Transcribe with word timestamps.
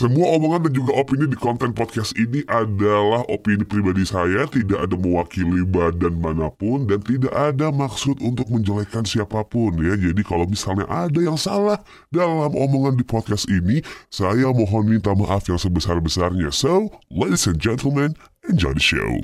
Semua 0.00 0.32
omongan 0.32 0.64
dan 0.64 0.72
juga 0.72 0.96
opini 0.96 1.28
di 1.28 1.36
konten 1.36 1.76
podcast 1.76 2.16
ini 2.16 2.40
adalah 2.48 3.20
opini 3.28 3.68
pribadi 3.68 4.08
saya, 4.08 4.48
tidak 4.48 4.88
ada 4.88 4.96
mewakili 4.96 5.60
badan 5.60 6.16
mana 6.16 6.48
pun 6.48 6.88
dan 6.88 7.04
tidak 7.04 7.28
ada 7.36 7.68
maksud 7.68 8.16
untuk 8.24 8.48
menjelekkan 8.48 9.04
siapa 9.04 9.44
pun 9.44 9.76
ya. 9.76 10.00
Jadi 10.00 10.24
kalau 10.24 10.48
misalnya 10.48 10.88
ada 10.88 11.20
yang 11.20 11.36
salah 11.36 11.76
dalam 12.08 12.48
omongan 12.48 12.96
di 12.96 13.04
podcast 13.04 13.44
ini, 13.52 13.84
saya 14.08 14.48
mohon 14.48 14.88
minta 14.88 15.12
maaf 15.12 15.44
yang 15.52 15.60
sebesar-besarnya. 15.60 16.48
So, 16.48 16.88
ladies 17.12 17.44
and 17.44 17.60
gentlemen, 17.60 18.16
enjoy 18.48 18.72
the 18.72 18.80
show. 18.80 19.20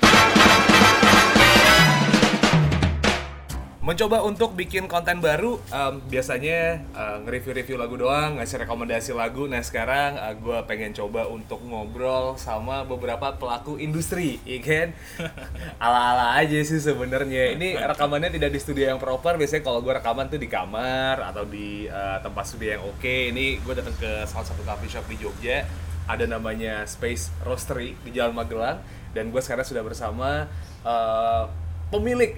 Mencoba 3.87 4.19
untuk 4.19 4.51
bikin 4.51 4.91
konten 4.91 5.23
baru, 5.23 5.63
em, 5.71 6.03
biasanya 6.11 6.83
eh, 6.91 7.17
nge-review-review 7.23 7.79
lagu 7.79 7.95
doang, 7.95 8.35
ngasih 8.35 8.67
rekomendasi 8.67 9.15
lagu. 9.15 9.47
Nah 9.47 9.63
sekarang 9.63 10.19
gue 10.43 10.59
pengen 10.67 10.91
coba 10.91 11.23
untuk 11.31 11.63
ngobrol 11.63 12.35
sama 12.35 12.83
beberapa 12.83 13.39
pelaku 13.39 13.79
industri, 13.79 14.43
ya 14.43 14.59
kan? 14.59 14.91
Ala-ala 15.87 16.35
aja 16.35 16.59
sih 16.67 16.83
sebenarnya. 16.83 17.55
Ini 17.55 17.79
rekamannya 17.95 18.27
tidak 18.27 18.51
di 18.51 18.59
studio 18.59 18.91
yang 18.91 18.99
proper. 18.99 19.39
Biasanya 19.39 19.63
kalau 19.63 19.79
gue 19.79 19.95
rekaman 19.95 20.27
tuh 20.27 20.35
di 20.35 20.51
kamar 20.51 21.23
atau 21.23 21.47
di 21.47 21.87
eh, 21.87 22.17
tempat 22.19 22.43
studio 22.43 22.75
yang 22.75 22.83
oke. 22.83 23.15
Ini 23.31 23.63
gue 23.63 23.71
datang 23.71 23.95
ke 23.95 24.27
salah 24.27 24.43
satu 24.43 24.67
coffee 24.67 24.91
shop 24.91 25.07
di 25.07 25.15
Jogja. 25.15 25.63
Ada 26.11 26.27
namanya 26.27 26.83
Space 26.83 27.31
Roastery 27.39 27.95
di 28.03 28.11
Jalan 28.11 28.35
Magelang. 28.35 28.83
Dan 29.15 29.31
gue 29.31 29.39
sekarang 29.39 29.63
sudah 29.63 29.79
bersama 29.79 30.43
eh, 30.83 31.66
pemilik 31.87 32.35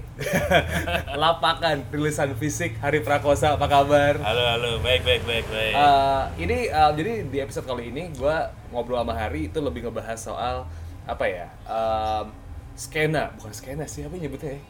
lapakan 1.24 1.82
rilisan 1.90 2.38
fisik 2.38 2.78
Hari 2.78 3.02
Prakosa 3.02 3.58
apa 3.58 3.66
kabar? 3.66 4.22
Halo, 4.22 4.44
halo, 4.46 4.72
baik, 4.80 5.02
baik, 5.02 5.26
baik, 5.26 5.46
baik. 5.48 5.74
Eh, 5.74 6.24
ini 6.40 6.58
eh, 6.70 6.92
jadi 6.94 7.12
di 7.26 7.38
episode 7.40 7.66
kali 7.66 7.90
ini 7.90 8.14
gue 8.14 8.36
ngobrol 8.70 9.02
sama 9.02 9.18
Hari 9.18 9.50
itu 9.50 9.58
lebih 9.58 9.90
ngebahas 9.90 10.20
soal 10.22 10.70
apa 11.10 11.26
ya 11.26 11.50
em, 11.66 12.30
skena 12.78 13.34
bukan 13.34 13.50
skena 13.50 13.90
sih 13.90 14.06
apa 14.06 14.14
nyebutnya 14.14 14.54
ya? 14.54 14.62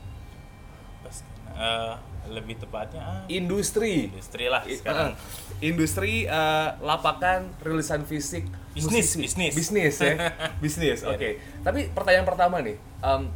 Eh, 1.59 1.93
lebih 2.31 2.55
tepatnya 2.55 3.02
ah, 3.03 3.21
industri 3.27 4.08
industri 4.08 4.47
lah 4.47 4.64
sekarang. 4.64 5.11
eh, 5.11 5.16
industri 5.59 6.23
eh, 6.23 6.69
lapakan 6.80 7.52
rilisan 7.59 8.08
fisik 8.08 8.47
Bisnis, 8.71 9.11
musisi. 9.11 9.19
bisnis. 9.27 9.53
bisnis 9.53 9.95
ya 9.99 10.14
bisnis 10.64 10.99
oke 11.03 11.30
tapi 11.59 11.91
pertanyaan 11.91 12.23
pertama 12.23 12.64
nih 12.64 12.80
em, 13.03 13.27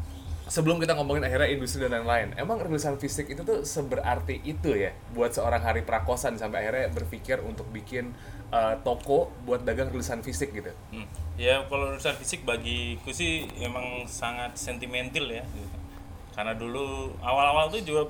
sebelum 0.48 0.76
kita 0.80 1.00
ngomongin 1.00 1.24
akhirnya 1.24 1.50
industri 1.56 1.88
dan 1.88 2.04
lain-lain 2.04 2.36
emang 2.36 2.60
rilisan 2.60 3.00
fisik 3.00 3.32
itu 3.32 3.48
tuh 3.48 3.64
seberarti 3.64 4.44
itu 4.44 4.76
ya 4.76 4.92
buat 5.16 5.32
seorang 5.32 5.64
Hari 5.64 5.88
Prakosan 5.88 6.36
sampai 6.36 6.68
akhirnya 6.68 6.92
berpikir 6.92 7.40
untuk 7.40 7.64
bikin 7.72 8.12
eh, 8.52 8.76
toko 8.84 9.32
buat 9.48 9.64
dagang 9.64 9.92
rilisan 9.92 10.20
fisik 10.20 10.52
gitu 10.52 10.72
Hmm. 10.92 11.08
Ya 11.34 11.66
kalau 11.66 11.90
urusan 11.90 12.14
fisik 12.22 12.46
bagiku 12.46 13.10
sih 13.10 13.50
emang 13.58 14.06
sangat 14.06 14.54
sentimental 14.54 15.26
ya. 15.26 15.42
gitu. 15.42 15.78
Karena 16.38 16.54
dulu 16.54 17.18
awal-awal 17.26 17.74
tuh 17.74 17.82
juga 17.82 18.06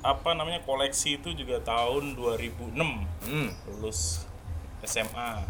apa 0.00 0.32
namanya 0.32 0.64
koleksi 0.64 1.20
itu 1.20 1.36
juga 1.36 1.60
tahun 1.60 2.16
2006 2.16 2.72
hmm. 2.72 3.48
lulus 3.68 4.24
SMA. 4.80 5.44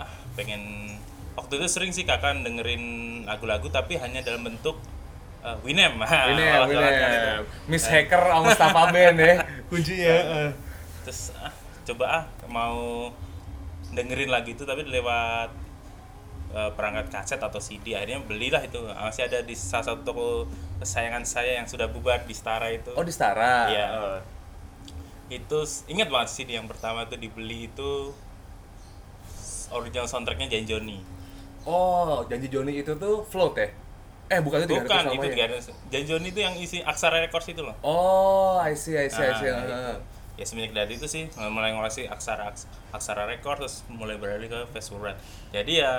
Ah 0.00 0.12
pengen 0.32 0.96
waktu 1.36 1.60
itu 1.60 1.66
sering 1.68 1.92
sih 1.92 2.08
kakak 2.08 2.40
dengerin 2.40 2.84
lagu-lagu 3.28 3.68
tapi 3.68 4.00
hanya 4.00 4.24
dalam 4.24 4.48
bentuk 4.48 4.80
eh, 5.42 5.56
Winem. 5.66 5.94
ya 6.06 6.62
Alat-alat 6.62 6.94
kan 6.96 7.10
Miss 7.66 7.84
Hacker 7.86 8.22
sama 8.22 8.40
Mustafa 8.46 8.82
Ben 8.94 9.14
ya 9.18 9.34
kuncinya 9.70 10.16
eh. 10.46 10.50
terus 11.02 11.34
ah, 11.36 11.50
coba 11.82 12.04
ah 12.06 12.24
mau 12.46 13.10
dengerin 13.92 14.30
lagu 14.30 14.54
itu 14.54 14.62
tapi 14.62 14.86
lewat 14.86 15.50
eh, 16.54 16.70
perangkat 16.78 17.10
kaset 17.10 17.40
atau 17.42 17.58
CD 17.58 17.98
akhirnya 17.98 18.22
belilah 18.22 18.62
itu 18.62 18.78
masih 18.86 19.26
ada 19.26 19.42
di 19.42 19.52
salah 19.52 19.92
satu 19.92 20.00
toko 20.06 20.26
kesayangan 20.78 21.24
saya 21.26 21.58
yang 21.58 21.66
sudah 21.66 21.90
bubar 21.90 22.22
di 22.22 22.34
Stara 22.36 22.70
itu 22.70 22.94
oh 22.94 23.04
di 23.04 23.12
Stara 23.12 23.68
Iya. 23.68 23.86
Eh. 23.88 24.20
itu 25.42 25.58
ingat 25.88 26.12
banget 26.12 26.28
CD 26.28 26.54
yang 26.60 26.68
pertama 26.68 27.08
itu 27.08 27.16
dibeli 27.16 27.66
itu 27.66 28.12
original 29.72 30.04
soundtracknya 30.04 30.52
Janjoni 30.52 31.24
Oh, 31.62 32.26
janji 32.26 32.50
Joni 32.50 32.82
itu 32.82 32.90
tuh 32.98 33.22
float 33.22 33.54
ya? 33.54 33.70
Eh, 34.32 34.40
bukan 34.40 34.64
itu 34.64 34.72
bukan 34.72 34.88
Tiga 35.04 35.12
itu 35.12 35.26
tiga 35.28 35.44
ya? 35.44 35.48
ratus- 35.52 36.24
itu 36.24 36.40
yang 36.40 36.54
isi 36.56 36.80
Aksara 36.80 37.20
Records 37.20 37.44
itu 37.46 37.60
loh 37.60 37.76
Oh, 37.80 38.56
I 38.56 38.72
see, 38.72 38.96
I 38.96 39.06
see, 39.06 39.20
I 39.20 39.32
see. 39.34 39.46
Nah, 39.46 40.00
ya 40.32 40.44
semenjak 40.48 40.72
dari 40.72 40.96
itu 40.96 41.04
sih 41.04 41.28
mulai 41.36 41.70
ngoleksi 41.70 42.08
aksara 42.08 42.48
aksara 42.88 43.28
rekor 43.28 43.60
terus 43.60 43.84
mulai 43.86 44.16
beralih 44.16 44.48
ke 44.48 44.64
fast 44.72 44.88
forward 44.88 45.12
jadi 45.52 45.72
ya 45.78 45.92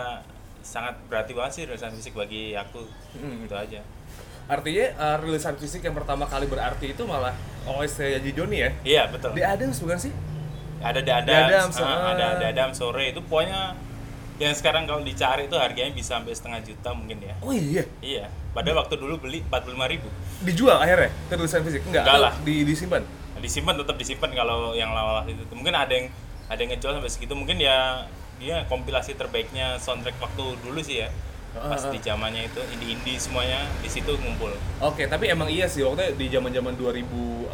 sangat 0.59 0.97
berarti 1.05 1.31
banget 1.31 1.51
sih 1.53 1.63
rilisan 1.63 1.94
fisik 1.94 2.13
bagi 2.13 2.51
aku 2.53 2.81
Hmm. 3.13 3.45
itu 3.45 3.53
aja 3.53 3.79
Artinya 4.44 4.85
eh, 4.89 5.17
rilisan 5.21 5.53
fisik 5.55 5.79
yang 5.79 5.94
pertama 5.94 6.25
kali 6.25 6.50
berarti 6.50 6.91
itu 6.91 7.03
malah 7.05 7.31
OST 7.63 8.09
janji 8.11 8.33
Joni 8.33 8.57
ya? 8.59 8.69
iya 8.83 9.03
betul 9.05 9.31
Di 9.31 9.39
Adams 9.39 9.77
bukan 9.77 10.01
sih? 10.01 10.11
ada 10.81 11.00
di 11.00 11.05
Di 11.05 11.13
Adams, 11.13 11.47
Adams, 11.47 11.75
ah, 11.77 11.85
ah. 11.85 12.11
ada 12.11 12.27
di 12.35 12.45
Adams 12.50 12.75
sore 12.75 13.13
itu 13.13 13.21
pokoknya 13.21 13.77
yang 14.41 14.53
sekarang 14.57 14.89
kalau 14.89 15.05
dicari 15.05 15.45
itu 15.45 15.57
harganya 15.57 15.94
bisa 15.94 16.17
sampai 16.17 16.33
setengah 16.33 16.59
juta 16.66 16.89
mungkin 16.97 17.21
ya. 17.21 17.35
Oh 17.45 17.53
iya, 17.53 17.85
iya. 18.01 18.25
Pada 18.53 18.73
waktu 18.73 18.97
dulu 18.97 19.21
beli 19.21 19.45
45.000 19.45 19.94
ribu. 19.94 20.09
Dijual 20.41 20.77
akhirnya 20.81 21.09
ke 21.29 21.33
rilisan 21.38 21.61
fisik? 21.61 21.81
Enggak, 21.85 22.03
Enggak 22.05 22.17
lah. 22.17 22.33
Di, 22.41 22.55
disimpan? 22.66 23.03
disimpan 23.44 23.75
tetap 23.75 23.99
disimpan 23.99 24.31
kalau 24.31 24.71
yang 24.71 24.95
lawas 24.95 25.27
itu. 25.27 25.44
Mungkin 25.51 25.75
ada 25.75 25.91
yang 25.91 26.07
ada 26.47 26.59
yang 26.63 26.71
ngejual 26.73 26.97
sampai 26.97 27.11
segitu. 27.11 27.33
Mungkin 27.35 27.59
ya 27.59 28.07
dia 28.41 28.66
kompilasi 28.71 29.13
terbaiknya 29.19 29.77
soundtrack 29.77 30.17
waktu 30.17 30.57
dulu 30.65 30.79
sih 30.81 31.05
ya 31.05 31.09
pas 31.53 31.75
Ah, 31.75 31.86
ah. 31.86 31.91
di 31.91 32.00
zamannya 32.00 32.44
itu 32.44 32.62
indie 32.68 32.90
indie 32.91 33.16
semuanya 33.16 33.62
di 33.78 33.88
situ 33.88 34.09
ngumpul 34.16 34.50
Oke, 34.80 35.06
tapi 35.06 35.28
emang 35.28 35.47
iya 35.47 35.66
sih 35.66 35.80
waktu 35.80 36.14
di 36.14 36.28
zaman-zaman 36.28 36.74
2004 36.74 37.47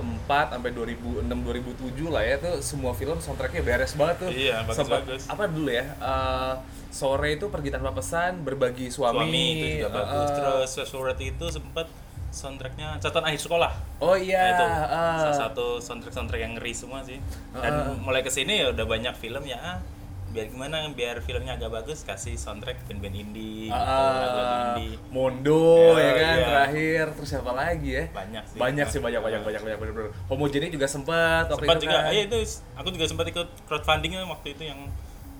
sampai 0.50 0.72
2006 0.72 1.28
2007 1.28 2.08
lah 2.08 2.22
ya 2.22 2.36
tuh 2.38 2.56
semua 2.60 2.92
film 2.92 3.18
soundtracknya 3.18 3.60
beres 3.60 3.94
banget 3.94 4.16
tuh. 4.20 4.30
Iya, 4.30 4.64
bagus, 4.64 4.78
Sempet- 4.78 5.04
bagus. 5.04 5.22
Apa 5.26 5.44
dulu 5.46 5.70
ya? 5.70 5.86
eh, 5.92 6.54
sore 6.90 7.30
itu 7.34 7.46
pergi 7.48 7.70
tanpa 7.70 7.92
pesan, 7.92 8.42
berbagi 8.42 8.88
suami. 8.88 9.20
suami 9.20 9.44
itu 9.54 9.66
juga 9.78 9.90
bagus 9.94 10.28
terus 10.32 10.90
Forward 10.90 11.20
itu 11.20 11.46
sempat 11.48 11.86
soundtracknya 12.30 12.98
catatan 12.98 13.26
akhir 13.26 13.42
sekolah 13.42 13.72
Oh 14.00 14.14
iya. 14.14 14.38
Nah, 14.40 14.50
itu 14.50 14.64
eh. 14.64 15.18
salah 15.20 15.38
satu 15.44 15.66
soundtrack 15.78 16.14
soundtrack 16.14 16.40
yang 16.40 16.54
ngeri 16.56 16.72
semua 16.72 17.02
sih 17.02 17.18
dan 17.52 17.74
Ah. 17.74 17.94
mulai 17.96 18.22
ke 18.22 18.30
sini 18.30 18.58
ya 18.60 18.70
udah 18.70 18.86
banyak 18.86 19.14
film 19.14 19.44
ya 19.44 19.82
biar 20.30 20.46
gimana 20.48 20.86
biar 20.90 21.20
filmnya 21.20 21.54
agak 21.54 21.74
bagus 21.74 22.02
kasih 22.02 22.34
soundtrack 22.34 22.86
band-band 22.86 23.18
indie 23.18 23.68
gitu, 23.68 23.74
lagu-lagu 23.74 24.38
Ah, 24.52 24.66
indie 24.72 24.94
Mondo 25.10 25.66
Ya, 25.92 26.00
ya 26.00 26.12
kan 26.14 26.26
iya. 26.32 26.46
terakhir 26.46 27.04
terus 27.14 27.30
siapa 27.30 27.52
lagi 27.52 27.90
ya 27.92 28.04
Banyak 28.10 28.44
sih. 28.46 28.58
banyak 28.58 28.88
sih 28.88 29.00
banyak 29.00 29.20
banyak 29.20 29.42
banyak 29.42 29.62
banyak 29.64 29.78
bener 29.80 29.94
bener 29.96 30.10
homogeni 30.26 30.68
juga 30.68 30.86
sempat 30.86 31.48
waktu 31.48 31.60
sempat 31.60 31.76
itu 31.76 31.84
juga 31.84 31.98
kan. 32.00 32.12
iya 32.12 32.22
itu 32.24 32.38
aku 32.74 32.88
juga 32.90 33.06
sempat 33.06 33.26
ikut 33.28 33.48
crowdfunding 33.66 34.12
waktu 34.24 34.48
itu 34.52 34.64
yang 34.66 34.80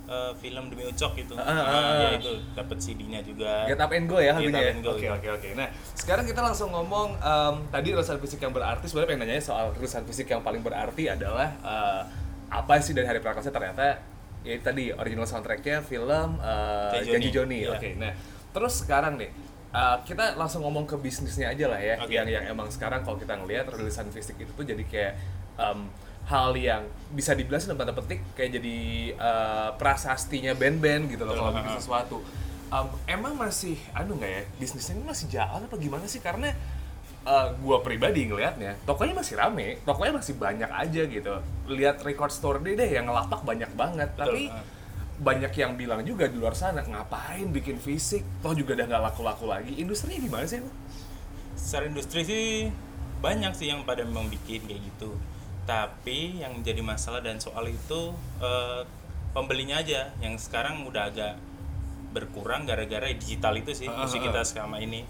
eh, 0.06 0.32
film 0.36 0.64
demi 0.68 0.84
ucok 0.84 1.12
gitu 1.16 1.34
Ah, 1.36 1.44
ah, 1.44 1.54
Nah, 1.54 1.66
ah. 1.70 1.98
ya 2.02 2.10
itu 2.16 2.32
dapat 2.52 2.78
CD-nya 2.80 3.20
juga 3.22 3.66
Get 3.66 3.78
up 3.78 3.92
and 3.92 4.06
go 4.06 4.18
ya 4.18 4.34
lagunya 4.34 4.62
ya? 4.64 4.74
Oke 4.82 5.06
oke 5.08 5.28
oke. 5.32 5.50
Nah 5.54 5.68
sekarang 5.94 6.26
kita 6.26 6.42
langsung 6.42 6.70
ngomong 6.70 7.14
em, 7.16 7.56
tadi 7.68 7.88
rilisan 7.90 8.18
fisik 8.18 8.40
yang 8.40 8.50
berarti 8.50 8.86
sebenarnya 8.86 9.10
pengen 9.12 9.22
nanya 9.24 9.38
soal 9.40 9.70
rilisan 9.72 10.02
fisik 10.04 10.26
yang 10.28 10.42
paling 10.42 10.60
berarti 10.60 11.08
adalah 11.08 11.54
eh, 11.56 12.02
apa 12.50 12.82
sih 12.82 12.92
dari 12.92 13.06
Hari 13.06 13.22
Prakosa 13.22 13.48
ternyata 13.48 14.02
ya 14.46 14.56
tadi 14.64 14.92
original 14.96 15.28
soundtracknya 15.28 15.84
film 15.84 16.40
eh, 16.40 17.04
Janji 17.04 17.10
Janji 17.12 17.30
Joni. 17.32 17.60
Oke 17.68 17.90
nah 18.00 18.12
terus 18.50 18.82
sekarang 18.82 19.20
nih 19.20 19.30
eh, 19.76 19.98
kita 20.08 20.40
langsung 20.40 20.64
ngomong 20.64 20.88
ke 20.88 20.96
bisnisnya 20.98 21.52
aja 21.52 21.66
lah 21.70 21.80
ya 21.80 21.96
Oke. 22.00 22.16
yang 22.16 22.28
yang 22.28 22.44
emang 22.48 22.72
sekarang 22.72 23.04
kalau 23.04 23.20
kita 23.20 23.36
ngelihat 23.36 23.68
rilisan 23.70 24.08
fisik 24.10 24.40
itu 24.40 24.52
tuh 24.56 24.66
jadi 24.66 24.84
kayak 24.88 25.14
em, 25.60 25.92
hal 26.30 26.54
yang 26.54 26.86
bisa 27.10 27.34
dibilang 27.34 27.58
dalam 27.58 27.78
tanda 27.82 27.94
petik 27.98 28.22
kayak 28.38 28.62
jadi 28.62 28.78
eh, 29.18 29.70
prasastinya 29.82 30.54
band-band 30.54 31.10
gitu 31.10 31.26
loh 31.26 31.34
kalau 31.34 31.52
bikin 31.58 31.74
sesuatu. 31.82 32.22
Um, 32.70 32.86
emang 33.10 33.34
masih, 33.34 33.82
anu 33.98 34.22
nggak 34.22 34.30
ya, 34.30 34.42
bisnisnya 34.62 34.94
ini 34.94 35.02
masih 35.02 35.26
jalan 35.26 35.66
apa 35.66 35.74
gimana 35.82 36.06
sih? 36.06 36.22
Karena 36.22 36.54
uh, 37.30 37.54
gua 37.62 37.86
pribadi 37.86 38.26
ngelihatnya, 38.26 38.82
tokonya 38.90 39.14
masih 39.22 39.38
rame, 39.38 39.78
tokonya 39.86 40.18
masih 40.18 40.34
banyak 40.42 40.72
aja 40.74 41.02
gitu. 41.06 41.34
Lihat 41.70 42.02
record 42.02 42.34
store 42.34 42.58
deh 42.66 42.74
deh 42.74 42.90
yang 42.90 43.06
ngelapak 43.06 43.46
banyak 43.46 43.70
banget, 43.78 44.10
Betul, 44.18 44.22
tapi 44.26 44.42
ah. 44.50 44.66
banyak 45.22 45.54
yang 45.54 45.78
bilang 45.78 46.02
juga 46.02 46.26
di 46.26 46.42
luar 46.42 46.58
sana 46.58 46.82
ngapain 46.82 47.54
bikin 47.54 47.78
fisik, 47.78 48.26
toh 48.42 48.58
juga 48.58 48.74
udah 48.74 48.86
nggak 48.90 49.04
laku-laku 49.14 49.46
lagi. 49.46 49.78
Industrinya 49.78 50.18
gimana 50.18 50.50
sih? 50.50 50.60
Bu? 50.66 50.72
secara 51.60 51.92
industri 51.92 52.24
sih 52.24 52.46
banyak 53.20 53.52
sih 53.52 53.68
yang 53.68 53.84
pada 53.84 54.08
memang 54.08 54.32
bikin 54.32 54.64
kayak 54.64 54.80
gitu 54.80 55.12
tapi 55.68 56.40
yang 56.40 56.64
jadi 56.64 56.80
masalah 56.80 57.20
dan 57.20 57.38
soal 57.38 57.68
itu 57.68 58.16
eh, 58.40 58.82
pembelinya 59.36 59.84
aja 59.84 60.16
yang 60.24 60.40
sekarang 60.40 60.88
udah 60.88 61.12
agak 61.12 61.36
berkurang 62.16 62.66
gara-gara 62.66 63.06
digital 63.14 63.54
itu 63.60 63.76
sih 63.76 63.86
Ah, 63.86 64.02
musik 64.02 64.24
ah, 64.24 64.32
kita 64.32 64.42
selama 64.48 64.82
ini 64.82 65.06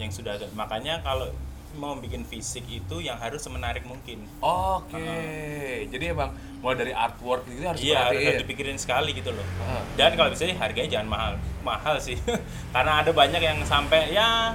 yang 0.00 0.10
sudah 0.10 0.40
agak 0.40 0.50
makanya 0.56 1.04
kalau 1.04 1.30
mau 1.78 1.96
bikin 1.96 2.24
fisik 2.28 2.64
itu 2.68 3.00
yang 3.00 3.16
harus 3.16 3.40
semenarik 3.40 3.84
mungkin 3.88 4.24
Oke. 4.40 5.88
Jadi 5.88 6.04
emang 6.12 6.32
mulai 6.62 6.78
dari 6.78 6.92
artwork 6.94 7.42
gitu 7.50 7.66
harus 7.66 7.82
iya 7.82 8.06
harus 8.06 8.38
dipikirin 8.46 8.78
sekali 8.78 9.10
gitu 9.18 9.34
loh 9.34 9.42
Heeh. 9.42 9.82
dan 9.98 10.14
kalau 10.14 10.30
bisa 10.30 10.46
harganya 10.46 10.90
jangan 10.94 11.08
mahal 11.10 11.32
mahal 11.66 11.98
sih 11.98 12.14
karena 12.74 13.02
ada 13.02 13.10
banyak 13.10 13.42
yang 13.42 13.58
sampai 13.66 14.14
ya 14.14 14.54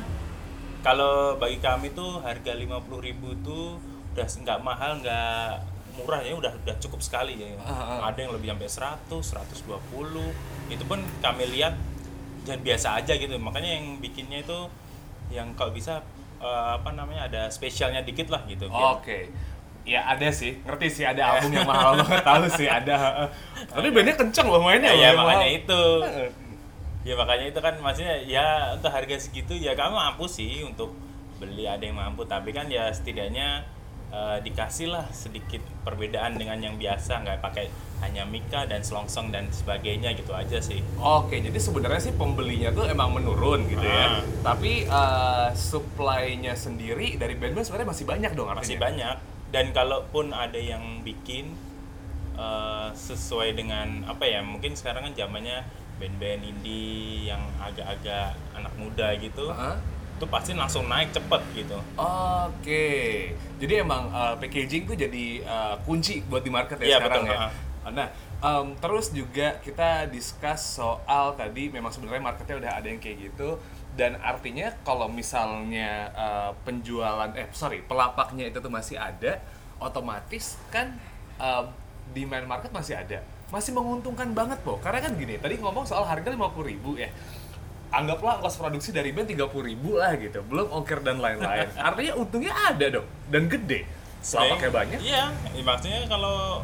kalau 0.79 1.35
bagi 1.35 1.59
kami 1.59 1.91
tuh 1.91 2.23
harga 2.23 2.55
50.000 2.55 2.63
ribu 3.03 3.35
tuh 3.43 3.75
udah 4.15 4.23
nggak 4.23 4.59
mahal 4.63 5.03
nggak 5.03 5.51
murah 5.99 6.23
ya 6.23 6.31
udah 6.39 6.53
udah 6.63 6.75
cukup 6.79 7.03
sekali 7.03 7.43
ya 7.43 7.59
ah. 7.67 8.07
ada 8.07 8.23
yang 8.23 8.31
lebih 8.31 8.55
sampai 8.55 8.95
100 9.11 9.67
120 9.67 10.71
itu 10.71 10.83
pun 10.87 10.99
kami 11.19 11.43
lihat 11.59 11.75
dan 12.47 12.63
biasa 12.63 13.03
aja 13.03 13.19
gitu 13.19 13.35
makanya 13.35 13.75
yang 13.75 13.99
bikinnya 13.99 14.47
itu 14.47 14.71
yang 15.27 15.51
kalau 15.59 15.75
bisa 15.75 15.99
eh, 16.37 16.69
apa 16.75 16.89
namanya 16.91 17.25
ada 17.25 17.41
spesialnya 17.47 18.01
dikit 18.01 18.27
lah 18.27 18.41
gitu 18.43 18.67
biar- 18.67 18.97
Oke. 18.97 19.19
Ya 19.87 20.03
ada 20.03 20.27
sih, 20.27 20.59
ngerti 20.61 20.87
sih 20.91 21.03
ada 21.03 21.23
album 21.33 21.47
yang 21.49 21.63
mahal 21.63 21.95
banget 21.97 22.19
tahu 22.21 22.43
sih 22.51 22.67
ada. 22.67 23.23
Tapi 23.71 23.87
bandnya 23.87 24.15
kenceng 24.15 24.45
loh 24.45 24.59
mainnya 24.59 24.91
ya, 24.91 25.09
ya 25.09 25.09
makanya 25.15 25.47
mahal. 25.47 25.57
itu 25.57 25.81
ya 27.01 27.13
makanya 27.15 27.45
itu 27.47 27.59
kan 27.61 27.73
maksudnya 27.79 28.15
ya 28.19 28.45
untuk 28.75 28.91
harga 28.91 29.15
segitu 29.15 29.55
ya 29.55 29.71
kamu 29.73 29.95
mampu 29.95 30.27
sih 30.27 30.59
untuk 30.61 30.91
beli 31.39 31.63
ada 31.63 31.79
yang 31.79 31.95
mampu 31.95 32.27
tapi 32.27 32.51
kan 32.51 32.67
ya 32.67 32.91
setidaknya 32.91 33.63
eh, 34.09 34.37
dikasih 34.43 34.91
lah 34.91 35.07
sedikit 35.09 35.63
perbedaan 35.87 36.35
dengan 36.35 36.59
yang 36.59 36.75
biasa 36.75 37.23
nggak 37.23 37.39
pakai 37.39 37.71
hanya 37.97 38.23
mika 38.23 38.63
dan 38.63 38.79
selongsong 38.79 39.33
dan 39.33 39.49
sebagainya 39.49 40.13
gitu 40.13 40.29
aja 40.31 40.61
sih 40.61 40.79
Oke, 40.97 41.41
jadi 41.41 41.57
sebenarnya 41.57 42.01
sih 42.01 42.13
pembelinya 42.13 42.69
tuh 42.69 42.85
emang 42.85 43.09
menurun 43.09 43.65
gitu 43.65 43.81
ya. 43.81 44.21
Ah. 44.21 44.21
Tapi 44.53 44.85
eh, 44.85 45.49
supply-nya 45.53 46.53
sendiri 46.53 47.17
dari 47.17 47.33
band-band 47.33 47.65
sebenarnya 47.65 47.89
masih 47.89 48.05
banyak 48.05 48.31
dong 48.33 48.47
artinya. 48.47 48.61
masih 48.61 48.77
banyak 48.77 49.15
dan 49.47 49.65
kalaupun 49.71 50.29
ada 50.29 50.59
yang 50.59 51.01
bikin 51.01 51.57
eh, 52.38 52.89
sesuai 52.94 53.57
dengan 53.57 54.05
apa 54.05 54.23
ya 54.23 54.45
mungkin 54.45 54.77
sekarang 54.77 55.09
kan 55.09 55.13
zamannya 55.17 55.65
band-band 55.97 56.45
indie 56.45 57.25
yang 57.25 57.41
agak-agak 57.57 58.38
anak 58.53 58.73
muda 58.77 59.17
gitu 59.17 59.49
Heeh. 59.49 59.75
itu 60.17 60.25
pasti 60.29 60.53
langsung 60.53 60.85
naik 60.85 61.09
cepet 61.09 61.41
gitu 61.57 61.77
Oke, 61.97 62.85
jadi 63.57 63.81
emang 63.81 64.09
uh, 64.09 64.38
packaging 64.38 64.85
tuh 64.85 64.94
jadi 64.94 65.41
uh, 65.41 65.73
kunci 65.81 66.21
buat 66.25 66.41
di 66.41 66.53
market 66.53 66.77
ya 66.77 66.85
Iya, 66.85 66.97
sekarang 67.01 67.25
betul, 67.25 67.33
ya. 67.33 67.39
ha. 67.41 67.49
Nah, 67.91 68.07
em, 68.41 68.67
terus 68.77 69.11
juga 69.11 69.59
kita 69.63 70.09
discuss 70.11 70.79
soal 70.79 71.35
tadi 71.35 71.71
memang 71.71 71.91
sebenarnya 71.91 72.23
marketnya 72.23 72.55
udah 72.59 72.71
ada 72.79 72.87
yang 72.87 73.01
kayak 73.01 73.31
gitu. 73.31 73.59
Dan 73.97 74.13
artinya 74.21 74.69
kalau 74.85 75.09
misalnya 75.09 76.13
uh, 76.13 76.51
penjualan 76.61 77.33
eh 77.33 77.49
sorry 77.49 77.81
pelapaknya 77.81 78.45
itu 78.45 78.61
tuh 78.61 78.69
masih 78.69 78.93
ada, 78.93 79.41
otomatis 79.81 80.61
kan 80.69 80.93
em, 81.41 81.65
demand 82.13 82.45
market 82.45 82.69
masih 82.69 82.93
ada, 82.93 83.25
masih 83.49 83.73
menguntungkan 83.73 84.31
banget 84.37 84.61
po. 84.61 84.77
Karena 84.79 85.01
kan 85.01 85.17
gini, 85.17 85.41
tadi 85.41 85.57
ngomong 85.57 85.87
soal 85.89 86.05
harga 86.05 86.29
50.000 86.29 86.69
ribu 86.69 86.93
ya. 86.99 87.09
Anggaplah 87.87 88.43
ongkos 88.43 88.59
produksi 88.59 88.91
dari 88.91 89.15
band 89.15 89.31
30 89.31 89.47
ribu 89.63 89.95
lah 89.95 90.13
gitu. 90.19 90.43
Belum 90.43 90.67
ongkir 90.69 90.99
dan 91.01 91.23
lain-lain. 91.23 91.71
Artinya 91.87 92.13
untungnya 92.19 92.53
ada 92.53 92.85
dong 92.99 93.07
dan 93.31 93.47
gede. 93.47 93.87
Selapaknya 94.19 94.71
banyak. 94.75 94.99
Iya, 94.99 95.31
ya, 95.31 95.63
maksudnya 95.63 96.03
kalau 96.11 96.59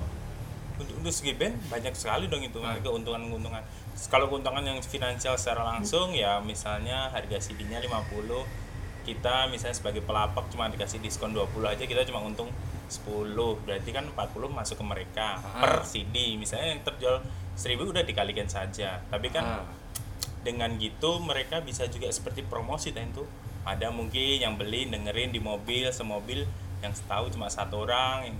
untuk, 0.80 0.96
untuk 0.98 1.14
segi 1.14 1.34
band 1.34 1.54
banyak 1.68 1.94
sekali 1.94 2.26
dong 2.26 2.42
itu 2.42 2.58
keuntungan-keuntungan. 2.58 3.62
Kalau 4.10 4.26
keuntungan 4.28 4.64
yang 4.64 4.80
finansial 4.82 5.38
secara 5.38 5.64
langsung 5.64 6.12
ya 6.12 6.42
misalnya 6.42 7.10
harga 7.10 7.38
CD-nya 7.40 7.78
50 7.80 8.42
kita 9.04 9.52
misalnya 9.52 9.76
sebagai 9.76 10.00
pelapak 10.00 10.48
cuma 10.48 10.72
dikasih 10.72 11.04
diskon 11.04 11.36
20 11.36 11.52
aja 11.68 11.84
kita 11.84 12.08
cuma 12.08 12.24
untung 12.24 12.48
10 12.88 13.36
berarti 13.60 13.92
kan 13.92 14.08
40 14.08 14.48
masuk 14.50 14.80
ke 14.80 14.86
mereka 14.88 15.44
Ah. 15.44 15.60
per 15.60 15.74
CD 15.84 16.40
misalnya 16.40 16.72
yang 16.72 16.82
terjual 16.82 17.20
1000 17.54 17.84
udah 17.84 18.02
dikalikan 18.02 18.48
saja 18.48 19.04
tapi 19.12 19.28
kan 19.28 19.44
Ah. 19.44 19.68
dengan 20.40 20.80
gitu 20.80 21.20
mereka 21.20 21.60
bisa 21.60 21.84
juga 21.88 22.08
seperti 22.10 22.48
promosi 22.48 22.96
dan 22.96 23.12
itu 23.12 23.28
ada 23.64 23.92
mungkin 23.92 24.40
yang 24.40 24.56
beli 24.56 24.88
dengerin 24.88 25.36
di 25.36 25.40
mobil 25.40 25.92
semobil 25.92 26.48
yang 26.80 26.96
tahu 27.04 27.28
cuma 27.28 27.52
satu 27.52 27.84
orang 27.84 28.32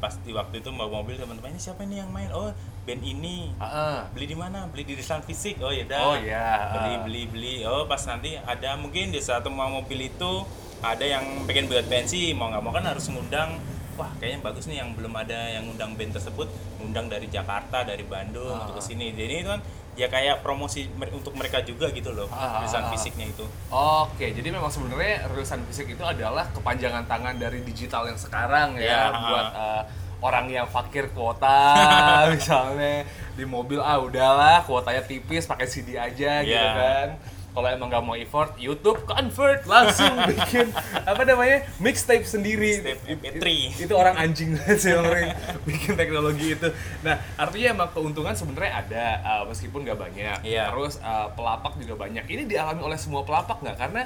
yang 0.00 0.08
pas 0.08 0.16
di 0.16 0.32
waktu 0.32 0.64
itu 0.64 0.72
bawa 0.72 1.04
mobil 1.04 1.20
teman-teman 1.20 1.52
ini 1.52 1.60
siapa 1.60 1.84
ini 1.84 2.00
yang 2.00 2.08
main? 2.08 2.32
Oh 2.32 2.48
band 2.80 3.04
ini. 3.04 3.52
Ah. 3.60 4.08
beli 4.10 4.24
di 4.24 4.34
mana? 4.34 4.64
Beli 4.64 4.88
di 4.88 4.94
Rislan 4.96 5.20
Fisik. 5.20 5.60
Oh 5.60 5.68
ya 5.68 5.84
Oh, 6.00 6.16
iya. 6.16 6.72
beli 6.72 6.94
beli 7.04 7.22
beli. 7.28 7.54
Oh 7.68 7.84
pas 7.84 8.00
nanti 8.08 8.32
ada 8.34 8.80
mungkin 8.80 9.12
di 9.12 9.20
satu 9.20 9.52
mau 9.52 9.68
mobil 9.68 10.08
itu 10.08 10.32
ada 10.80 11.04
yang 11.04 11.44
pengen 11.44 11.68
buat 11.68 11.84
pensi 11.84 12.32
mau 12.32 12.48
nggak 12.48 12.62
mau 12.64 12.72
kan 12.72 12.88
harus 12.88 13.12
ngundang. 13.12 13.60
Wah 14.00 14.08
kayaknya 14.16 14.40
bagus 14.40 14.64
nih 14.64 14.80
yang 14.80 14.96
belum 14.96 15.12
ada 15.12 15.36
yang 15.52 15.68
ngundang 15.68 15.92
band 15.92 16.16
tersebut 16.16 16.48
ngundang 16.80 17.12
dari 17.12 17.28
Jakarta 17.28 17.84
dari 17.84 18.00
Bandung 18.02 18.48
Ah. 18.48 18.64
untuk 18.64 18.80
ke 18.80 18.88
sini 18.88 19.12
jadi 19.12 19.44
itu 19.44 19.52
kan 19.52 19.60
ya 20.00 20.08
kayak 20.08 20.40
promosi 20.40 20.88
untuk 21.12 21.36
mereka 21.36 21.60
juga 21.60 21.92
gitu 21.92 22.08
loh 22.10 22.24
Ah, 22.26 22.40
ah, 22.40 22.50
Rilisan 22.58 22.82
ah. 22.82 22.90
fisiknya 22.90 23.28
itu 23.28 23.44
Oke, 23.68 24.32
jadi 24.32 24.48
memang 24.48 24.72
sebenarnya 24.72 25.28
rilisan 25.28 25.60
fisik 25.68 25.92
itu 25.92 26.00
adalah 26.00 26.48
kepanjangan 26.50 27.04
tangan 27.04 27.36
dari 27.36 27.60
digital 27.60 28.08
yang 28.08 28.16
sekarang 28.16 28.80
ya, 28.80 28.88
Ya, 28.88 29.00
buat 29.12 29.46
ah. 29.46 29.60
eh, 29.60 29.82
orang 30.20 30.48
yang 30.48 30.64
fakir 30.66 31.12
kuota 31.12 31.76
misalnya 32.32 33.04
di 33.32 33.44
mobil 33.44 33.76
ah 33.78 33.96
udahlah 33.96 34.64
kuotanya 34.64 35.00
tipis 35.00 35.44
pakai 35.44 35.64
CD 35.64 35.96
aja 35.96 36.40
gitu 36.40 36.56
Ya. 36.56 36.72
kan. 36.72 37.08
Kalau 37.50 37.66
emang 37.66 37.90
nggak 37.90 38.04
mau 38.04 38.14
effort, 38.14 38.54
YouTube 38.56 39.02
convert 39.02 39.66
langsung 39.66 40.14
bikin 40.30 40.70
apa 41.02 41.22
namanya 41.26 41.66
mixtape 41.82 42.22
sendiri. 42.22 42.78
Mixtape 42.78 43.02
It- 43.10 43.42
MP3. 43.42 43.42
it- 43.42 43.80
itu 43.90 43.94
orang 43.94 44.14
anjing 44.14 44.54
sih 44.78 44.94
orang 44.94 45.34
bikin 45.66 45.98
teknologi 45.98 46.54
itu. 46.54 46.68
Nah 47.02 47.18
artinya 47.34 47.68
emang 47.74 47.88
keuntungan 47.90 48.34
sebenarnya 48.38 48.72
ada 48.86 49.04
uh, 49.20 49.42
meskipun 49.50 49.82
nggak 49.82 49.98
banyak. 49.98 50.36
Iya. 50.46 50.70
Terus 50.70 51.02
uh, 51.02 51.34
pelapak 51.34 51.74
juga 51.82 51.98
banyak. 51.98 52.24
Ini 52.24 52.46
dialami 52.46 52.86
oleh 52.86 52.98
semua 52.98 53.26
pelapak 53.26 53.58
nggak? 53.60 53.76
Karena 53.76 54.02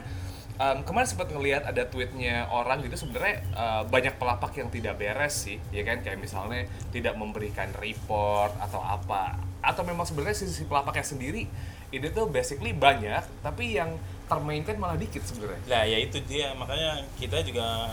um, 0.56 0.78
kemarin 0.80 1.08
sempat 1.08 1.28
ngelihat 1.28 1.68
ada 1.68 1.84
tweetnya 1.84 2.48
orang 2.48 2.80
gitu 2.80 2.96
sebenarnya 2.96 3.44
uh, 3.52 3.82
banyak 3.84 4.16
pelapak 4.16 4.56
yang 4.56 4.72
tidak 4.72 4.96
beres 4.96 5.44
sih, 5.44 5.60
ya 5.68 5.84
kan? 5.84 6.00
Kayak 6.00 6.16
misalnya 6.16 6.64
tidak 6.90 7.12
memberikan 7.14 7.68
report 7.76 8.56
atau 8.56 8.80
apa. 8.80 9.36
Atau 9.60 9.84
memang 9.84 10.08
sebenarnya 10.08 10.36
sisi 10.44 10.64
pelapaknya 10.64 11.04
sendiri 11.04 11.44
ini 11.90 12.08
tuh 12.08 12.26
basically 12.26 12.70
banyak, 12.70 13.20
tapi 13.40 13.74
yang 13.74 13.96
termainkan 14.24 14.76
malah 14.76 14.96
dikit 14.96 15.20
sebenarnya. 15.20 15.60
Nah 15.66 15.82
ya 15.84 15.98
itu 15.98 16.16
dia 16.22 16.52
makanya 16.52 17.04
kita 17.14 17.40
juga 17.40 17.92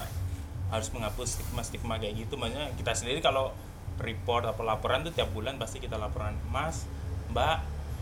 harus 0.68 0.88
menghapus 0.90 1.36
stigma-stigma 1.36 2.00
kayak 2.00 2.16
gitu 2.18 2.40
makanya 2.40 2.72
kita 2.76 2.96
sendiri 2.96 3.20
kalau 3.20 3.52
report 4.00 4.48
atau 4.48 4.64
laporan 4.64 5.04
tuh 5.04 5.12
tiap 5.12 5.28
bulan 5.30 5.60
pasti 5.60 5.78
kita 5.78 6.00
laporan 6.00 6.32
Mas, 6.48 6.88
Mbak, 7.28 7.58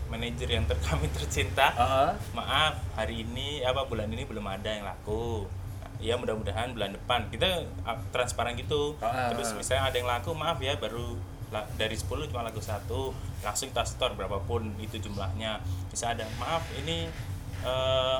manajer 0.06 0.48
yang 0.48 0.64
ter 0.64 0.78
kami 0.86 1.10
tercinta 1.10 1.74
Heeh. 1.74 2.10
maaf 2.30 2.78
hari 2.94 3.22
ini 3.22 3.62
apa 3.62 3.82
bulan 3.84 4.06
ini 4.06 4.22
belum 4.22 4.42
ada 4.42 4.70
yang 4.70 4.86
laku 4.86 5.50
ya 5.98 6.16
mudah-mudahan 6.16 6.72
bulan 6.72 6.94
depan 6.94 7.28
kita 7.28 7.66
uh, 7.84 7.98
transparan 8.08 8.54
gitu 8.54 8.96
Ah. 9.02 9.34
terus 9.34 9.52
misalnya 9.52 9.90
ada 9.90 9.96
yang 9.98 10.08
laku 10.08 10.30
maaf 10.32 10.56
ya 10.58 10.78
baru 10.78 11.18
dari 11.50 11.98
10 11.98 12.30
cuma 12.30 12.46
laku 12.46 12.62
satu 12.62 13.10
langsung 13.42 13.74
kita 13.74 13.82
store 13.82 14.14
berapapun 14.14 14.70
itu 14.78 15.02
jumlahnya. 15.02 15.58
Bisa 15.90 16.14
ada. 16.14 16.26
Maaf 16.38 16.62
ini 16.78 17.10
eh, 17.66 18.18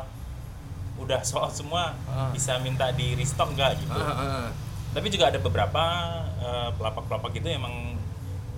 udah 1.01 1.21
soal 1.23 1.49
semua. 1.55 1.95
Ah. 2.11 2.29
bisa 2.35 2.59
minta 2.61 2.91
di 2.93 3.15
restock 3.15 3.55
nggak 3.55 3.73
gitu? 3.81 4.01
Heeh. 4.01 4.49
tapi 4.91 5.07
juga 5.07 5.31
ada 5.31 5.39
beberapa 5.39 5.85
eh, 6.43 6.71
pelapak-pelapak 6.75 7.31
gitu 7.39 7.47
yang 7.47 7.63
emang 7.63 7.95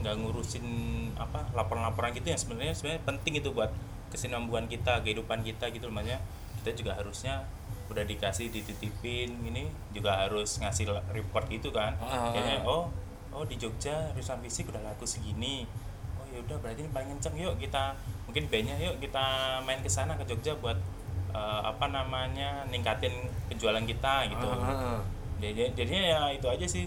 nggak 0.00 0.14
ngurusin 0.18 0.66
apa 1.14 1.46
laporan-laporan 1.54 2.10
gitu 2.16 2.32
yang 2.32 2.40
sebenarnya 2.40 2.74
sebenarnya 2.74 3.02
penting 3.06 3.38
itu 3.38 3.54
buat 3.54 3.70
kesinambungan 4.10 4.66
kita 4.66 5.04
kehidupan 5.06 5.46
kita 5.46 5.70
gitu 5.70 5.86
loh 5.86 6.00
makanya 6.00 6.18
kita 6.64 6.74
juga 6.82 6.98
harusnya 6.98 7.46
udah 7.92 8.04
dikasih 8.08 8.48
dititipin 8.48 9.36
ini 9.44 9.68
juga 9.92 10.24
harus 10.24 10.56
ngasih 10.56 10.88
report 11.12 11.46
gitu 11.52 11.68
kan. 11.70 11.92
Ah, 12.00 12.32
kayaknya 12.32 12.64
oh 12.64 12.88
oh 13.32 13.42
di 13.42 13.56
Jogja 13.56 13.92
rusan 14.12 14.38
fisik 14.40 14.68
udah 14.68 14.82
laku 14.82 15.04
segini 15.04 15.64
oh 16.14 16.26
ya 16.26 16.40
udah 16.40 16.56
berarti 16.58 16.80
ini 16.80 16.90
paling 16.90 17.08
kenceng 17.10 17.34
yuk 17.36 17.54
kita 17.56 17.96
mungkin 18.24 18.44
bandnya 18.46 18.76
yuk 18.78 18.96
kita 18.98 19.24
main 19.60 19.80
ke 19.80 19.88
sana 19.88 20.14
ke 20.14 20.24
Jogja 20.24 20.52
buat 20.54 20.76
eh, 21.30 21.60
apa 21.62 21.86
namanya 21.86 22.64
ningkatin 22.66 23.12
penjualan 23.46 23.82
kita 23.82 24.28
gitu 24.28 24.46
Heeh. 24.48 24.98
jadi 25.40 25.62
jadinya 25.74 26.02
ya 26.02 26.20
itu 26.30 26.46
aja 26.46 26.66
sih 26.66 26.84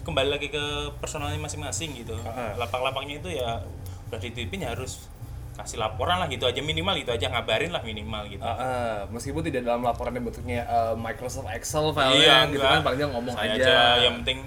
kembali 0.00 0.28
lagi 0.30 0.48
ke 0.48 0.62
personalnya 0.96 1.36
masing-masing 1.36 1.92
gitu 1.94 2.16
Heeh. 2.16 2.56
lapak-lapaknya 2.56 3.18
itu 3.18 3.28
ya 3.32 3.60
udah 4.08 4.18
dititipin 4.18 4.62
ya 4.62 4.72
harus 4.72 5.06
kasih 5.52 5.76
laporan 5.76 6.16
lah 6.16 6.26
gitu 6.26 6.48
aja 6.48 6.56
minimal 6.58 6.96
gitu 6.96 7.12
aja 7.12 7.28
ngabarin 7.28 7.68
lah 7.68 7.84
minimal 7.84 8.24
gitu 8.24 8.40
Ah, 8.40 8.56
ah. 8.56 8.94
meskipun 9.12 9.44
tidak 9.44 9.60
dalam 9.62 9.84
laporan 9.84 10.10
yang 10.10 10.24
bentuknya 10.24 10.64
eh, 10.64 10.94
Microsoft 10.96 11.46
Excel 11.46 11.92
file 11.92 12.16
Iya, 12.16 12.48
gitu 12.48 12.56
enggak. 12.56 12.70
kan 12.70 12.80
paling 12.80 12.98
nggak 12.98 13.12
ngomong 13.12 13.34
Saya 13.36 13.52
aja. 13.52 13.76
yang 14.00 14.14
penting 14.22 14.38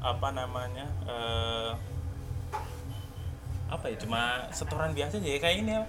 apa 0.00 0.28
namanya 0.30 0.86
eh, 1.04 1.70
apa 3.68 3.84
ya 3.86 3.96
cuma 3.98 4.20
setoran 4.48 4.90
biasa 4.90 5.18
aja 5.18 5.28
ya 5.28 5.38
kayak 5.38 5.56
ini 5.58 5.72
ya 5.72 5.82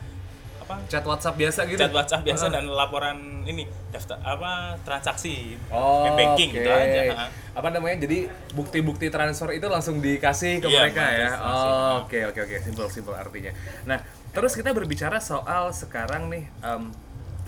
apa 0.60 0.76
Chat 0.86 1.02
WhatsApp 1.02 1.36
biasa 1.36 1.60
gitu. 1.66 1.80
chat 1.80 1.90
WhatsApp 1.90 2.22
biasa 2.22 2.46
Ah. 2.46 2.52
dan 2.52 2.66
laporan 2.68 3.18
ini 3.44 3.64
daftar 3.90 4.20
apa 4.20 4.76
transaksi 4.84 5.56
Oh, 5.72 6.04
banking 6.12 6.52
oke. 6.52 6.58
gitu 6.60 6.70
aja 6.70 7.02
ha. 7.10 7.26
Apa 7.52 7.70
namanya? 7.70 7.98
Jadi 8.00 8.28
bukti-bukti 8.54 9.08
transfer 9.08 9.50
itu 9.52 9.66
langsung 9.66 9.98
dikasih 9.98 10.60
ke 10.60 10.68
Iya, 10.68 10.80
mereka 10.86 11.04
ya. 11.10 11.30
Oh. 11.40 12.04
Oke, 12.04 12.24
oke, 12.24 12.40
oke. 12.40 12.56
Simpel, 12.62 12.88
simpel 12.88 13.12
artinya. 13.14 13.52
Nah, 13.84 14.00
terus 14.30 14.54
kita 14.54 14.70
berbicara 14.70 15.18
soal 15.18 15.72
sekarang 15.72 16.30
nih, 16.30 16.46
em, 16.62 16.94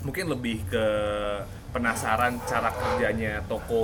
mungkin 0.02 0.26
lebih 0.28 0.66
ke 0.66 0.86
penasaran 1.72 2.40
cara 2.44 2.70
kerjanya 2.70 3.40
toko 3.46 3.82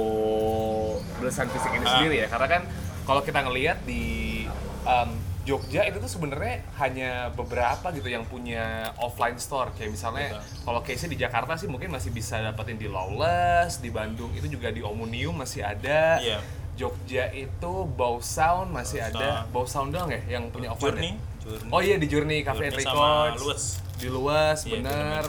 belasan 1.17 1.47
fisik 1.47 1.71
ini 1.71 1.83
Ah. 1.83 1.91
sendiri 1.95 2.15
ya. 2.19 2.27
Karena 2.27 2.47
kan 2.49 2.61
kalau 3.03 3.21
kita 3.21 3.39
ngelihat 3.41 3.83
di 3.83 4.43
em, 4.83 5.09
Jogja 5.43 5.79
itu 5.81 5.95
tuh 5.97 6.11
sebenarnya 6.11 6.59
hanya 6.75 7.11
beberapa 7.31 7.87
gitu 7.89 8.03
yang 8.05 8.27
punya 8.27 8.91
offline 8.97 9.39
store 9.39 9.71
kayak 9.71 9.95
misalnya 9.95 10.43
kalau 10.61 10.83
case 10.83 11.07
di 11.07 11.15
Jakarta 11.15 11.55
sih 11.55 11.65
mungkin 11.65 11.87
masih 11.87 12.11
bisa 12.11 12.35
dapetin 12.37 12.75
di 12.75 12.83
Lawless, 12.85 13.79
di 13.79 13.87
Bandung 13.87 14.27
itu 14.33 14.43
juga 14.49 14.67
di 14.69 14.83
Omnium 14.83 15.39
masih 15.39 15.63
ada. 15.63 16.19
Iya. 16.19 16.43
Jogja 16.75 17.31
itu 17.31 17.73
Bow 17.89 18.19
Sound 18.19 18.69
masih 18.69 18.99
Bow 18.99 19.07
ada. 19.09 19.23
Sound. 19.23 19.47
Bow 19.49 19.65
Sound 19.65 19.89
doang 19.89 20.11
ya 20.11 20.21
yang 20.29 20.51
punya 20.51 20.69
offline. 20.69 20.93
Journey, 20.93 21.11
ya? 21.15 21.41
Journey. 21.47 21.69
Oh 21.71 21.79
iya 21.79 21.95
di 21.95 22.05
Journey 22.05 22.37
Cafe 22.43 22.63
and 22.65 22.75
Journey 22.75 22.83
sama 22.85 23.07
Records. 23.31 23.39
Luas. 23.41 23.63
Di 23.97 24.07
Luas, 24.11 24.59
Iya, 24.61 24.71
bener. 24.77 25.23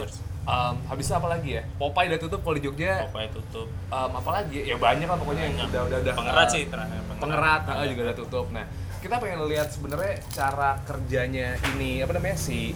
Em, 0.49 0.75
habis 0.89 1.05
itu 1.05 1.13
apa 1.13 1.29
lagi 1.29 1.51
ya? 1.55 1.63
Popeye 1.77 2.09
udah 2.09 2.21
tutup 2.21 2.41
kalau 2.41 2.57
di 2.57 2.65
Jogja. 2.65 3.05
Popeye 3.05 3.29
tutup 3.29 3.69
Em, 3.69 4.11
apa 4.17 4.31
lagi? 4.33 4.65
Ya 4.65 4.81
banyak 4.81 5.05
lah 5.05 5.17
pokoknya 5.17 5.43
yang 5.45 5.55
Banyak. 5.55 5.69
udah 5.69 5.83
udah 5.85 5.99
udah. 6.01 6.15
pengerat 6.17 6.47
eh, 6.49 6.53
sih 6.57 6.63
terakhir 6.67 7.01
pengerat 7.21 7.63
ah, 7.67 7.75
Ada. 7.77 7.91
juga 7.91 8.01
udah 8.09 8.17
tutup. 8.17 8.47
Nah, 8.49 8.65
kita 8.99 9.15
pengen 9.19 9.41
lihat 9.45 9.69
sebenarnya 9.69 10.15
cara 10.31 10.71
kerjanya 10.83 11.47
ini 11.69 12.01
apa 12.01 12.17
namanya 12.17 12.39
si 12.39 12.73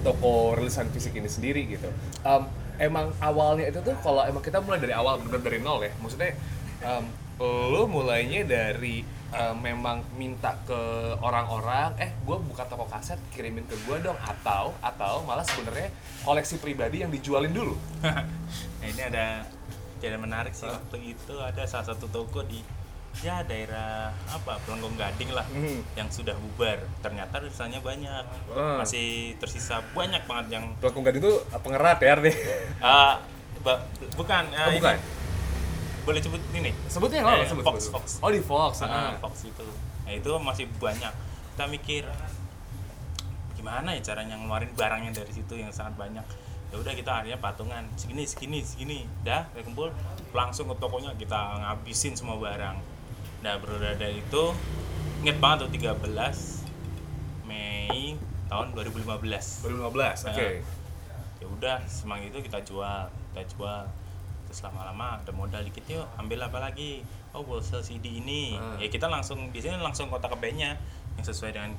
toko 0.00 0.56
rilisan 0.56 0.88
fisik 0.88 1.12
ini 1.12 1.28
sendiri 1.28 1.68
gitu. 1.68 1.88
Em, 2.24 2.42
emang 2.80 3.12
awalnya 3.20 3.68
itu 3.68 3.84
tuh 3.84 3.92
kalau 4.00 4.24
emang 4.24 4.40
kita 4.40 4.64
mulai 4.64 4.80
dari 4.80 4.96
awal 4.96 5.20
benar 5.20 5.44
dari 5.44 5.60
nol 5.60 5.84
ya. 5.84 5.92
Maksudnya 6.00 6.32
em, 6.80 7.04
lo 7.42 7.84
mulainya 7.86 8.44
dari 8.44 9.00
em, 9.30 9.56
memang 9.56 10.04
minta 10.12 10.58
ke 10.60 10.76
orang-orang, 11.16 11.96
eh 11.96 12.12
gue 12.18 12.36
buka 12.38 12.66
toko 12.66 12.84
kaset 12.84 13.16
kirimin 13.30 13.64
ke 13.64 13.78
gue 13.80 13.96
dong 13.98 14.18
atau 14.18 14.74
atau 14.80 15.22
malah 15.22 15.42
sebenarnya 15.42 15.88
koleksi 16.20 16.58
pribadi 16.58 17.00
yang 17.00 17.08
dijualin 17.08 17.50
dulu. 17.50 17.74
nah 18.04 18.24
ini 18.82 19.02
ada 19.02 19.44
kejadian 19.96 20.20
menarik 20.22 20.52
sih 20.52 20.64
waktu 20.64 21.14
itu 21.14 21.34
ada 21.36 21.64
salah 21.64 21.86
satu 21.86 22.08
toko 22.08 22.40
di 22.42 22.60
ya 23.18 23.42
daerah 23.42 24.08
apa 24.24 24.56
Pelengkong 24.62 24.94
Gading 24.94 25.30
lah 25.30 25.42
Mhm. 25.44 25.82
yang 25.94 26.08
sudah 26.08 26.32
bubar 26.32 26.78
ternyata 27.00 27.36
tulisannya 27.38 27.80
banyak 27.80 28.24
Ah. 28.48 28.78
masih 28.78 29.34
tersisa 29.36 29.82
banyak 29.90 30.22
banget 30.24 30.46
yang 30.54 30.64
Pelakon 30.78 31.02
gading 31.02 31.20
itu 31.20 31.34
pengerat 31.54 31.98
ya 31.98 32.14
artinya. 32.14 32.38
ba- 33.60 33.82
bukan 34.14 34.44
Oh, 34.46 34.56
ah, 34.56 34.68
ini 34.68 34.78
bukan. 34.78 34.96
Boleh 36.00 36.20
sebut 36.20 36.40
ini 36.52 36.70
Sebutnya 36.86 37.20
nggak 37.20 37.34
apa 37.34 37.44
Eh, 37.44 37.48
sebut, 37.48 37.64
Fox, 37.64 37.76
sebut. 37.84 37.94
Fox. 38.00 38.06
Oh 38.20 38.30
di 38.30 38.40
Fox. 38.40 38.72
Ah, 38.82 38.88
ah. 38.88 39.10
Fox 39.18 39.44
itu 39.44 39.66
nah 40.00 40.12
itu 40.12 40.30
masih 40.38 40.66
banyak 40.76 41.12
kita 41.52 41.64
mikir 41.66 42.02
gimana 43.54 43.92
ya 43.92 44.00
caranya 44.02 44.34
ngeluarin 44.34 44.72
barangnya 44.72 45.12
dari 45.12 45.30
situ 45.30 45.54
yang 45.54 45.68
sangat 45.68 45.94
banyak 45.94 46.24
ya 46.70 46.76
udah 46.78 46.94
kita 46.94 47.10
akhirnya 47.12 47.36
patungan 47.36 47.84
segini 47.94 48.24
segini 48.24 48.58
segini 48.64 48.98
dah 49.20 49.44
udah 49.52 49.62
kumpul 49.62 49.88
langsung 50.32 50.66
ke 50.66 50.74
tokonya 50.78 51.12
kita 51.14 51.36
ngabisin 51.60 52.16
semua 52.16 52.40
barang 52.40 52.76
nah 53.42 53.54
beroda 53.60 53.92
dari 53.94 54.18
itu 54.18 54.44
inget 55.20 55.36
banget 55.36 55.68
tuh 55.68 55.70
13 55.92 56.00
Mei 57.44 58.16
tahun 58.48 58.66
2015 58.72 59.66
2015. 59.66 60.30
Oke. 60.30 60.48
ya 61.40 61.46
udah 61.46 61.76
semang 61.84 62.20
itu 62.22 62.38
kita 62.40 62.58
jual 62.62 63.06
kita 63.32 63.42
jual 63.52 63.84
terus 64.50 64.66
lama-lama 64.66 65.22
ada 65.22 65.30
modal 65.30 65.62
dikit 65.62 65.86
yuk 65.86 66.02
ambil 66.18 66.42
apa 66.42 66.58
lagi? 66.58 67.06
Oh 67.30 67.46
wholesale 67.46 67.86
CD 67.86 68.18
ini. 68.18 68.58
Ah. 68.58 68.74
ya 68.82 68.90
kita 68.90 69.06
langsung 69.06 69.54
biasanya 69.54 69.78
langsung 69.78 70.10
kontak 70.10 70.34
ke 70.34 70.38
bandnya 70.42 70.74
yang 71.14 71.22
sesuai 71.22 71.54
dengan 71.54 71.70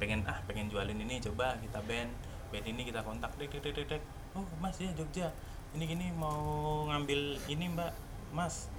pengen 0.00 0.24
ah 0.24 0.40
pengen 0.48 0.72
jualin 0.72 0.96
ini 0.96 1.20
coba 1.20 1.52
kita 1.60 1.84
band. 1.84 2.08
Band 2.48 2.64
ini 2.64 2.88
kita 2.88 3.04
kontak 3.04 3.28
dek 3.36 3.52
dek 3.52 3.76
dek 3.76 3.84
dek, 3.84 4.02
oh 4.32 4.48
mas 4.56 4.80
ya 4.80 4.88
Jogja. 4.96 5.28
Ini 5.76 5.84
gini 5.84 6.06
mau 6.16 6.88
ngambil 6.88 7.36
ini 7.52 7.68
mbak. 7.68 7.92
Mas 8.32 8.72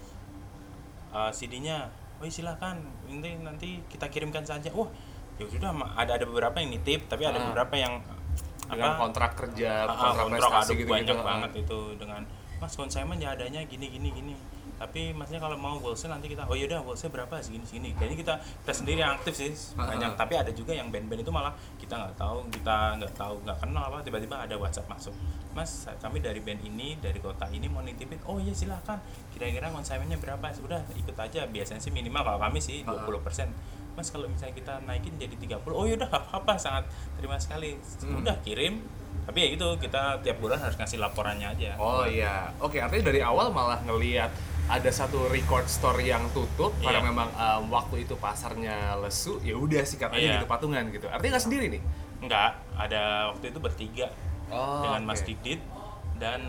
uh, 1.13 1.29
CD-nya 1.29 1.85
oh 2.17 2.25
iya, 2.25 2.33
silakan. 2.33 2.81
Nanti 3.05 3.29
nanti 3.45 3.69
kita 3.85 4.09
kirimkan 4.09 4.41
saja. 4.41 4.73
Wah 4.73 4.89
ya 5.37 5.45
sudah 5.45 5.69
ada 5.93 6.17
ada 6.17 6.25
beberapa 6.25 6.57
yang 6.57 6.73
nitip 6.73 7.05
tapi 7.05 7.29
ada 7.29 7.37
Ah. 7.37 7.45
beberapa 7.53 7.77
yang 7.77 8.01
Dengan 8.65 8.97
kontrak 8.97 9.37
kerja, 9.37 9.85
Ah, 9.85 9.93
kontrak, 9.93 10.25
kontrak 10.25 10.41
prestasi 10.41 10.71
aduh 10.73 10.79
gitu 10.81 10.89
banyak 10.89 11.17
banget 11.21 11.51
itu 11.61 11.79
dengan 12.01 12.21
mas 12.57 12.73
konsumen 12.73 13.17
ya 13.17 13.33
adanya 13.33 13.61
gini 13.63 13.87
gini 13.89 14.09
gini. 14.11 14.35
Tapi 14.75 15.15
masnya 15.15 15.39
kalau 15.39 15.55
mau 15.55 15.79
wholesale 15.79 16.11
nanti 16.11 16.27
kita 16.27 16.43
oh 16.45 16.55
yaudah 16.55 16.83
wholesale 16.83 17.07
berapa? 17.07 17.39
Segini 17.39 17.63
segini. 17.63 17.95
Kayaknya 17.95 18.17
kita 18.19 18.33
kita 18.43 18.73
sendiri 18.75 18.99
yang 18.99 19.15
aktif 19.15 19.33
sih 19.33 19.51
Ah, 19.79 19.87
banyak. 19.87 20.11
Ah. 20.11 20.19
tapi 20.19 20.33
ada 20.35 20.51
juga 20.51 20.75
yang 20.75 20.91
band-band 20.91 21.23
itu 21.23 21.31
malah 21.31 21.55
kita 21.79 21.95
nggak 21.95 22.15
tahu 22.19 22.43
kita 22.51 22.75
nggak 22.99 23.13
tahu 23.15 23.33
nggak 23.47 23.57
kenal 23.63 23.83
apa 23.87 24.03
tiba-tiba 24.03 24.35
ada 24.35 24.55
WhatsApp 24.59 24.91
masuk. 24.91 25.15
Mas 25.55 25.87
kami 26.03 26.19
dari 26.19 26.43
band 26.43 26.59
ini 26.59 26.99
dari 26.99 27.23
kota 27.23 27.47
ini 27.55 27.71
mau 27.71 27.79
nitipin. 27.79 28.19
Oh 28.27 28.35
iya 28.35 28.51
silahkan 28.51 28.99
kira-kira 29.31 29.71
konsumennya 29.71 30.19
berapa? 30.19 30.43
Sudah 30.51 30.83
ikut 30.91 31.15
aja. 31.15 31.47
Biasanya 31.47 31.79
sih 31.79 31.95
minimal 31.95 32.27
kalau 32.27 32.39
kami 32.43 32.59
sih 32.59 32.83
Ah, 32.83 32.99
ah. 32.99 33.07
20% 33.07 33.47
mas 33.95 34.11
kalau 34.11 34.27
misalnya 34.27 34.51
kita 34.59 34.73
naikin 34.83 35.15
jadi 35.15 35.39
30 35.55 35.71
oh 35.71 35.87
yaudah 35.87 36.11
apa-apa 36.11 36.59
sangat 36.59 36.83
terima 37.15 37.39
sekali. 37.39 37.79
Hmm. 38.03 38.19
udah 38.19 38.35
kirim 38.43 38.83
tapi 39.25 39.37
ya 39.37 39.47
gitu 39.51 39.67
kita 39.77 40.21
tiap 40.21 40.37
bulan 40.37 40.57
harus 40.57 40.75
ngasih 40.75 40.97
laporannya 40.97 41.47
aja 41.49 41.73
Oh 41.75 42.05
iya. 42.05 42.49
Oke, 42.57 42.77
artinya 42.77 43.09
dari 43.09 43.19
awal 43.19 43.49
malah 43.49 43.81
ngelihat 43.81 44.29
ada 44.65 44.89
satu 44.89 45.27
record 45.27 45.65
store 45.65 45.99
yang 45.99 46.25
tutup 46.31 46.73
karena 46.79 46.97
Iya. 46.97 47.05
memang 47.05 47.29
em, 47.29 47.63
waktu 47.67 48.01
itu 48.01 48.13
pasarnya 48.15 48.97
lesu, 48.97 49.37
ya 49.39 49.53
udah 49.53 49.81
sikat 49.81 50.09
aja 50.09 50.21
Iya. 50.21 50.33
gitu 50.35 50.45
patungan 50.45 50.89
gitu. 50.89 51.05
Artinya 51.05 51.37
nggak 51.37 51.43
sendiri 51.43 51.65
nih. 51.69 51.81
enggak 52.15 52.51
ada 52.73 53.29
waktu 53.29 53.49
itu 53.49 53.59
bertiga 53.59 54.07
Oh, 54.47 54.81
dengan 54.81 55.03
Mas 55.03 55.19
oke. 55.19 55.27
Didit 55.27 55.61
dan 56.15 56.41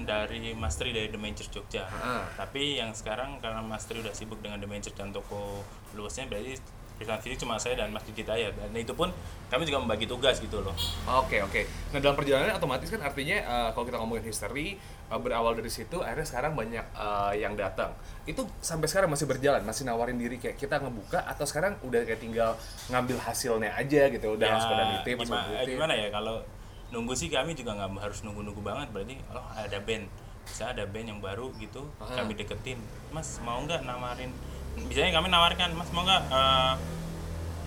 dari 0.00 0.54
Mas 0.54 0.74
Tri 0.74 0.90
dari 0.90 1.06
The 1.06 1.18
Major 1.18 1.46
Jogja 1.46 1.84
Ah. 1.84 2.24
tapi 2.34 2.74
yang 2.74 2.90
sekarang 2.90 3.38
karena 3.38 3.60
Mas 3.60 3.84
Tri 3.84 4.00
udah 4.00 4.10
sibuk 4.10 4.38
dengan 4.38 4.58
The 4.58 4.66
Major 4.66 4.90
dan 4.90 5.10
toko 5.10 5.60
luasnya 5.92 6.26
berarti 6.26 6.56
perusahaan 7.00 7.16
fisik 7.16 7.40
cuma 7.40 7.56
saya 7.56 7.80
dan 7.80 7.88
Mas 7.96 8.04
Didit 8.04 8.28
aja 8.28 8.52
dan 8.52 8.68
itu 8.76 8.92
pun 8.92 9.08
kami 9.48 9.64
juga 9.64 9.80
membagi 9.80 10.04
tugas 10.04 10.36
gitu 10.36 10.60
loh. 10.60 10.76
Oke 11.08 11.40
oke. 11.40 11.64
Nah 11.96 11.98
dalam 11.98 12.12
perjalanan 12.12 12.52
otomatis 12.52 12.92
kan 12.92 13.00
artinya 13.00 13.40
eh, 13.40 13.68
kalau 13.72 13.88
kita 13.88 13.96
ngomongin 13.96 14.28
history 14.28 14.76
eh, 15.08 15.16
berawal 15.16 15.56
dari 15.56 15.72
situ 15.72 16.04
akhirnya 16.04 16.28
sekarang 16.28 16.52
banyak 16.52 16.84
eh, 16.84 17.32
yang 17.40 17.56
datang. 17.56 17.96
Itu 18.28 18.44
sampai 18.60 18.84
sekarang 18.84 19.08
masih 19.08 19.24
berjalan, 19.24 19.64
masih 19.64 19.88
nawarin 19.88 20.20
diri 20.20 20.36
kayak 20.36 20.60
kita 20.60 20.76
ngebuka 20.76 21.24
atau 21.24 21.48
sekarang 21.48 21.80
udah 21.80 22.04
kayak 22.04 22.20
tinggal 22.20 22.52
ngambil 22.92 23.16
hasilnya 23.16 23.72
aja 23.72 24.12
gitu, 24.12 24.36
udah 24.36 24.46
langsung 24.52 24.70
pada 24.76 24.84
nitip, 25.00 25.16
gimana, 25.64 25.94
ya? 25.96 26.12
Kalau 26.12 26.44
nunggu 26.92 27.16
sih 27.16 27.32
kami 27.32 27.56
juga 27.56 27.80
nggak 27.80 27.96
harus 27.96 28.20
nunggu-nunggu 28.28 28.60
banget. 28.60 28.92
Berarti 28.92 29.16
oh 29.32 29.48
ada 29.56 29.80
band. 29.80 30.04
Bisa 30.44 30.68
ada 30.68 30.82
band 30.84 31.06
yang 31.16 31.20
baru 31.24 31.48
gitu 31.56 31.88
Ah. 31.96 32.12
kami 32.12 32.36
deketin. 32.36 32.76
Mas 33.08 33.40
mau 33.40 33.56
nggak 33.64 33.88
nawarin 33.88 34.28
biasanya 34.76 35.12
kami 35.16 35.28
nawarkan 35.28 35.70
mas. 35.74 35.90
Mau 35.90 36.02
nggak 36.02 36.22
eh, 36.28 36.74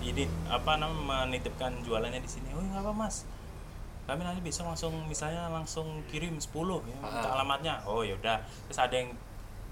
ini 0.04 0.24
apa 0.46 0.76
namanya 0.76 1.24
menitipkan 1.28 1.80
jualannya 1.82 2.20
di 2.20 2.30
sini. 2.30 2.48
Oh 2.52 2.60
nggak 2.60 2.84
apa 2.84 2.92
mas. 2.92 3.24
Kami 4.04 4.20
nanti 4.20 4.44
bisa 4.44 4.60
langsung 4.60 4.92
misalnya 5.08 5.48
langsung 5.48 6.04
kirim 6.12 6.36
10 6.36 6.52
ya 6.84 6.96
minta 7.00 7.28
Ah. 7.28 7.34
alamatnya. 7.40 7.80
Oh 7.88 8.04
yaudah 8.04 8.40
terus 8.68 8.78
ada 8.78 8.92
yang 8.92 9.16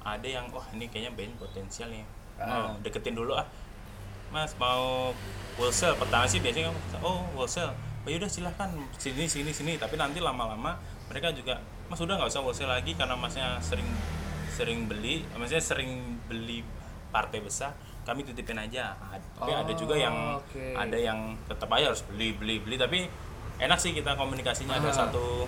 ada 0.03 0.25
yang 0.27 0.49
wah 0.51 0.65
ini 0.73 0.89
kayaknya 0.89 1.12
band 1.12 1.37
potensial 1.37 1.93
nih. 1.93 2.05
Ah. 2.41 2.47
mau 2.49 2.81
deketin 2.81 3.12
dulu 3.12 3.37
ah. 3.37 3.45
Mas 4.33 4.57
mau 4.57 5.12
wholesale? 5.61 6.01
Pertama 6.01 6.25
sih 6.25 6.41
biasanya 6.41 6.73
oh 7.05 7.29
wholesale. 7.37 7.77
Oh 8.03 8.09
yaudah 8.09 8.27
silahkan. 8.27 8.73
Sini 8.97 9.29
sini 9.29 9.53
sini. 9.53 9.77
Tapi 9.77 10.01
nanti 10.01 10.19
lama-lama 10.19 10.81
mereka 11.12 11.29
juga 11.37 11.61
mas 11.93 12.01
udah 12.01 12.17
nggak 12.17 12.33
usah 12.33 12.41
wholesale 12.41 12.73
lagi 12.73 12.97
karena 12.97 13.12
masnya 13.12 13.61
sering 13.61 13.85
sering 14.49 14.89
beli 14.89 15.25
maksudnya 15.37 15.61
sering 15.61 15.93
beli 16.25 16.65
partai 17.12 17.38
besar 17.38 17.71
kami 18.02 18.25
titipin 18.25 18.57
aja 18.57 18.99
tapi 19.37 19.52
ada 19.52 19.73
juga 19.73 19.95
yang 19.95 20.35
oke. 20.35 20.75
ada 20.75 20.97
yang 20.97 21.38
tetap 21.47 21.71
aja 21.71 21.87
harus 21.87 22.02
beli 22.04 22.33
beli 22.33 22.59
beli 22.59 22.75
tapi 22.75 23.07
enak 23.59 23.78
sih 23.78 23.92
kita 23.92 24.16
komunikasinya 24.16 24.75
ada 24.75 24.88
Ah. 24.88 25.07
satu 25.07 25.47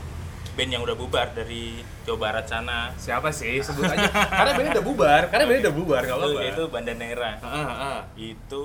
band 0.54 0.70
yang 0.70 0.82
udah 0.82 0.94
bubar 0.94 1.34
dari 1.34 1.82
Jawa 2.06 2.30
Barat 2.30 2.46
sana 2.46 2.94
Siapa 2.94 3.26
sih? 3.28 3.58
Sebut 3.66 3.82
aja. 3.84 4.06
karena 4.06 4.54
bandnya 4.54 4.72
udah 4.72 4.86
bubar, 4.86 5.22
karena 5.26 5.44
bandnya 5.44 5.62
udah 5.64 5.74
bubar, 5.74 6.00
nggak 6.00 6.18
itu, 6.20 6.30
itu 6.46 6.62
Bandanera 6.68 7.32
Ah, 7.36 7.50
ah, 7.50 7.74
ah. 7.74 8.00
itu 8.14 8.62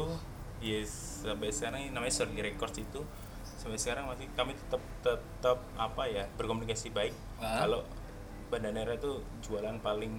yes 0.61 0.91
sampai 1.19 1.49
sekarang 1.49 1.81
ini 1.81 1.89
namanya 1.89 2.13
Sorry 2.13 2.37
Records 2.37 2.77
itu 2.77 3.01
sampai 3.41 3.75
sekarang 3.75 4.05
masih 4.05 4.29
kami 4.31 4.53
tetap 4.53 4.79
tetap 5.01 5.57
apa 5.75 6.03
ya 6.05 6.29
berkomunikasi 6.37 6.93
baik 6.93 7.15
Ah. 7.39 7.65
kalau 7.65 7.81
Bandanera 8.47 8.93
itu 8.93 9.17
jualan 9.41 9.77
paling 9.79 10.13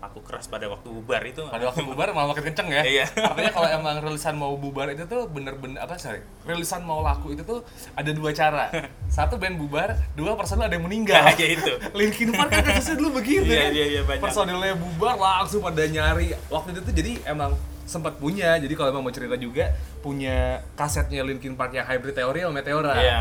aku 0.00 0.18
keras 0.20 0.44
pada 0.44 0.64
waktu 0.64 0.88
bubar 0.88 1.20
itu 1.22 1.44
pada 1.44 1.64
waktu 1.66 1.82
bubar 1.82 2.10
malah 2.10 2.32
makin 2.32 2.48
kenceng 2.48 2.68
ya 2.68 2.82
Iya. 2.82 3.06
artinya 3.28 3.50
kalau 3.50 3.68
emang 3.70 3.96
rilisan 3.98 4.34
mau 4.34 4.52
bubar 4.54 4.88
itu 4.88 5.04
tuh 5.04 5.24
bener-bener 5.26 5.76
apa 5.76 5.94
sorry 5.94 6.18
rilisan 6.42 6.80
mau 6.80 7.00
laku 7.00 7.30
itu 7.30 7.42
tuh 7.42 7.60
ada 7.92 8.08
dua 8.08 8.30
cara 8.30 8.72
satu 9.12 9.36
band 9.36 9.56
bubar 9.56 9.94
dua 10.12 10.32
personil 10.34 10.64
ada 10.64 10.72
yang 10.72 10.82
meninggal 10.82 11.20
Ya, 11.20 11.32
kayak 11.32 11.52
itu. 11.54 11.72
Linkin 11.98 12.30
Park 12.30 12.48
kan 12.50 12.64
kasusnya 12.64 12.96
dulu 12.96 13.10
begitu 13.16 13.44
Iya, 13.46 13.60
kan 13.60 13.70
iya, 13.70 13.86
iya, 13.90 14.00
banyak. 14.02 14.22
personilnya 14.22 14.74
bubar 14.74 15.14
langsung 15.14 15.60
pada 15.60 15.84
nyari 15.84 16.32
waktu 16.46 16.68
itu 16.72 16.80
tuh 16.82 16.94
jadi 16.94 17.12
emang 17.26 17.52
sempat 17.82 18.16
punya 18.16 18.56
jadi 18.56 18.72
kalau 18.72 18.88
emang 18.90 19.02
mau 19.02 19.10
cerita 19.10 19.34
juga 19.34 19.74
punya 20.00 20.64
kasetnya 20.72 21.20
Linkin 21.20 21.52
Park 21.52 21.72
yang 21.72 21.84
Hybrid 21.84 22.14
Theory 22.14 22.40
sama 22.40 22.54
Meteora 22.56 22.94
Iya. 22.96 23.20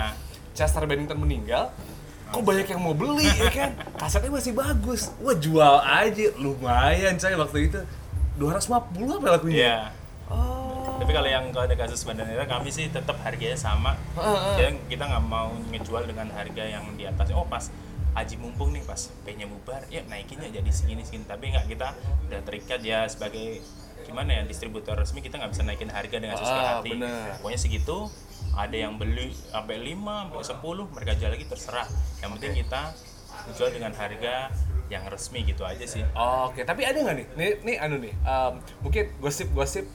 Chester 0.52 0.84
Bennington 0.84 1.18
meninggal 1.18 1.72
kok 2.30 2.42
banyak 2.42 2.68
yang 2.68 2.80
mau 2.80 2.94
beli 2.94 3.26
ya 3.28 3.50
kan 3.50 3.70
kasetnya 3.96 4.30
masih 4.30 4.54
bagus 4.54 5.10
wah 5.18 5.34
jual 5.34 5.76
aja 5.80 6.30
lumayan 6.36 7.14
coy 7.16 7.34
waktu 7.36 7.60
itu 7.68 7.80
250 8.38 9.18
apa 9.18 9.28
lakunya 9.32 9.58
Iya. 9.58 9.78
oh 10.30 10.96
Tapi 11.00 11.12
kalau 11.12 11.28
yang 11.28 11.50
kalau 11.50 11.64
ada 11.64 11.76
kasus 11.76 12.04
Bandanera 12.04 12.44
kami 12.46 12.70
sih 12.70 12.86
tetap 12.88 13.16
harganya 13.20 13.56
sama. 13.56 13.96
Heeh. 14.14 14.52
Jadi 14.54 14.70
kita 14.90 15.04
nggak 15.06 15.24
mau 15.24 15.48
ngejual 15.70 16.04
dengan 16.06 16.28
harga 16.30 16.60
yang 16.62 16.84
di 16.94 17.04
atas. 17.04 17.32
Oh 17.32 17.44
pas 17.44 17.72
Haji 18.10 18.36
mumpung 18.36 18.70
nih 18.70 18.84
pas 18.84 18.98
P-nya 19.22 19.46
bubar, 19.46 19.86
ya 19.88 20.02
naikinnya 20.04 20.50
jadi 20.50 20.68
segini 20.70 21.02
segini. 21.02 21.24
Tapi 21.24 21.50
nggak 21.50 21.66
kita 21.68 21.88
udah 22.28 22.40
terikat 22.42 22.82
ya 22.82 23.06
sebagai 23.06 23.64
gimana 24.02 24.34
ya 24.34 24.42
distributor 24.44 24.92
resmi 24.94 25.20
kita 25.20 25.38
nggak 25.38 25.52
bisa 25.52 25.64
naikin 25.64 25.88
harga 25.88 26.16
dengan 26.16 26.36
sesuka 26.36 26.60
Ah, 26.60 26.70
hati. 26.78 26.90
bener. 26.92 27.38
Pokoknya 27.38 27.60
segitu. 27.60 27.98
Ada 28.60 28.76
yang 28.76 29.00
beli 29.00 29.32
sampai 29.32 29.80
5, 29.80 30.36
sampai 30.36 30.84
10, 30.84 30.96
mereka 30.96 31.12
jual 31.16 31.32
lagi 31.32 31.46
terserah. 31.48 31.88
Yang 32.20 32.30
penting 32.36 32.52
kita 32.60 32.82
jual 33.56 33.70
dengan 33.72 33.96
harga 33.96 34.52
yang 34.92 35.04
resmi 35.08 35.46
gitu 35.48 35.64
aja 35.64 35.86
sih. 35.88 36.04
Oke, 36.18 36.68
tapi 36.68 36.84
ada 36.84 37.00
nggak 37.00 37.16
nih? 37.16 37.28
Nih, 37.40 37.52
nih 37.64 37.76
anu 37.80 37.96
nih, 38.02 38.14
em, 38.26 38.54
mungkin 38.84 39.04
gosip-gosip 39.22 39.86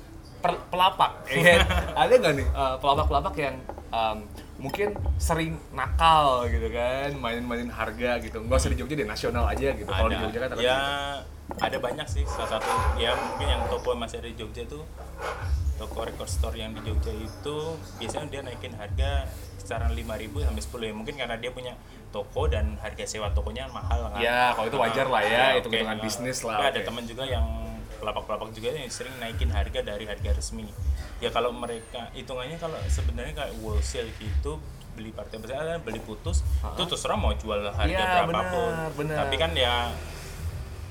pelapak, 0.45 1.25
ya 1.35 1.61
ada 1.93 2.15
nggak 2.15 2.35
nih 2.37 2.47
eh, 2.47 2.77
pelapak-pelapak 2.79 3.35
yang 3.37 3.57
em, 3.91 4.19
mungkin 4.57 4.95
sering 5.19 5.59
nakal 5.75 6.47
gitu 6.47 6.71
kan, 6.71 7.11
mainin-mainin 7.19 7.69
harga 7.69 8.23
gitu. 8.23 8.39
Nggak 8.41 8.59
usah 8.65 8.71
di 8.71 8.79
Jogja 8.81 8.95
deh, 8.97 9.09
nasional 9.09 9.45
aja 9.51 9.75
gitu. 9.75 9.91
Kalau 9.91 10.09
di 10.09 10.17
Jogja 10.17 10.39
kan 10.47 10.49
ya 10.63 10.79
ada 11.55 11.77
banyak 11.77 12.07
sih 12.07 12.25
salah 12.25 12.57
satu 12.57 12.71
ya 12.97 13.13
mungkin 13.13 13.47
yang 13.47 13.63
toko 13.67 13.93
masih 13.93 14.19
ada 14.19 14.27
di 14.27 14.35
Jogja 14.35 14.65
tuh 14.65 14.83
toko 15.75 16.03
record 16.03 16.27
store 16.27 16.57
yang 16.57 16.73
di 16.73 16.81
Jogja 16.83 17.13
itu 17.13 17.57
biasanya 17.99 18.27
dia 18.29 18.41
naikin 18.43 18.73
harga 18.73 19.29
kisaran 19.57 19.91
5000 19.91 20.05
sampai 20.43 20.63
10 20.63 20.91
ya 20.91 20.95
mungkin 20.95 21.15
karena 21.15 21.37
dia 21.37 21.51
punya 21.51 21.73
toko 22.11 22.47
dan 22.47 22.77
harga 22.79 23.05
sewa 23.05 23.27
tokonya 23.29 23.67
mahal 23.67 24.07
kan. 24.09 24.21
Ya, 24.21 24.53
kalau 24.53 24.69
itu 24.69 24.79
wajar 24.79 25.07
lah 25.09 25.19
ya, 25.21 25.41
Ah, 25.41 25.53
hitung-hitungan 25.59 25.99
oke. 25.99 26.05
bisnis 26.05 26.39
lah, 26.41 26.61
Tapi 26.61 26.67
ada 26.71 26.81
teman 26.85 27.05
juga 27.05 27.25
yang 27.25 27.43
pelapak-pelapak 27.97 28.49
juga 28.53 28.69
yang 28.71 28.87
sering 28.87 29.19
naikin 29.19 29.51
harga 29.51 29.81
dari 29.81 30.05
harga 30.05 30.31
resmi. 30.33 30.69
Ya 31.19 31.29
kalau 31.29 31.51
mereka 31.51 32.13
hitungannya 32.13 32.55
kalau 32.55 32.79
sebenarnya 32.87 33.35
kayak 33.35 33.53
wholesale 33.59 34.13
gitu 34.15 34.63
beli 34.95 35.11
partai 35.11 35.43
besar 35.43 35.83
beli 35.83 35.99
putus 35.99 36.47
itu 36.63 36.83
terserah 36.87 37.17
mau 37.17 37.35
jual 37.35 37.67
harga 37.67 37.83
Iya, 37.83 38.23
berapapun. 38.23 38.71
benar, 38.71 38.91
benar. 38.95 39.17
tapi 39.19 39.35
kan 39.35 39.51
ya 39.53 39.91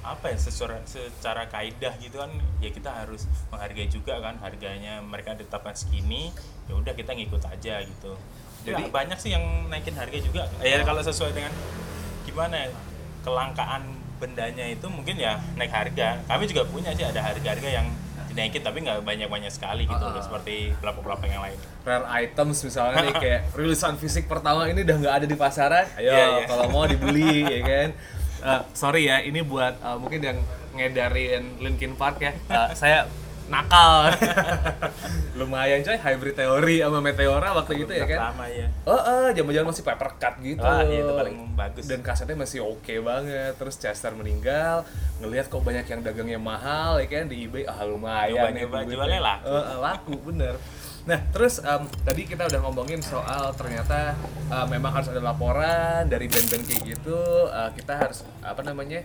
apa 0.04 0.30
ya 0.30 0.38
secara 0.38 0.84
secara 0.84 1.48
kaidah 1.48 1.96
gitu 1.98 2.20
kan 2.20 2.28
ya 2.60 2.70
kita 2.70 2.92
harus 2.92 3.24
menghargai 3.48 3.88
juga 3.88 4.20
kan 4.20 4.36
harganya 4.38 5.00
mereka 5.00 5.32
ditetapkan 5.32 5.72
segini 5.74 6.30
ya 6.68 6.76
udah 6.76 6.92
kita 6.92 7.12
ngikut 7.12 7.40
aja 7.44 7.80
gitu. 7.82 8.12
Jadi 8.64 8.84
Jadi- 8.84 8.92
banyak 8.92 9.18
sih 9.18 9.32
yang 9.32 9.44
naikin 9.68 9.96
harga 9.96 10.18
juga. 10.20 10.44
Ya 10.60 10.84
kalau 10.84 11.00
sesuai 11.00 11.32
dengan 11.32 11.52
gimana 12.24 12.56
ya 12.58 12.70
kelangkaan 13.22 13.84
bendanya 14.20 14.68
itu 14.68 14.88
mungkin 14.88 15.16
ya 15.16 15.40
naik 15.56 15.72
harga. 15.72 16.20
Kami 16.24 16.44
juga 16.46 16.64
punya 16.66 16.92
sih 16.92 17.04
ada 17.04 17.20
harga-harga 17.20 17.68
yang 17.70 17.88
dinaikin 18.28 18.64
tapi 18.64 18.82
nggak 18.82 19.04
banyak-banyak 19.04 19.52
sekali 19.52 19.84
gitu 19.86 20.00
loh 20.00 20.18
seperti 20.18 20.72
pelaku-pelaku 20.80 21.28
yang 21.28 21.44
lain. 21.44 21.60
Rare 21.84 22.08
items 22.18 22.64
misalnya 22.64 23.04
nih 23.04 23.16
kayak 23.16 23.42
rilisan 23.60 23.96
fisik 23.96 24.26
pertama 24.26 24.64
ini 24.66 24.82
udah 24.82 24.96
nggak 24.98 25.16
ada 25.16 25.28
di 25.28 25.36
pasaran. 25.36 25.86
Ayo 25.96 26.10
Iya, 26.10 26.26
iya. 26.40 26.46
kalau 26.48 26.68
mau 26.68 26.84
dibeli 26.84 27.44
ya 27.44 27.60
kan 27.62 27.90
Eh, 28.44 28.62
sorry 28.76 29.08
ya 29.08 29.24
ini 29.24 29.40
buat 29.40 29.80
eh, 29.80 29.98
mungkin 29.98 30.20
yang 30.20 30.38
ngedarin 30.76 31.64
Linkin 31.64 31.96
Park 31.96 32.20
ya. 32.20 32.36
Eh, 32.36 32.70
saya 32.76 33.08
nakal. 33.48 34.08
Lumayan 35.40 35.84
coy 35.84 35.98
hybrid 36.00 36.36
teori 36.36 36.80
sama 36.80 37.00
meteora 37.04 37.52
waktu 37.52 37.84
itu 37.84 37.92
ya 37.92 38.06
kan? 38.08 38.20
pertama 38.32 38.46
ya. 38.48 38.68
Oh 38.88 38.96
oh 38.96 39.28
zaman-zaman 39.32 39.68
masih 39.72 39.84
paper 39.84 40.10
cut 40.16 40.36
gitu. 40.40 40.64
Wah, 40.64 40.82
iya, 40.88 41.04
itu 41.04 41.14
paling 41.14 41.36
bagus. 41.54 41.84
dan 41.88 42.00
kasetnya 42.00 42.38
masih 42.40 42.60
oke 42.64 42.94
banget. 43.04 43.54
Terus 43.60 43.76
Chester 43.80 44.12
meninggal 44.16 44.88
ngelihat 45.20 45.52
kok 45.52 45.64
banyak 45.64 45.86
yang 45.88 46.02
dagangnya 46.04 46.40
mahal 46.40 47.00
ya 47.00 47.08
kan 47.08 47.28
di 47.28 47.48
eBay. 47.48 47.68
Ah 47.68 47.84
lumayan 47.84 48.52
duitnya. 48.56 48.96
jualnya 48.96 49.20
laku. 49.20 49.48
Eh, 49.52 49.78
laku 49.80 50.14
bener 50.32 50.56
nah 51.04 51.20
terus 51.30 51.60
em, 51.60 51.84
tadi 52.02 52.24
kita 52.24 52.48
udah 52.48 52.60
ngomongin 52.62 53.00
soal 53.00 53.52
ternyata 53.52 54.16
eh, 54.48 54.66
memang 54.68 54.92
harus 54.94 55.08
ada 55.08 55.20
laporan 55.20 56.06
dari 56.06 56.26
band-band 56.26 56.64
kayak 56.64 56.82
gitu 56.90 57.20
eh, 57.46 57.70
kita 57.74 57.94
harus 57.98 58.24
apa 58.40 58.62
namanya 58.62 59.04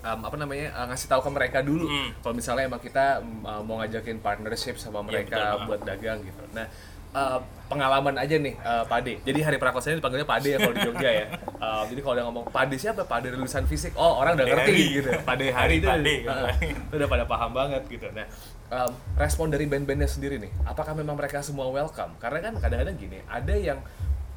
em, 0.00 0.20
apa 0.20 0.36
namanya 0.36 0.68
eh, 0.70 0.84
ngasih 0.86 1.08
tahu 1.08 1.20
ke 1.22 1.30
mereka 1.32 1.58
dulu 1.60 1.84
Hmm. 1.84 2.12
kalau 2.20 2.34
misalnya 2.34 2.64
emang 2.66 2.76
kita 2.78 3.18
mm, 3.18 3.40
uh, 3.42 3.62
mau 3.62 3.80
ngajakin 3.80 4.20
partnership 4.20 4.76
sama 4.76 5.00
Iya, 5.00 5.04
mereka 5.06 5.32
betul 5.32 5.48
banget. 5.48 5.64
buat 5.64 5.80
dagang 5.82 6.18
gitu. 6.22 6.42
Nah, 6.52 6.66
uh, 7.10 7.38
pengalaman 7.64 8.14
aja 8.16 8.36
nih 8.36 8.54
uh, 8.58 8.84
Pade. 8.84 9.14
Jadi 9.22 9.38
hari 9.40 9.56
prakosanya 9.56 9.96
dipanggilnya 9.96 10.26
Pade 10.26 10.48
ya 10.50 10.58
kalau 10.58 10.74
di 10.74 10.82
Jogja 10.82 11.08
ya. 11.10 11.26
Uh, 11.56 11.82
jadi 11.86 12.00
kalau 12.00 12.14
udah 12.14 12.24
ngomong 12.28 12.44
Pade 12.50 12.76
siapa? 12.76 13.00
Pade 13.02 13.30
lulusan 13.30 13.64
fisik. 13.64 13.96
Oh, 13.96 14.18
orang 14.18 14.36
udah 14.36 14.44
ngerti 14.46 14.72
Hari. 14.72 14.94
gitu. 14.94 15.08
Pade 15.22 15.46
hari 15.48 15.56
Hari 15.56 15.74
itu. 15.78 15.88
Pade, 15.88 16.14
uh, 16.26 16.48
itu 16.60 16.94
udah 16.94 17.08
pada 17.08 17.24
paham 17.24 17.50
banget 17.50 17.82
gitu. 17.86 18.12
Nah, 18.12 18.28
um, 18.70 18.92
respon 19.18 19.50
dari 19.50 19.66
band-bandnya 19.66 20.08
sendiri 20.08 20.40
nih, 20.40 20.52
apakah 20.64 20.92
memang 20.96 21.16
mereka 21.18 21.40
semua 21.40 21.68
welcome? 21.68 22.14
Karena 22.20 22.38
kan 22.40 22.54
kadang-kadang 22.60 22.96
gini, 22.96 23.18
ada 23.28 23.54
yang 23.56 23.80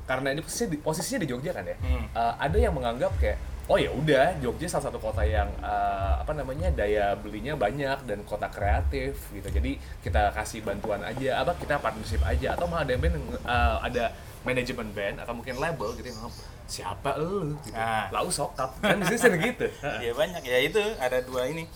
karena 0.07 0.31
ini 0.31 0.39
posisinya 0.39 0.71
di, 0.71 0.77
posisinya 0.79 1.19
di 1.23 1.27
Jogja 1.27 1.51
kan 1.51 1.67
ya, 1.67 1.75
Hmm. 1.83 2.05
uh, 2.15 2.33
ada 2.39 2.57
yang 2.57 2.71
menganggap 2.71 3.11
kayak 3.19 3.37
oh 3.67 3.75
ya 3.75 3.91
udah 3.91 4.39
Jogja 4.39 4.67
salah 4.71 4.87
satu 4.87 4.99
kota 5.03 5.27
yang 5.27 5.51
uh, 5.59 6.23
apa 6.23 6.31
namanya 6.31 6.71
daya 6.71 7.19
belinya 7.19 7.59
banyak 7.59 7.99
dan 8.07 8.23
kota 8.23 8.47
kreatif 8.47 9.19
gitu 9.35 9.47
jadi 9.51 9.75
kita 9.99 10.31
kasih 10.31 10.63
bantuan 10.63 11.03
aja 11.03 11.43
apa 11.43 11.51
kita 11.59 11.75
partnership 11.83 12.23
aja 12.23 12.55
atau 12.55 12.63
malah 12.71 12.87
ada 12.87 12.95
band 12.95 13.19
uh, 13.43 13.83
ada 13.83 14.15
manajemen 14.47 14.87
band 14.95 15.19
atau 15.19 15.35
mungkin 15.35 15.59
label 15.59 15.91
gitu 15.99 16.07
yang 16.07 16.31
siapa 16.63 17.19
lu 17.19 17.59
gitu. 17.67 17.75
Ah. 17.75 18.07
lau 18.15 18.31
sokap 18.31 18.71
kan 18.79 19.03
sering 19.19 19.43
gitu 19.43 19.67
ya 19.99 20.15
banyak 20.15 20.43
ya 20.47 20.57
itu 20.63 20.79
ada 21.03 21.19
dua 21.27 21.51
ini 21.51 21.67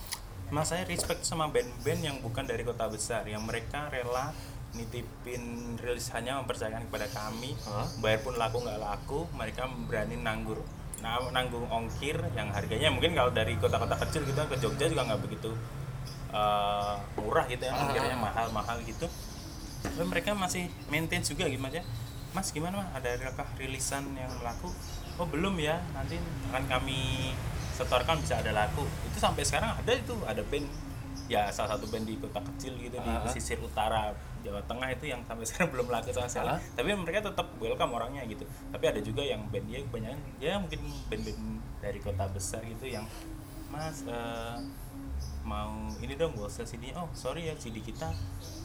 mas 0.52 0.68
saya 0.68 0.84
respect 0.84 1.24
sama 1.24 1.48
band-band 1.48 2.02
yang 2.04 2.18
bukan 2.20 2.44
dari 2.44 2.68
kota 2.68 2.92
besar 2.92 3.24
yang 3.24 3.40
mereka 3.48 3.88
rela 3.88 4.36
nitipin 4.76 5.76
rilisannya 5.80 6.44
mempercayakan 6.44 6.88
kepada 6.92 7.08
kami. 7.12 7.56
Hah? 7.64 7.88
bayar 8.04 8.20
pun 8.24 8.36
laku 8.36 8.64
nggak 8.64 8.80
laku 8.80 9.20
mereka 9.36 9.68
berani 9.88 10.20
nanggur 10.20 10.60
nah, 11.00 11.20
nanggung 11.32 11.68
ongkir 11.68 12.20
yang 12.36 12.52
harganya 12.52 12.92
mungkin 12.92 13.16
kalau 13.16 13.32
dari 13.32 13.58
kota-kota 13.58 13.96
kecil 14.06 14.28
kita 14.28 14.48
ke 14.48 14.56
Jogja 14.60 14.86
juga 14.92 15.08
nggak 15.08 15.22
begitu 15.24 15.52
eh, 16.36 16.94
murah 17.20 17.46
gitu 17.48 17.64
ya 17.64 17.74
ongkirnya 17.76 18.18
mahal-mahal 18.20 18.78
gitu. 18.84 19.08
Tapi 19.82 20.06
mereka 20.06 20.38
masih 20.38 20.70
maintain 20.92 21.26
juga 21.26 21.50
gimana 21.50 21.82
ya. 21.82 21.84
Mas 22.32 22.54
gimana 22.54 22.86
mas? 22.86 22.88
Ada 22.96 23.34
rilisan 23.60 24.08
yang 24.16 24.32
laku? 24.46 24.72
Oh 25.20 25.28
belum 25.28 25.60
ya 25.60 25.84
nanti 25.92 26.16
akan 26.52 26.64
kami 26.70 27.34
setorkan 27.74 28.16
bisa 28.18 28.38
ada 28.38 28.52
laku 28.52 28.84
itu 29.04 29.18
sampai 29.18 29.42
sekarang 29.42 29.72
ada 29.74 29.92
itu 29.92 30.14
ada 30.24 30.42
band 30.44 30.68
ya 31.28 31.48
salah 31.50 31.76
satu 31.76 31.88
band 31.88 32.04
di 32.04 32.16
kota 32.16 32.40
kecil 32.46 32.76
gitu 32.78 32.96
di 32.96 33.08
Ah. 33.10 33.24
pesisir 33.24 33.58
utara 33.58 34.12
Jawa 34.42 34.58
Tengah 34.62 34.90
itu 34.90 35.06
yang 35.06 35.22
sampai 35.22 35.46
sekarang 35.50 35.70
belum 35.70 35.88
laku 35.88 36.10
sama 36.10 36.28
sekali 36.28 36.50
Ah. 36.50 36.60
tapi 36.74 36.92
mereka 36.92 37.24
tetap 37.24 37.48
welcome 37.58 37.94
orangnya 37.94 38.24
gitu 38.26 38.44
tapi 38.68 38.86
ada 38.86 39.00
juga 39.00 39.22
yang 39.22 39.48
band 39.48 39.66
dia 39.66 39.80
kebanyakan 39.82 40.20
ya 40.38 40.56
mungkin 40.56 40.80
band-band 41.08 41.40
dari 41.78 42.00
kota 42.00 42.26
besar 42.28 42.62
gitu 42.64 42.86
yang 42.86 43.06
mas 43.68 44.04
eh, 44.04 44.56
mau 45.42 45.72
ini 45.98 46.14
dong 46.14 46.36
wholesale 46.36 46.66
CD 46.66 46.94
oh 46.94 47.10
sorry 47.14 47.48
ya 47.48 47.56
CD 47.56 47.80
kita 47.80 48.14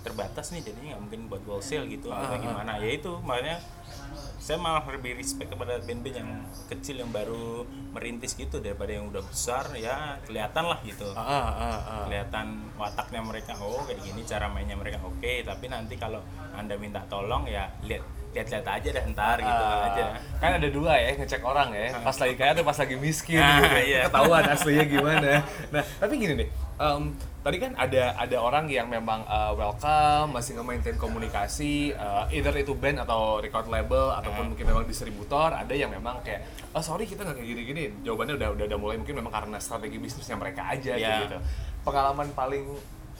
terbatas 0.02 0.50
nih 0.50 0.60
jadi 0.62 0.92
nggak 0.92 1.00
mungkin 1.00 1.20
buat 1.26 1.42
wholesale 1.42 1.86
gitu 1.86 2.10
atau 2.10 2.34
Ah. 2.34 2.38
gimana 2.38 2.72
ya 2.76 2.90
itu 2.90 3.12
makanya 3.20 3.56
saya 4.38 4.62
malah 4.62 4.84
lebih 4.86 5.18
respect 5.18 5.50
kepada 5.50 5.82
band-band 5.82 6.16
yang 6.16 6.30
kecil 6.70 7.02
yang 7.02 7.10
baru 7.10 7.66
merintis 7.90 8.36
gitu 8.38 8.62
daripada 8.62 8.94
yang 8.94 9.10
udah 9.10 9.24
besar 9.24 9.66
ya 9.74 10.20
kelihatan 10.22 10.64
lah 10.70 10.78
gitu. 10.86 11.08
Ah, 11.16 11.20
ah, 11.20 11.50
ah, 11.50 11.78
ah. 11.82 12.04
kelihatan 12.06 12.46
wataknya 12.76 13.20
mereka 13.24 13.52
oh 13.58 13.82
kayak 13.88 14.00
gini 14.04 14.22
cara 14.22 14.46
mainnya 14.52 14.76
mereka 14.78 15.02
oke. 15.02 15.32
Tapi 15.42 15.66
nanti 15.66 15.98
kalau 15.98 16.22
anda 16.54 16.78
minta 16.78 17.02
tolong 17.10 17.48
ya 17.50 17.66
lihat 17.82 18.04
lihat-lihat 18.36 18.66
aja 18.68 18.88
dah 18.92 19.04
ntar 19.16 19.36
gitu 19.40 19.64
Ah, 19.64 19.88
aja. 19.88 20.04
Kan 20.36 20.50
ada 20.60 20.68
dua 20.68 20.92
ya 21.00 21.16
ngecek 21.16 21.40
orang 21.40 21.72
ya. 21.72 21.96
Pas 22.04 22.16
lagi 22.20 22.34
kaya 22.36 22.50
atau 22.52 22.64
pas 22.68 22.76
lagi 22.76 22.96
miskin. 23.00 23.40
Ah, 23.40 23.64
gitu. 23.64 23.76
iya. 23.88 24.00
ketahuan 24.12 24.44
aslinya 24.44 24.84
gimana. 24.84 25.30
Nah 25.72 25.82
tapi 25.96 26.20
gini 26.20 26.34
nih 26.44 26.48
em, 26.76 27.02
tadi 27.40 27.56
kan 27.56 27.72
ada 27.78 28.12
ada 28.18 28.36
orang 28.36 28.66
yang 28.68 28.90
memang 28.90 29.24
uh, 29.24 29.54
welcome, 29.54 30.34
masih 30.36 30.58
nge-maintain 30.58 30.98
komunikasi, 30.98 31.94
uh, 31.94 32.26
either 32.28 32.52
itu 32.58 32.74
band 32.76 33.00
atau 33.00 33.38
record 33.38 33.70
label 33.70 34.12
ataupun 34.12 34.52
mungkin 34.52 34.66
memang 34.66 34.84
distributor, 34.84 35.54
ada 35.54 35.72
yang 35.72 35.88
memang 35.88 36.20
kayak 36.20 36.44
oh 36.76 36.82
sorry 36.82 37.06
kita 37.06 37.24
nggak 37.24 37.36
kayak 37.40 37.48
gini-gini. 37.48 37.82
Jawabannya 38.02 38.34
udah, 38.36 38.48
udah 38.52 38.64
udah 38.68 38.78
mulai 38.78 38.96
mungkin 39.00 39.16
memang 39.16 39.32
karena 39.32 39.56
strategi 39.62 39.96
bisnisnya 39.96 40.36
mereka 40.36 40.66
aja 40.68 40.92
Ya. 40.98 41.24
gitu. 41.24 41.38
Pengalaman 41.86 42.28
paling 42.34 42.66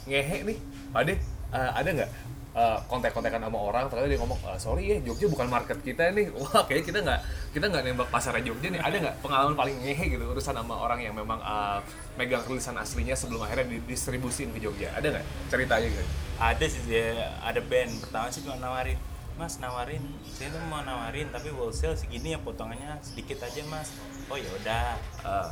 ngehe 0.05 0.43
nih, 0.43 0.57
Pade, 0.91 1.17
uh, 1.51 1.71
ada 1.73 1.89
nggak 1.89 2.09
uh, 2.57 2.77
kontak-kontakan 2.89 3.37
sama 3.45 3.59
orang 3.61 3.85
ternyata 3.85 4.09
dia 4.09 4.19
ngomong 4.19 4.39
"Ah, 4.41 4.57
sorry 4.57 4.89
ya 4.89 4.97
Jogja 5.05 5.29
bukan 5.29 5.47
market 5.47 5.77
kita 5.85 6.09
nih. 6.09 6.33
Wah 6.41 6.65
kayak 6.65 6.89
kita 6.89 7.05
nggak 7.05 7.19
kita 7.53 7.65
nggak 7.69 7.83
nembak 7.85 8.09
pasarnya 8.09 8.49
Jogja 8.49 8.73
nih. 8.73 8.81
Ada 8.81 8.97
nggak 8.97 9.15
pengalaman 9.21 9.53
paling 9.53 9.77
ngehe 9.85 10.17
gitu 10.17 10.25
urusan 10.25 10.57
sama 10.57 10.73
orang 10.73 10.99
yang 11.05 11.13
memang 11.13 11.37
uh, 11.39 11.77
megang 12.17 12.41
tulisan 12.43 12.73
aslinya 12.75 13.13
sebelum 13.13 13.45
akhirnya 13.45 13.69
didistribusin 13.77 14.49
ke 14.51 14.59
Jogja? 14.59 14.89
Ada 14.97 15.13
nggak 15.13 15.25
ceritanya 15.53 15.87
gitu? 15.93 16.05
Ada 16.41 16.65
sih 16.65 16.81
dia 16.89 17.37
ada 17.45 17.61
band 17.61 17.91
pertama 18.01 18.27
sih 18.33 18.41
cuma 18.41 18.57
nawarin. 18.57 18.97
Mas 19.37 19.61
nawarin 19.61 20.01
saya 20.33 20.49
tuh 20.49 20.61
mau 20.65 20.81
nawarin 20.81 21.29
tapi 21.29 21.53
wholesale 21.53 21.93
segini 21.93 22.33
ya 22.33 22.41
potongannya 22.41 22.97
sedikit 23.05 23.37
aja 23.45 23.61
mas. 23.69 23.93
Oh 24.33 24.35
ya 24.35 24.49
udah 24.49 24.97
Uh, 25.27 25.51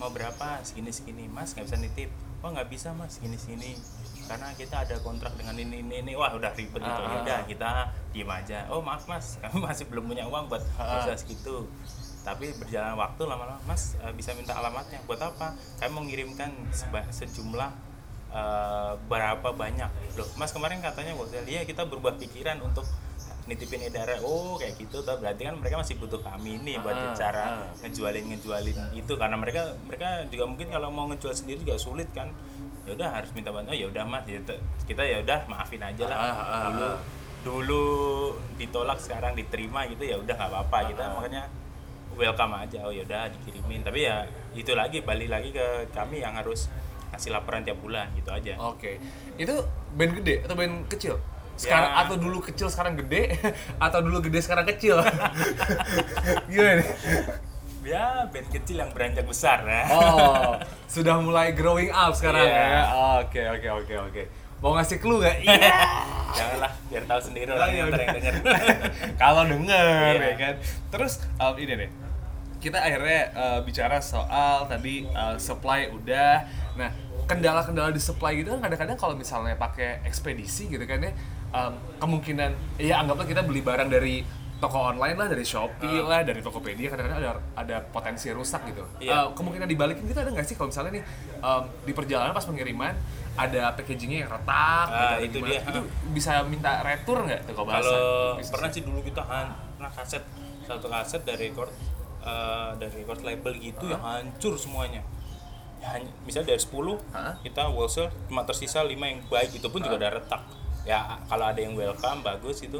mau 0.00 0.10
berapa? 0.10 0.58
Segini 0.66 0.90
segini. 0.90 1.24
Mas 1.30 1.54
nggak 1.56 1.68
bisa 1.68 1.78
nitip. 1.80 2.10
Oh 2.42 2.50
nggak 2.50 2.68
bisa 2.68 2.90
mas 2.92 3.16
segini 3.16 3.38
segini 3.38 3.78
karena 4.24 4.48
kita 4.52 4.76
ada 4.80 4.96
kontrak 4.98 5.32
dengan 5.34 5.54
ini 5.54 5.80
ini 5.80 5.94
ini. 6.00 6.12
Wah 6.12 6.30
udah 6.30 6.52
ribet 6.52 6.78
gitu. 6.78 6.88
Ah, 6.98 7.02
ya 7.02 7.10
ah, 7.10 7.22
udah 7.22 7.38
ah. 7.38 7.44
kita 7.44 7.70
diem 8.10 8.28
aja. 8.28 8.58
Oh 8.68 8.80
maaf 8.80 9.04
mas. 9.04 9.36
Kami 9.42 9.58
masih 9.58 9.86
belum 9.86 10.06
punya 10.06 10.24
uang 10.24 10.46
buat 10.46 10.62
Ah, 10.74 10.80
ah. 10.80 10.86
proses 10.98 11.22
segitu 11.22 11.66
tapi 12.22 12.54
berjalan 12.54 12.94
waktu 12.94 13.18
lama-lama 13.26 13.58
mas 13.66 13.98
eh, 13.98 14.14
bisa 14.14 14.30
minta 14.32 14.54
alamatnya. 14.54 15.02
Buat 15.04 15.20
apa? 15.24 15.58
Kami 15.76 15.90
mau 15.90 16.02
ngirimkan 16.02 16.54
seba- 16.70 17.10
sejumlah 17.10 17.70
eh, 18.30 18.92
berapa 19.06 19.48
banyak. 19.50 19.90
Loh 20.14 20.28
mas 20.36 20.50
kemarin 20.50 20.78
katanya 20.78 21.12
wholesale 21.12 21.44
iya 21.44 21.62
kita 21.62 21.82
berubah 21.82 22.14
pikiran 22.14 22.62
untuk 22.62 22.86
nitipin 23.42 23.82
edaran 23.82 24.22
oh 24.22 24.54
kayak 24.54 24.78
gitu. 24.78 25.02
Tapi 25.02 25.18
berarti 25.18 25.42
kan 25.42 25.58
mereka 25.58 25.82
masih 25.82 25.98
butuh 25.98 26.22
kami 26.22 26.62
nih 26.62 26.78
buat 26.78 26.94
Ah, 26.94 27.10
cara 27.12 27.44
ah. 27.58 27.74
ngejualin 27.82 28.30
ngejualin 28.30 28.76
itu. 28.94 29.12
Karena 29.18 29.34
mereka 29.34 29.74
mereka 29.82 30.22
juga 30.30 30.44
mungkin 30.46 30.70
kalau 30.70 30.94
mau 30.94 31.10
ngejual 31.10 31.34
sendiri 31.34 31.58
juga 31.60 31.74
sulit 31.74 32.06
kan 32.14 32.30
ya 32.82 32.90
udah 32.92 33.08
harus 33.12 33.30
minta 33.32 33.48
bantuan 33.48 33.70
oh 33.70 33.78
ya 33.78 33.86
udah 33.86 34.02
mas 34.02 34.24
gitu. 34.24 34.54
kita 34.84 35.02
ya 35.02 35.22
udah 35.22 35.38
maafin 35.46 35.78
aja 35.80 36.02
lah 36.04 36.16
Ah, 36.16 36.26
ah, 36.26 36.62
dulu 36.66 36.82
ah. 36.82 36.96
dulu 37.42 37.84
ditolak 38.56 38.98
sekarang 38.98 39.32
diterima 39.32 39.86
gitu 39.86 40.02
ya 40.02 40.16
udah 40.16 40.34
nggak 40.34 40.50
apa-apa 40.50 40.78
kita 40.90 41.02
Ah, 41.02 41.06
ah. 41.06 41.14
makanya 41.16 41.42
welcome 42.12 42.52
aja 42.52 42.78
oh 42.82 42.90
ya 42.90 43.02
udah 43.02 43.30
dikirimin 43.30 43.80
tapi 43.80 44.04
ya 44.04 44.26
itu 44.52 44.72
lagi 44.72 45.00
balik 45.00 45.30
lagi 45.30 45.48
ke 45.48 45.64
kami 45.90 46.20
yang 46.20 46.34
harus 46.34 46.66
kasih 47.08 47.30
laporan 47.30 47.62
tiap 47.62 47.78
bulan 47.78 48.08
gitu 48.12 48.28
aja 48.28 48.56
Oke, 48.58 48.96
itu 49.36 49.54
band 49.92 50.12
gede 50.18 50.42
atau 50.42 50.56
band 50.56 50.88
kecil? 50.88 51.20
Sekarang 51.52 51.92
Ya. 51.92 52.00
atau 52.02 52.16
dulu 52.16 52.40
kecil 52.40 52.66
sekarang 52.66 52.96
gede 52.96 53.36
atau 53.84 54.00
dulu 54.00 54.24
gede 54.24 54.40
sekarang 54.40 54.64
kecil? 54.66 54.96
Gimana 56.48 56.80
nih? 56.80 56.88
Ya 57.82 58.24
band 58.26 58.48
kecil 58.48 58.78
yang 58.78 58.90
beranjak 58.90 59.22
besar 59.22 59.62
ya 59.62 59.82
Oh, 59.88 60.54
sudah 60.94 61.18
mulai 61.18 61.50
growing 61.50 61.90
up 61.90 62.12
sekarang 62.12 62.42
Iya. 62.42 62.54
ya. 62.54 62.82
Oke, 63.20 63.42
oke, 63.50 63.68
oke, 63.76 63.94
oke. 64.06 64.22
Mau 64.58 64.72
ngasih 64.72 64.96
clue 64.96 65.18
nggak? 65.18 65.36
Iya. 65.42 65.74
janganlah 66.32 66.72
biar 66.86 67.04
tahu 67.04 67.20
sendiri 67.20 67.50
orang 67.50 67.60
Oh, 67.60 67.74
yang 67.74 67.88
iya, 67.90 67.98
yang 67.98 68.14
denger 68.14 68.34
Kalau 69.22 69.42
denger 69.44 70.12
Iya. 70.12 70.24
ya 70.24 70.34
kan. 70.36 70.54
Terus 70.88 71.12
um, 71.36 71.54
ini 71.56 71.72
deh. 71.76 71.90
Kita 72.56 72.78
akhirnya 72.78 73.20
uh, 73.32 73.58
bicara 73.60 73.98
soal 73.98 74.64
tadi 74.64 75.02
uh, 75.08 75.34
supply 75.34 75.90
udah. 75.90 76.46
Nah, 76.72 76.90
kendala-kendala 77.22 77.90
di 77.90 77.98
supply 77.98 78.34
gitu 78.36 78.50
kan 78.50 78.60
kadang-kadang 78.60 78.94
kalau 78.94 79.14
misalnya 79.14 79.54
pakai 79.54 80.02
ekspedisi 80.02 80.66
gitu 80.68 80.82
kan 80.82 81.00
ya 81.00 81.14
um, 81.50 81.70
kemungkinan 81.96 82.50
ya 82.76 82.98
anggaplah 82.98 83.24
kita 83.24 83.40
beli 83.40 83.62
barang 83.62 83.88
dari 83.88 84.20
toko 84.62 84.78
online 84.86 85.16
lah 85.16 85.26
dari 85.26 85.42
Shopee 85.42 85.98
lah 86.00 86.22
dari 86.22 86.38
Tokopedia 86.38 86.86
kadang-kadang 86.86 87.18
ada 87.18 87.30
ada 87.58 87.76
potensi 87.84 88.30
rusak 88.30 88.62
gitu. 88.64 88.86
Iya. 88.98 89.10
Uh, 89.10 89.26
kemungkinan 89.32 89.66
dibalikin 89.66 90.06
kita 90.06 90.22
ada 90.22 90.30
nggak 90.30 90.46
sih 90.46 90.54
kalau 90.54 90.70
misalnya 90.70 90.92
nih 90.96 91.04
um, 91.36 91.62
di 91.82 91.90
perjalanan 91.90 92.30
pas 92.30 92.42
pengiriman 92.42 92.94
ada 93.34 93.74
packagingnya 93.74 94.18
yang 94.20 94.30
retak 94.30 94.86
Ah, 94.86 95.18
gitu, 95.18 95.26
itu 95.26 95.36
gimana? 95.40 95.50
dia. 95.50 95.60
itu 95.66 95.80
bisa 96.12 96.32
minta 96.44 96.78
retur 96.80 97.18
nggak 97.20 97.40
tuh 97.42 97.54
kalau 97.54 97.66
bahasa 97.66 97.88
kalau 97.88 98.36
bisnis? 98.36 98.50
pernah 98.50 98.68
sih 98.70 98.82
dulu 98.82 98.98
kita 99.02 99.22
han- 99.22 99.56
pernah 99.74 99.90
kaset 99.90 100.22
satu 100.62 100.86
kaset 100.86 101.22
dari 101.22 101.48
record 101.48 101.72
eh, 102.22 102.70
dari 102.78 102.94
record 102.98 103.20
label 103.20 103.52
gitu 103.56 103.84
yang 103.84 103.98
hancur 104.00 104.54
semuanya 104.54 105.02
Ya, 105.76 105.98
hanya 105.98 106.14
misalnya 106.22 106.54
dari 106.54 106.62
10 106.62 106.94
Hah? 107.10 107.34
kita 107.42 107.66
wholesale 107.66 108.06
cuma 108.24 108.46
tersisa 108.46 108.78
5 108.80 108.94
yang 108.94 109.18
baik 109.26 109.50
itu 109.52 109.66
pun 109.66 109.82
juga 109.82 109.98
udah 109.98 110.10
retak 110.14 110.42
ya 110.84 111.18
kalau 111.26 111.42
ada 111.44 111.58
yang 111.58 111.74
welcome 111.74 112.22
bagus 112.22 112.62
itu 112.62 112.78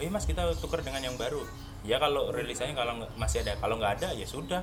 iya 0.00 0.08
mas 0.08 0.24
kita 0.24 0.42
tukar 0.58 0.80
dengan 0.80 1.00
yang 1.00 1.14
baru 1.14 1.44
ya 1.80 1.96
kalau 1.96 2.32
rilisannya 2.32 2.72
kalau 2.72 2.96
masih 3.16 3.44
ada 3.44 3.56
kalau 3.56 3.76
nggak 3.76 4.00
ada 4.00 4.08
ya 4.12 4.24
sudah 4.24 4.60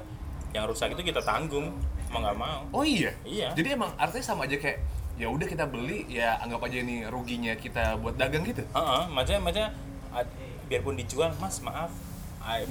yang 0.52 0.66
rusak 0.66 0.92
itu 0.92 1.02
kita 1.04 1.22
tanggung 1.22 1.74
mau 2.10 2.24
nggak 2.24 2.38
mau 2.40 2.60
Oh 2.72 2.84
iya. 2.88 3.12
Iya. 3.22 3.52
Jadi 3.52 3.76
emang 3.76 3.92
artinya 3.96 4.24
sama 4.24 4.48
aja 4.48 4.56
kayak 4.56 4.80
ya 5.18 5.28
udah 5.28 5.44
kita 5.44 5.66
beli 5.68 6.08
ya 6.08 6.40
anggap 6.40 6.62
aja 6.64 6.78
ini 6.80 7.04
ruginya 7.10 7.52
kita 7.58 7.98
buat 8.00 8.16
dagang 8.16 8.46
gitu. 8.46 8.64
Heeh, 8.64 9.04
maksudnya 9.10 9.42
maksudnya 9.42 9.70
ad- 10.14 10.32
biarpun 10.70 10.96
dijual, 10.96 11.34
Mas, 11.42 11.60
maaf. 11.60 11.90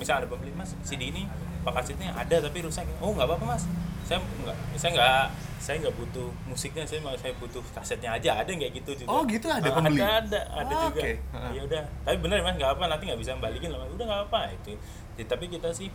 Misal 0.00 0.24
ada 0.24 0.26
pembeli, 0.31 0.55
Mas, 0.57 0.72
CD 0.81 1.12
ini 1.12 1.29
pak 1.61 1.74
kasetnya 1.74 2.14
ada 2.14 2.38
tapi 2.38 2.64
rusak. 2.64 2.87
Oh, 3.02 3.12
nggak 3.12 3.26
apa-apa, 3.29 3.44
Mas. 3.44 3.64
Saya 4.07 4.19
nggak 4.23 4.57
saya 4.79 4.90
nggak 4.95 5.25
saya 5.57 5.77
nggak 5.83 5.97
butuh 5.99 6.29
musiknya, 6.47 6.87
saya 6.87 7.03
mau 7.03 7.16
saya 7.19 7.35
butuh 7.37 7.59
kasetnya 7.75 8.14
aja. 8.14 8.38
Ada 8.38 8.55
kayak 8.55 8.73
gitu 8.79 9.03
juga. 9.03 9.09
Oh, 9.11 9.27
gitu, 9.27 9.51
ada 9.51 9.66
Ah, 9.66 9.75
pembeli? 9.75 9.99
Ada, 9.99 10.14
ada, 10.14 10.40
ada 10.62 10.75
Ah, 10.75 10.83
juga. 10.87 11.03
Heeh. 11.03 11.51
Ya 11.53 11.61
udah. 11.66 11.83
Tapi 12.07 12.16
bener, 12.23 12.38
Mas, 12.40 12.55
nggak 12.55 12.71
apa 12.79 12.85
nanti 12.87 13.03
nggak 13.11 13.19
bisa 13.19 13.35
balikin 13.37 13.75
lah. 13.75 13.83
Udah 13.90 14.05
nggak 14.07 14.23
apa 14.31 14.40
itu. 14.55 14.73
Ya, 15.19 15.25
tapi 15.27 15.51
kita 15.51 15.75
sih 15.75 15.90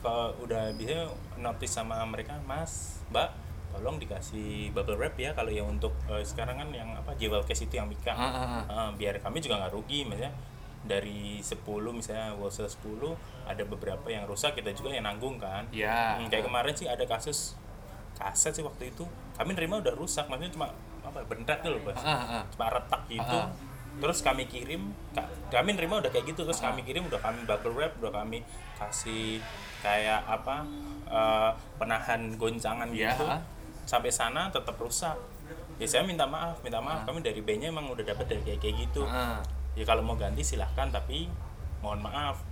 kalau 0.00 0.32
udah 0.40 0.72
bisa 0.72 1.04
notice 1.36 1.74
sama 1.74 2.00
mereka, 2.08 2.40
Mas, 2.48 3.04
Mbak, 3.12 3.28
tolong 3.70 4.00
dikasih 4.00 4.72
bubble 4.72 4.96
wrap 4.96 5.14
ya 5.14 5.30
kalau 5.30 5.46
yang 5.46 5.68
untuk 5.68 5.92
eh, 6.08 6.24
sekarang 6.24 6.56
kan 6.56 6.68
yang 6.72 6.90
apa 6.90 7.12
jewel 7.14 7.44
case 7.44 7.62
itu 7.62 7.76
yang 7.76 7.86
Mika 7.86 8.10
Ah, 8.10 8.24
ah, 8.24 8.46
ah. 8.58 8.62
Ah, 8.66 8.90
biar 8.90 9.20
kami 9.20 9.38
juga 9.38 9.60
nggak 9.60 9.70
rugi 9.70 10.02
misalnya 10.02 10.34
dari 10.82 11.38
10 11.38 11.60
misalnya 11.90 12.32
wholesale 12.32 12.66
10 12.66 13.12
ada 13.44 13.62
beberapa 13.62 14.06
yang 14.06 14.24
rusak 14.24 14.54
kita 14.54 14.72
juga 14.72 14.90
yang 14.90 15.04
nanggung 15.04 15.36
kan. 15.36 15.68
Ya. 15.70 16.16
Hmm, 16.16 16.26
kayak 16.26 16.44
kemarin 16.44 16.72
sih 16.72 16.86
ada 16.86 17.04
kasus 17.04 17.54
kaset 18.14 18.52
sih 18.52 18.62
waktu 18.62 18.88
itu. 18.88 19.04
Kami 19.34 19.52
nerima 19.52 19.78
udah 19.78 19.92
rusak 19.92 20.24
maksudnya 20.26 20.52
cuma 20.52 20.66
apa 21.00 21.24
bentak 21.24 21.60
tuh 21.60 21.70
loh 21.70 21.80
bos. 21.82 22.00
Cuma 22.50 22.66
retak 22.68 23.02
gitu. 23.08 23.38
Terus 23.92 24.18
kami 24.20 24.46
kirim 24.46 24.82
ka- 25.10 25.28
kami 25.50 25.74
nerima 25.74 25.98
udah 25.98 26.08
kayak 26.08 26.24
gitu. 26.26 26.42
Terus 26.42 26.60
kami 26.60 26.80
kirim 26.80 27.04
udah 27.04 27.18
kami 27.18 27.44
bubble 27.44 27.74
wrap 27.74 27.92
udah 27.96 28.12
kami 28.14 28.40
kasih 28.76 29.40
kayak 29.80 30.22
apa 30.22 30.64
eh, 31.06 31.50
penahan 31.76 32.32
goncangan 32.34 32.88
Iya. 32.88 33.12
gitu. 33.12 33.26
sampai 33.82 34.08
sana 34.08 34.46
tetap 34.48 34.78
rusak. 34.78 35.18
Ya 35.76 35.84
saya 35.84 36.04
minta 36.04 36.22
maaf 36.22 36.62
minta 36.62 36.78
maaf. 36.78 37.02
Kami 37.02 37.20
dari 37.20 37.40
bandnya 37.40 37.68
emang 37.68 37.88
udah 37.88 38.06
dapat 38.06 38.24
dari 38.28 38.42
kayak 38.46 38.60
kayak 38.60 38.76
gitu. 38.80 39.02
Ya 39.78 39.84
kalau 39.86 40.02
mau 40.02 40.18
ganti 40.18 40.42
silahkan 40.42 40.90
tapi 40.90 41.30
mohon 41.80 42.00
maaf. 42.02 42.42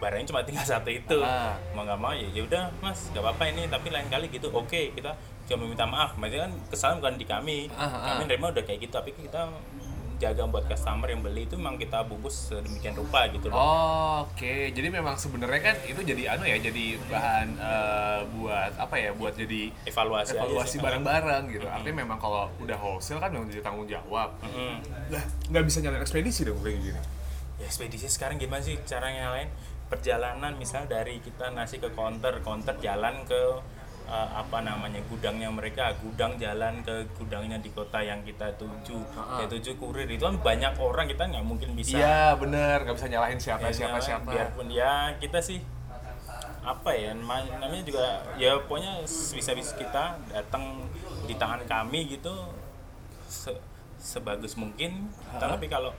Barangnya 0.00 0.32
cuma 0.32 0.40
tinggal 0.40 0.64
satu 0.64 0.88
itu. 0.88 1.20
Ah. 1.20 1.60
mau 1.76 1.84
nggak 1.84 2.00
mau 2.00 2.12
ya 2.16 2.28
ya 2.32 2.42
udah 2.44 2.72
mas. 2.80 3.12
Nggak 3.12 3.22
apa-apa 3.24 3.42
ini 3.52 3.68
tapi 3.68 3.92
lain 3.92 4.08
kali 4.08 4.26
gitu 4.32 4.48
oke 4.48 4.96
kita 4.96 5.12
cuma 5.44 5.68
minta 5.68 5.84
maaf. 5.84 6.16
Maksudnya 6.16 6.48
kan 6.48 6.52
kesalahan 6.72 6.96
bukan 7.04 7.14
di 7.20 7.26
kami. 7.28 7.58
Ah, 7.76 7.84
ah. 7.84 8.16
kami 8.16 8.32
nerima 8.32 8.48
udah 8.48 8.64
kayak 8.64 8.88
gitu 8.88 8.92
tapi 8.96 9.12
kita 9.12 9.52
jaga 10.20 10.44
buat 10.44 10.68
customer 10.68 11.08
yang 11.08 11.24
beli 11.24 11.48
itu 11.48 11.56
memang 11.56 11.80
kita 11.80 12.04
bungkus 12.04 12.52
sedemikian 12.52 12.92
rupa 12.92 13.24
gitu 13.32 13.48
loh 13.48 13.56
Oh, 13.56 14.16
Oke, 14.28 14.68
jadi 14.70 14.92
memang 14.92 15.16
sebenarnya 15.16 15.72
kan 15.72 15.76
itu 15.82 15.96
jadi 16.04 16.36
anu 16.36 16.44
ya, 16.44 16.60
jadi 16.60 17.00
bahan 17.08 17.48
eh, 17.56 18.20
buat 18.36 18.72
apa 18.76 18.94
ya, 18.94 19.10
buat 19.16 19.32
jadi 19.32 19.72
evaluasi 19.88 20.36
evaluasi 20.36 20.76
barang-barang 20.76 21.48
gitu. 21.48 21.64
Artinya 21.64 22.04
memang 22.04 22.20
kalau 22.20 22.52
udah 22.60 22.76
wholesale 22.76 23.16
kan 23.16 23.32
memang 23.32 23.48
jadi 23.48 23.64
tanggung 23.64 23.88
jawab. 23.88 24.36
Mm-mm. 24.44 24.84
Lah, 25.08 25.24
nggak 25.48 25.64
bisa 25.64 25.80
nyalain 25.80 26.04
ekspedisi 26.04 26.44
dong 26.44 26.60
kayak 26.60 26.76
gini. 26.78 27.00
ya 27.56 27.64
ekspedisi 27.64 28.08
sekarang 28.08 28.36
gimana 28.36 28.60
sih 28.60 28.76
caranya 28.84 29.32
lain 29.32 29.48
perjalanan 29.88 30.52
misal 30.54 30.84
dari 30.84 31.20
kita 31.20 31.50
ngasih 31.50 31.80
ke 31.80 31.88
counter 31.92 32.40
counter 32.40 32.72
jalan 32.78 33.24
ke 33.24 33.40
eh, 34.10 34.28
apa 34.32 34.58
namanya 34.60 34.98
gudangnya 35.06 35.46
mereka 35.48 35.94
gudang 35.96 36.34
jalan 36.34 36.82
ke 36.82 36.90
gudangnya 37.14 37.56
di 37.56 37.70
kota 37.70 37.98
yang 37.98 38.20
kita 38.20 38.50
tuju. 38.54 38.98
Ya 39.38 39.46
tuju 39.46 39.70
kurir. 39.76 40.04
Itu 40.04 40.26
kan 40.26 40.36
banyak 40.36 40.74
orang 40.76 41.06
kita 41.06 41.24
nggak 41.24 41.44
mungkin 41.44 41.72
bisa 41.72 41.94
Iya, 41.94 42.34
bener, 42.34 42.82
nggak 42.82 42.96
bisa 42.96 43.08
nyalahin 43.08 43.38
siapa 43.38 43.64
Ya, 43.64 43.72
siapa 43.72 43.98
siapa. 43.98 44.28
biarpun 44.28 44.66
ya 44.68 44.92
kita 45.16 45.38
sih 45.38 45.62
apa 46.60 46.92
ya 46.92 47.16
nama- 47.16 47.40
namanya 47.56 47.80
juga 47.80 48.04
ya 48.36 48.52
pokoknya 48.58 49.00
bisa 49.08 49.56
bisa 49.56 49.72
kita 49.72 50.04
datang 50.28 50.84
di 51.24 51.32
tangan 51.32 51.64
kami 51.64 52.04
gitu 52.10 52.34
se- 53.24 53.56
sebagus 53.96 54.54
mungkin. 54.54 55.08
Hah? 55.30 55.48
tapi 55.48 55.66
kalau 55.66 55.94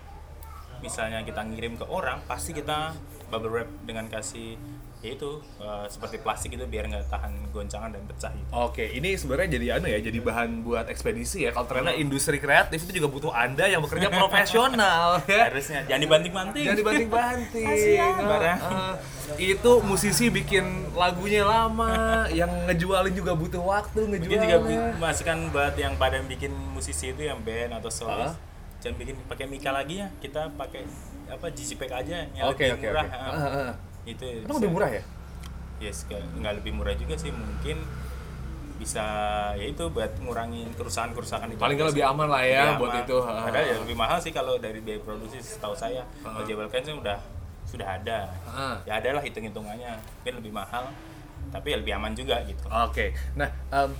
misalnya 0.78 1.22
kita 1.22 1.42
ngirim 1.44 1.78
ke 1.78 1.86
orang 1.86 2.22
pasti 2.26 2.52
kita 2.52 2.94
bubble 3.30 3.50
wrap 3.52 3.70
dengan 3.82 4.06
kasih 4.06 4.58
ya 5.02 5.12
itu 5.12 5.30
eh, 5.58 5.86
seperti 5.88 6.18
plastik 6.18 6.52
itu 6.52 6.62
biar 6.64 6.86
nggak 6.86 7.10
tahan 7.10 7.50
goncangan 7.50 7.90
dan 7.90 8.06
pecah 8.06 8.30
gitu. 8.30 8.50
Oke, 8.54 8.86
ini 8.88 9.18
sebenarnya 9.18 9.50
jadi 9.52 9.68
anu 9.76 9.88
ya, 9.88 9.98
jadi 9.98 10.20
bahan 10.20 10.62
buat 10.62 10.86
ekspedisi 10.86 11.42
ya. 11.42 11.50
Kalau 11.50 11.66
ternyata 11.66 11.94
industri 11.96 12.38
kreatif 12.38 12.78
itu 12.80 12.96
juga 12.96 13.10
butuh 13.10 13.32
Anda 13.32 13.66
yang 13.66 13.82
bekerja 13.82 14.14
profesional 14.22 15.26
ya. 15.26 15.50
Harusnya 15.50 15.86
jangan 15.86 16.02
dibanting-banting. 16.02 16.64
Jangan 16.64 16.78
dibanting-banting. 16.78 17.66
Barang. 18.22 18.60
eh, 18.62 18.94
itu 19.42 19.72
musisi 19.82 20.30
bikin 20.30 20.64
lagunya 20.94 21.42
lama, 21.42 22.28
yang 22.30 22.52
ngejualin 22.68 23.12
juga 23.12 23.34
butuh 23.34 23.60
waktu 23.60 24.06
Mungkin 24.06 24.22
juga 24.22 24.58
masukan 24.96 25.50
buat 25.50 25.74
yang 25.74 25.98
pada 25.98 26.22
bikin 26.22 26.54
musisi 26.72 27.10
itu 27.10 27.26
yang 27.26 27.42
band 27.42 27.74
atau 27.74 27.90
Ah. 27.90 27.96
solois. 27.96 28.34
Jangan 28.80 28.98
bikin 28.98 29.16
pakai 29.26 29.46
Mika 29.46 29.70
lagi 29.70 29.98
ya. 29.98 30.14
Kita 30.18 30.54
pakai 30.54 30.86
apa 31.26 31.48
JPEG 31.48 31.90
aja 31.92 32.28
yang 32.30 32.46
Oke, 32.46 32.66
lebih 32.66 32.76
oke, 32.76 32.88
murah. 32.88 33.02
oke. 33.04 33.16
Ah. 33.16 33.30
Ah, 33.32 33.58
ah. 33.66 33.72
Itu 34.06 34.26
Emang 34.26 34.58
lebih 34.60 34.72
murah 34.74 34.90
ya? 34.90 35.04
Yes, 35.82 36.06
nggak 36.10 36.54
lebih 36.62 36.72
murah 36.78 36.94
juga 36.94 37.18
sih 37.18 37.34
mungkin 37.34 37.82
bisa 38.82 39.06
ya 39.54 39.66
itu 39.70 39.94
buat 39.94 40.10
ngurangin 40.18 40.74
kerusakan-kerusakan 40.74 41.54
itu. 41.54 41.62
Paling 41.62 41.78
nggak 41.78 41.90
lebih 41.94 42.06
aman 42.06 42.28
lah 42.30 42.42
ya 42.42 42.74
Lebih 42.74 42.82
buat 42.82 42.94
aman. 42.94 43.04
itu. 43.06 43.18
Padahal 43.22 43.66
ya 43.66 43.76
lebih 43.78 43.96
mahal 43.98 44.18
sih 44.18 44.34
kalau 44.34 44.58
dari 44.58 44.82
biaya 44.82 45.02
produksi 45.02 45.38
setahu 45.38 45.78
saya. 45.78 46.02
Kalau 46.26 46.42
Jebel 46.46 46.66
Kain 46.70 46.82
sih 46.82 46.94
udah 46.94 47.18
sudah 47.70 47.88
ada. 48.02 48.30
Ah. 48.50 48.78
Ya 48.90 48.98
adalah 48.98 49.22
hitung-hitungannya. 49.22 49.94
Mungkin 50.22 50.34
lebih 50.42 50.54
mahal 50.54 50.90
tapi 51.52 51.76
ya 51.76 51.78
lebih 51.84 51.94
aman 52.00 52.14
juga 52.16 52.40
gitu. 52.48 52.64
Oke, 52.70 53.12
nah 53.36 53.52
em, 53.70 53.92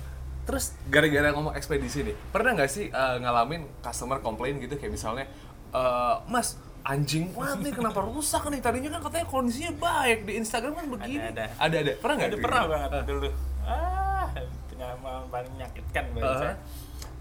terus 0.48 0.72
gara-gara 0.88 1.30
ngomong 1.36 1.52
ekspedisi 1.52 2.00
nih, 2.00 2.16
pernah 2.32 2.56
nggak 2.56 2.70
sih 2.70 2.88
eh, 2.88 3.16
ngalamin 3.20 3.68
customer 3.84 4.24
komplain 4.24 4.56
gitu 4.56 4.80
kayak 4.80 4.88
misalnya, 4.88 5.28
eh, 5.70 6.14
Mas 6.32 6.56
anjing 6.82 7.30
banget 7.30 7.58
nih 7.62 7.72
kenapa 7.72 8.00
rusak 8.02 8.42
nih 8.46 8.58
tadinya 8.58 8.90
kan 8.92 9.00
katanya 9.06 9.26
kondisinya 9.26 9.72
baik 9.78 10.26
di 10.26 10.32
Instagram 10.36 10.72
kan 10.74 10.86
begini. 10.90 11.22
Ada, 11.30 11.44
ada, 11.56 11.76
ada. 11.78 11.92
Pernah 11.96 12.14
nggak? 12.18 12.28
Ada 12.28 12.38
pernah 12.42 12.62
banget 12.66 12.90
dulu. 13.06 13.28
Ah, 13.62 14.26
pengalaman 14.66 15.22
paling 15.30 15.52
menyakitkan 15.54 16.04
bagi 16.10 16.26
Ah. 16.26 16.36
saya. 16.36 16.56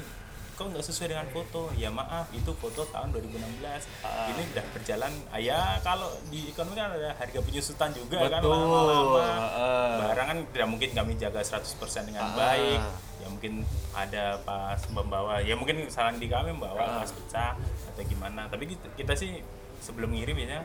kok 0.60 0.68
nggak 0.68 0.84
sesuai 0.84 1.08
dengan 1.08 1.24
foto 1.26 1.72
ya 1.74 1.88
maaf 1.88 2.28
itu 2.30 2.52
foto 2.52 2.84
tahun 2.86 3.16
2016 3.16 3.88
Ah. 4.00 4.28
ini 4.28 4.44
udah 4.46 4.64
berjalan 4.70 5.08
ah, 5.26 5.40
ya 5.40 5.56
kalau 5.80 6.12
di 6.28 6.52
ekonomi 6.52 6.76
kan 6.76 6.92
ada 6.92 7.16
harga 7.16 7.40
penyusutan 7.40 7.88
juga 7.90 8.28
kan 8.28 8.44
Betul. 8.44 8.52
lama-lama 8.52 9.24
Ah. 9.24 9.96
barang 10.04 10.26
kan 10.28 10.38
tidak 10.52 10.68
mungkin 10.68 10.88
kami 10.92 11.12
jaga 11.16 11.40
100% 11.40 11.56
Ah. 11.56 12.02
dengan 12.04 12.24
baik 12.36 12.80
ya 13.16 13.26
mungkin 13.26 13.52
ada 13.90 14.24
pas 14.40 14.80
membawa 14.86 15.40
ya 15.40 15.56
mungkin 15.56 15.80
kesalahan 15.82 16.16
di 16.16 16.28
kami 16.28 16.52
membawa 16.52 16.76
Ah. 16.78 16.92
pas 16.98 17.08
pecah 17.10 17.56
atau 17.56 18.02
gimana 18.04 18.44
tapi 18.46 18.68
kita, 18.68 18.84
kita 18.94 19.16
sih 19.16 19.40
sebelum 19.80 20.12
ngirim 20.12 20.36
biasanya 20.36 20.60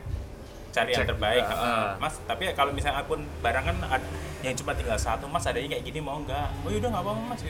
cari 0.76 0.90
yang 0.92 1.08
terbaik 1.08 1.44
ah. 1.46 1.96
mas 1.96 2.20
tapi 2.22 2.52
kalau 2.52 2.68
misalnya 2.70 3.00
akun 3.00 3.24
barang 3.40 3.64
kan 3.64 3.76
ad- 3.90 4.10
yang 4.40 4.52
cuma 4.54 4.70
tinggal 4.70 4.98
satu 4.98 5.24
mas 5.24 5.42
adanya 5.42 5.72
kayak 5.72 5.84
gini 5.84 5.98
mau 5.98 6.20
nggak 6.20 6.46
oh 6.60 6.68
yaudah 6.68 6.90
nggak 6.90 7.00
apa-apa 7.02 7.22
mas 7.26 7.40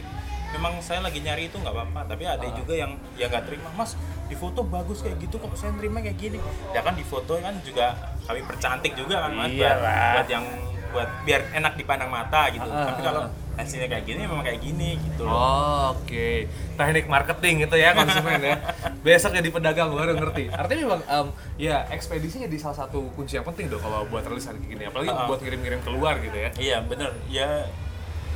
memang 0.49 0.73
saya 0.79 1.03
lagi 1.03 1.19
nyari 1.19 1.51
itu 1.51 1.57
nggak 1.57 1.75
apa-apa 1.75 2.01
tapi 2.07 2.23
ada 2.25 2.41
Ah. 2.41 2.55
juga 2.55 2.73
yang 2.73 2.95
yang 3.15 3.29
nggak 3.29 3.45
terima 3.45 3.69
mas 3.75 3.99
di 4.25 4.35
foto 4.35 4.63
bagus 4.63 5.03
kayak 5.03 5.19
gitu 5.19 5.37
kok 5.37 5.51
saya 5.53 5.75
terima 5.75 5.99
kayak 5.99 6.15
gini 6.17 6.39
ya 6.71 6.81
kan 6.81 6.95
di 6.95 7.03
foto 7.03 7.35
kan 7.37 7.55
juga 7.61 7.99
kami 8.23 8.41
percantik 8.43 8.95
juga 8.95 9.21
kan 9.21 9.35
mas 9.35 9.51
buat, 9.51 9.59
Iyalah. 9.59 10.13
buat 10.15 10.29
yang 10.29 10.45
buat 10.89 11.09
biar 11.25 11.41
enak 11.53 11.73
dipandang 11.75 12.09
mata 12.09 12.47
gitu 12.49 12.65
Ah, 12.65 12.87
tapi 12.87 13.03
kalau. 13.03 13.23
Hasilnya 13.57 13.89
kayak 13.89 14.05
gini 14.05 14.21
memang 14.23 14.41
kayak 14.41 14.61
gini 14.61 14.97
gitu 14.97 15.25
loh 15.25 15.33
Oh, 15.33 15.87
Oke, 15.97 16.45
teknik 16.77 17.07
marketing 17.07 17.65
gitu 17.65 17.75
ya 17.75 17.93
konsumen 17.93 18.39
ya. 18.39 18.57
Besok 19.05 19.33
jadi 19.33 19.49
pedagang 19.49 19.91
baru 19.91 20.13
ngerti. 20.15 20.49
Artinya 20.49 20.83
memang 20.85 21.03
em, 21.03 21.27
ya 21.57 21.89
ekspedisi 21.89 22.37
jadi 22.39 22.57
salah 22.57 22.77
satu 22.79 23.09
kunci 23.13 23.35
yang 23.35 23.45
penting 23.45 23.67
dong 23.67 23.81
kalau 23.81 24.05
buat 24.05 24.23
rilisan 24.23 24.57
kayak 24.57 24.69
gini. 24.69 24.83
Apalagi 24.85 25.09
Ah. 25.09 25.25
buat 25.25 25.41
ngirim-ngirim 25.41 25.81
keluar 25.81 26.19
gitu 26.19 26.37
ya. 26.37 26.51
Iya 26.55 26.79
bener 26.83 27.11
ya 27.27 27.65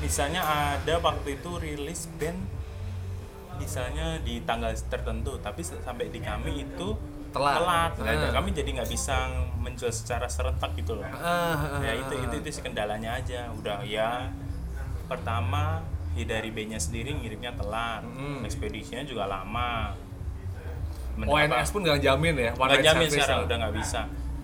misalnya 0.01 0.41
ada 0.41 0.97
waktu 0.99 1.37
itu 1.37 1.51
rilis 1.59 2.09
band 2.17 2.41
misalnya 3.57 4.17
di 4.19 4.41
tanggal 4.41 4.73
tertentu 4.89 5.37
tapi 5.39 5.61
sampai 5.61 6.09
di 6.09 6.19
kami 6.19 6.65
itu 6.65 6.97
Telat. 7.31 7.95
Nah, 7.95 8.11
Ah. 8.11 8.35
kami 8.35 8.51
jadi 8.51 8.67
nggak 8.75 8.91
bisa 8.91 9.31
menjual 9.55 9.93
secara 9.93 10.27
serentak 10.27 10.75
gitu 10.75 10.99
loh 10.99 11.07
Ah, 11.07 11.55
ah, 11.55 11.79
ya 11.79 11.93
ah, 11.93 11.95
itu 11.95 12.15
itu 12.19 12.35
itu 12.39 12.49
sih 12.51 12.63
kendalanya 12.65 13.15
aja 13.15 13.47
udah 13.53 13.87
ya 13.87 14.27
pertama 15.11 15.83
ya 16.13 16.25
dari 16.29 16.49
bandnya 16.49 16.79
sendiri 16.79 17.11
ngirimnya 17.13 17.53
telat 17.53 18.03
Mm. 18.05 18.43
ekspedisinya 18.43 19.03
juga 19.03 19.27
lama 19.27 19.95
Men- 21.15 21.27
ONS 21.27 21.69
pun 21.71 21.83
nggak 21.83 22.01
jamin 22.01 22.35
ya. 22.35 22.51
nggak 22.53 22.81
jamin 22.81 23.09
sekarang 23.09 23.39
ya. 23.41 23.47
udah 23.47 23.57
nggak 23.59 23.75
bisa 23.77 24.01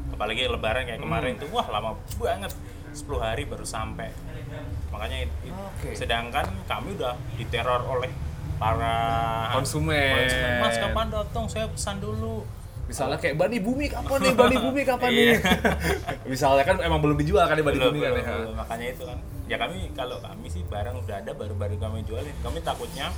apalagi 0.08 0.42
lebaran 0.44 0.82
kayak 0.84 0.98
kemarin 0.98 1.32
Hmm. 1.32 1.42
tuh 1.42 1.48
wah 1.50 1.66
lama 1.68 1.90
banget 2.16 2.52
10 2.92 3.20
hari 3.20 3.44
baru 3.44 3.62
sampai 3.62 4.10
makanya 4.88 5.18
it- 5.22 5.36
it- 5.42 5.52
Oke. 5.52 5.90
sedangkan 5.94 6.46
kami 6.64 6.96
udah 6.96 7.14
diteror 7.36 7.82
oleh 7.86 8.08
para 8.56 8.96
Konsumen. 9.52 10.24
mas 10.58 10.76
kapan 10.76 11.06
datang 11.08 11.44
saya 11.46 11.66
pesan 11.68 11.98
dulu 11.98 12.42
Misalnya 12.86 13.18
kayak 13.18 13.34
Bani 13.34 13.58
Bumi 13.58 13.90
kapan 13.90 14.18
nih? 14.22 14.32
Bani 14.32 14.56
Bumi 14.62 14.82
kapan 14.86 15.10
nih? 15.10 15.26
Iya. 15.26 15.38
Misalnya 16.30 16.62
kan 16.62 16.78
emang 16.78 17.02
belum 17.02 17.18
dijual 17.18 17.42
kan 17.42 17.52
ya 17.52 17.66
Bani 17.66 17.76
Belum, 17.76 17.90
Bumi 17.90 17.98
kan 17.98 18.12
belum, 18.12 18.22
ya. 18.22 18.30
belum. 18.38 18.54
makanya 18.54 18.86
itu 18.88 19.02
kan 19.02 19.18
ya 19.46 19.56
kami 19.56 19.90
kalau 19.92 20.18
kami 20.18 20.46
sih 20.46 20.62
barang 20.62 21.00
udah 21.00 21.16
ada 21.18 21.32
baru-baru 21.32 21.76
kami 21.76 22.02
jualin 22.02 22.34
kami 22.40 22.58
takutnya 22.60 23.14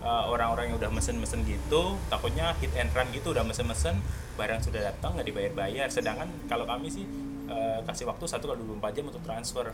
uh, 0.00 0.28
orang-orang 0.28 0.68
yang 0.68 0.76
udah 0.76 0.90
mesen-mesen 0.90 1.42
gitu 1.42 1.96
takutnya 2.06 2.52
hit 2.58 2.72
and 2.74 2.92
run 2.92 3.08
gitu 3.10 3.30
udah 3.30 3.40
mesen-mesen 3.40 3.96
barang 4.32 4.60
sudah 4.60 4.80
datang 4.82 5.14
nggak 5.14 5.26
dibayar-bayar 5.26 5.88
sedangkan 5.88 6.28
kalau 6.44 6.64
kami 6.64 6.88
sih 6.88 7.04
uh, 7.46 7.80
kasih 7.82 8.04
waktu 8.04 8.24
1 8.24 8.36
kali 8.38 8.60
24 8.78 8.92
jam 8.92 9.04
untuk 9.06 9.22
transfer 9.22 9.66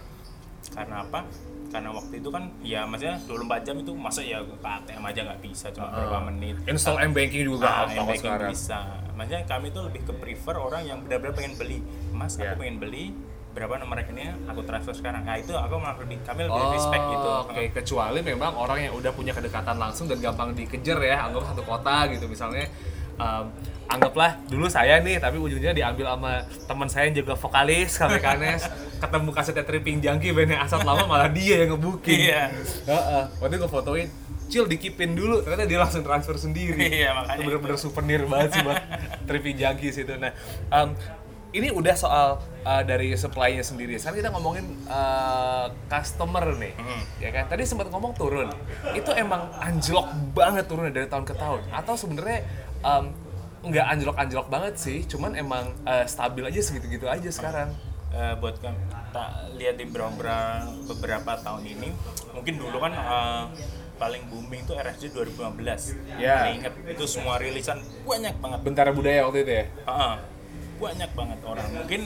karena 0.68 1.00
apa 1.00 1.22
karena 1.68 1.90
waktu 1.90 2.14
itu 2.16 2.28
kan 2.28 2.48
ya 2.60 2.82
maksudnya 2.82 3.18
24 3.24 3.60
jam 3.62 3.76
itu 3.76 3.92
masa 3.92 4.20
ya 4.20 4.40
ke 4.40 4.54
ATM 4.58 5.02
aja 5.04 5.20
nggak 5.24 5.40
bisa 5.40 5.66
cuma 5.68 5.86
berapa 5.88 6.16
Ah. 6.16 6.22
menit 6.24 6.56
Install 6.64 6.96
M 7.00 7.12
banking 7.12 7.42
juga 7.44 7.66
Ah, 7.66 7.84
M-banking 7.86 8.22
sekarang. 8.24 8.50
bisa. 8.50 8.78
Maksudnya 9.12 9.42
kami 9.44 9.66
tuh 9.68 9.82
lebih 9.84 10.02
ke 10.02 10.12
prefer 10.14 10.54
orang 10.56 10.82
yang 10.84 10.98
benar-benar 11.00 11.34
pengen 11.34 11.54
beli. 11.54 11.78
Mas, 12.10 12.34
Ya. 12.34 12.48
aku 12.48 12.62
pengen 12.62 12.78
beli 12.78 13.10
berapa 13.58 13.74
nomor 13.82 13.98
rekeningnya 13.98 14.38
aku 14.46 14.62
transfer 14.62 14.94
sekarang. 14.94 15.26
Nah, 15.26 15.34
itu 15.34 15.50
aku 15.50 15.74
malah 15.82 15.98
lebih 15.98 16.22
kami 16.22 16.46
lebih 16.46 16.62
respect 16.78 17.04
gitu. 17.10 17.26
Oh, 17.26 17.42
Oke, 17.42 17.62
kecuali 17.74 18.22
memang 18.22 18.54
orang 18.54 18.78
yang 18.86 18.94
udah 18.94 19.10
punya 19.10 19.34
kedekatan 19.34 19.74
langsung 19.74 20.06
dan 20.06 20.22
gampang 20.22 20.54
dikejar 20.54 21.02
ya, 21.02 21.26
anggap 21.26 21.50
satu 21.50 21.62
kota 21.66 22.06
gitu 22.14 22.30
misalnya. 22.30 22.70
em, 23.18 23.44
anggaplah 23.90 24.38
dulu 24.46 24.70
saya 24.70 25.02
nih, 25.02 25.18
tapi 25.18 25.42
ujungnya 25.42 25.74
diambil 25.74 26.14
sama 26.14 26.32
teman 26.70 26.86
saya 26.86 27.10
yang 27.10 27.18
juga 27.18 27.34
vokalis, 27.34 27.98
Kame 27.98 28.22
Kanes, 28.22 28.62
ketemu 29.02 29.30
kasetnya 29.34 29.64
Tripping 29.66 29.98
Junkie, 29.98 30.30
bandnya 30.30 30.62
Asap 30.62 30.86
lama 30.86 31.02
malah 31.02 31.26
dia 31.26 31.66
yang 31.66 31.74
ngebooking. 31.74 32.30
Iya. 32.30 32.54
Heeh. 32.86 33.22
Waktu 33.42 33.58
itu 33.58 33.62
gue 33.66 33.70
fotoin, 33.74 34.08
Cil 34.48 34.64
dikipin 34.64 35.12
dulu, 35.12 35.44
ternyata 35.44 35.68
dia 35.68 35.76
langsung 35.76 36.00
transfer 36.00 36.38
sendiri. 36.40 36.80
Iya, 36.88 37.12
makanya 37.12 37.42
bener-bener 37.44 37.76
souvenir 37.76 38.24
banget 38.24 38.56
sih 38.56 38.62
buat 38.64 38.80
Tripping 39.28 39.56
Junkies 39.60 39.96
itu. 40.00 40.12
Nah, 40.16 40.32
em, 40.72 40.88
ini 41.50 41.68
udah 41.68 41.94
soal 41.94 42.28
uh, 42.60 42.82
dari 42.82 43.12
supply-nya 43.14 43.62
sendiri. 43.62 43.96
Sekarang 43.96 44.18
kita 44.18 44.30
ngomongin 44.30 44.66
uh, 44.84 45.72
customer 45.86 46.44
nih, 46.54 46.74
Hmm. 46.74 47.02
ya 47.18 47.30
kan? 47.30 47.44
Tadi 47.46 47.64
sempat 47.64 47.88
ngomong 47.88 48.12
turun. 48.12 48.52
Itu 48.90 49.10
emang 49.12 49.48
anjlok 49.56 50.06
banget 50.32 50.64
turunnya 50.64 50.92
dari 50.92 51.06
tahun 51.06 51.24
ke 51.24 51.34
tahun. 51.34 51.60
Atau 51.70 51.96
sebenarnya 51.96 52.44
em, 52.78 53.04
nggak 53.60 53.86
anjlok-anjlok 53.88 54.46
banget 54.46 54.74
sih, 54.76 55.02
cuman 55.04 55.34
emang 55.34 55.64
uh, 55.82 56.04
stabil 56.04 56.44
aja 56.44 56.60
segitu-gitu 56.60 57.06
aja 57.06 57.28
sekarang. 57.28 57.72
eh, 58.08 58.32
buat 58.34 58.56
kan 58.56 58.72
tak 59.10 59.28
lihat 59.54 59.76
di 59.76 59.84
beberapa 59.84 60.64
beberapa 60.86 61.36
tahun 61.36 61.60
ini 61.60 61.92
mungkin 62.30 62.56
dulu 62.56 62.80
kan 62.80 62.96
eh, 62.96 63.44
paling 63.94 64.24
booming 64.26 64.64
tuh 64.64 64.72
RSJ 64.74 65.12
2015 65.12 66.16
Ya. 66.16 66.40
Paling 66.40 66.56
inget 66.56 66.72
itu 66.88 67.04
semua 67.04 67.36
rilisan 67.36 67.76
banyak 68.00 68.32
banget 68.38 68.58
Bentara 68.64 68.90
budaya 68.90 69.28
waktu 69.28 69.44
itu 69.44 69.52
ya. 69.52 69.64
Ah, 69.84 70.16
banyak 70.78 71.10
banget 71.12 71.40
orang. 71.44 71.68
Mungkin 71.74 72.02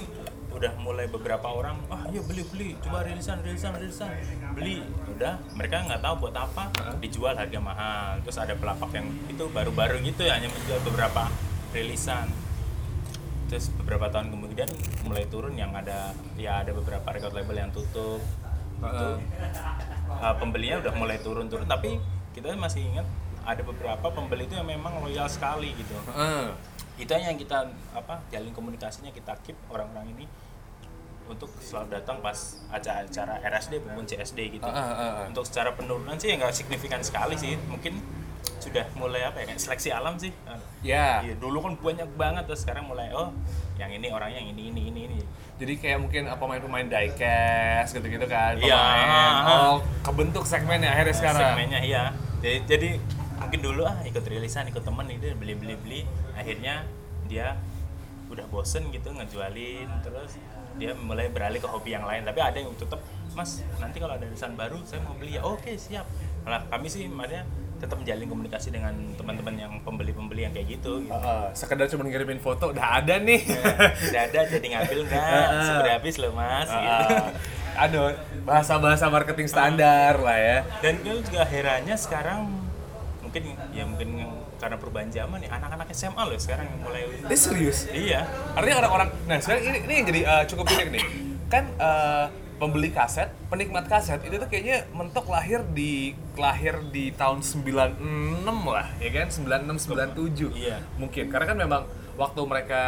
udah 0.52 0.72
mulai 0.84 1.08
beberapa 1.08 1.48
orang 1.48 1.80
ah 1.88 2.04
yuk 2.12 2.28
beli 2.28 2.44
beli. 2.44 2.70
Coba 2.84 3.04
rilisan 3.04 3.40
rilisan 3.40 3.72
rilisan. 3.76 4.10
Beli. 4.52 4.84
Udah 5.08 5.40
mereka 5.56 5.80
nggak 5.88 6.00
tahu 6.04 6.14
buat 6.28 6.36
apa 6.36 6.68
dijual 7.00 7.34
harga 7.36 7.60
mahal. 7.60 8.20
Terus 8.24 8.38
ada 8.40 8.54
pelapak 8.56 8.90
yang 8.92 9.08
itu 9.28 9.44
baru-baru 9.48 10.00
gitu 10.04 10.28
ya 10.28 10.36
hanya 10.36 10.52
menjual 10.52 10.80
beberapa 10.84 11.28
rilisan. 11.72 12.28
Terus 13.48 13.68
beberapa 13.76 14.08
tahun 14.08 14.32
kemudian 14.32 14.68
mulai 15.04 15.24
turun 15.28 15.56
yang 15.56 15.72
ada 15.76 16.16
ya 16.36 16.64
ada 16.64 16.72
beberapa 16.72 17.04
record 17.12 17.32
label 17.32 17.56
yang 17.56 17.70
tutup. 17.72 18.20
Itu 18.82 19.08
uh, 20.08 20.34
pembelinya 20.36 20.84
udah 20.84 20.92
mulai 20.96 21.16
turun-turun. 21.20 21.64
Tapi 21.68 21.96
kita 22.32 22.52
masih 22.56 22.84
ingat 22.92 23.06
ada 23.42 23.62
beberapa 23.62 24.06
pembeli 24.10 24.46
itu 24.46 24.54
yang 24.54 24.68
memang 24.68 25.02
loyal 25.02 25.26
sekali 25.26 25.74
gitu 25.74 25.94
Heeh. 26.14 26.54
itu 27.00 27.10
yang 27.10 27.36
kita 27.38 27.66
apa 27.96 28.22
jalin 28.30 28.52
komunikasinya 28.54 29.10
kita 29.10 29.34
keep 29.42 29.58
orang-orang 29.72 30.14
ini 30.14 30.26
untuk 31.30 31.48
selalu 31.62 31.96
datang 31.96 32.18
pas 32.20 32.60
acara-acara 32.68 33.40
RSD 33.46 33.78
maupun 33.86 34.04
CSD 34.04 34.58
gitu. 34.58 34.66
Ah, 34.66 34.74
ah, 34.74 34.90
ah, 34.90 35.10
ah. 35.22 35.24
Untuk 35.30 35.46
secara 35.46 35.70
penurunan 35.72 36.18
sih 36.18 36.34
nggak 36.34 36.50
signifikan 36.52 37.00
sekali 37.00 37.38
sih. 37.38 37.54
Mungkin 37.70 37.94
sudah 38.58 38.90
mulai 38.98 39.26
apa 39.26 39.42
ya 39.42 39.54
kayak 39.54 39.60
seleksi 39.62 39.94
alam 39.94 40.18
sih. 40.18 40.34
Ya. 40.82 41.22
Iya, 41.22 41.38
dulu 41.38 41.62
kan 41.62 41.78
banyak 41.78 42.10
banget 42.18 42.44
terus 42.50 42.66
sekarang 42.66 42.90
mulai 42.90 43.14
oh 43.14 43.30
yang 43.78 43.90
ini 43.94 44.10
orangnya 44.10 44.42
yang 44.42 44.50
ini 44.50 44.74
ini 44.74 44.82
ini 44.90 45.00
ini. 45.08 45.18
Jadi 45.62 45.78
kayak 45.78 45.98
mungkin 46.02 46.26
apa 46.26 46.42
pemain-pemain 46.42 46.90
diecast 46.90 47.94
gitu-gitu 47.96 48.26
kan. 48.26 48.58
Iya. 48.58 48.76
Pemain. 48.76 49.34
Oh, 49.46 49.76
kebentuk 50.02 50.44
segmennya 50.44 50.90
akhirnya 50.90 51.16
sekarang. 51.16 51.54
segmennya 51.54 51.80
iya 51.86 52.04
jadi, 52.42 52.58
jadi 52.66 52.90
mungkin 53.46 53.60
dulu 53.62 53.82
ah 53.84 53.98
ikut 54.06 54.24
rilisan 54.24 54.68
ikut 54.70 54.84
temen 54.84 55.06
itu 55.10 55.32
beli 55.36 55.54
beli 55.58 55.74
beli 55.78 56.00
akhirnya 56.34 56.86
dia 57.26 57.56
udah 58.32 58.48
bosen 58.48 58.88
gitu 58.88 59.12
ngejualin 59.12 59.88
terus 60.00 60.40
dia 60.80 60.96
mulai 60.96 61.28
beralih 61.28 61.60
ke 61.60 61.68
hobi 61.68 61.92
yang 61.92 62.08
lain 62.08 62.24
tapi 62.24 62.40
ada 62.40 62.56
yang 62.56 62.72
tetap 62.72 63.00
mas 63.36 63.60
nanti 63.76 64.00
kalau 64.00 64.16
ada 64.16 64.24
rilisan 64.24 64.56
baru 64.56 64.80
saya 64.88 65.04
mau 65.04 65.12
beli 65.16 65.36
ya 65.36 65.44
oke 65.44 65.76
siap 65.76 66.08
malah 66.48 66.64
kami 66.72 66.88
sih 66.88 67.04
maksudnya 67.12 67.44
tetap 67.82 67.98
menjalin 67.98 68.30
komunikasi 68.30 68.70
dengan 68.70 68.94
teman-teman 69.18 69.54
yang 69.58 69.72
pembeli-pembeli 69.82 70.46
yang 70.46 70.54
kayak 70.54 70.78
gitu, 70.78 71.02
gitu. 71.02 71.10
Heeh, 71.10 71.46
sekedar 71.50 71.90
cuma 71.90 72.06
ngirimin 72.06 72.38
foto 72.38 72.70
udah 72.70 73.02
ada 73.02 73.18
nih. 73.18 73.42
udah 73.42 74.22
ada 74.22 74.40
jadi 74.46 74.66
ngambil 74.70 74.98
nggak 75.10 75.46
sudah 75.66 75.92
habis 75.98 76.14
loh 76.22 76.30
mas 76.30 76.70
gitu. 76.70 77.04
Ah, 77.10 77.26
Aduh, 77.82 78.14
bahasa-bahasa 78.46 79.10
marketing 79.10 79.50
standar 79.50 80.14
lah 80.14 80.38
ya. 80.38 80.58
dan 80.78 80.94
gue 81.02 81.26
juga 81.26 81.42
herannya 81.42 81.98
sekarang 81.98 82.61
mungkin 83.32 83.56
ya 83.72 83.88
mungkin 83.88 84.08
karena 84.60 84.76
perubahan 84.76 85.08
zaman 85.08 85.40
ya 85.40 85.56
anak-anak 85.56 85.88
SMA 85.96 86.20
loh 86.20 86.36
sekarang 86.36 86.68
yang 86.68 86.80
mulai 86.84 87.08
Ini 87.08 87.32
serius. 87.32 87.88
iya 87.88 88.28
Artinya 88.52 88.84
orang-orang, 88.84 89.08
nah 89.24 89.40
sekarang 89.40 89.72
ini, 89.72 89.78
ini 89.88 89.92
yang 89.96 90.06
jadi 90.12 90.20
uh, 90.28 90.44
cukup 90.44 90.68
unik 90.68 90.88
nih. 90.92 91.04
Kan 91.48 91.64
uh, 91.80 92.28
pembeli 92.60 92.92
kaset, 92.92 93.32
penikmat 93.48 93.88
kaset 93.88 94.20
itu 94.20 94.36
tuh 94.36 94.44
kayaknya 94.52 94.84
mentok 94.92 95.32
lahir 95.32 95.64
di 95.64 96.12
lahir 96.36 96.76
di 96.92 97.08
tahun 97.16 97.40
96 97.40 98.04
lah, 98.68 98.92
ya 99.00 99.10
kan? 99.16 99.26
96 99.32 100.52
97. 100.52 100.52
Iya. 100.52 100.84
Mungkin 101.00 101.32
karena 101.32 101.46
kan 101.48 101.56
memang 101.56 101.82
waktu 102.20 102.40
mereka 102.44 102.82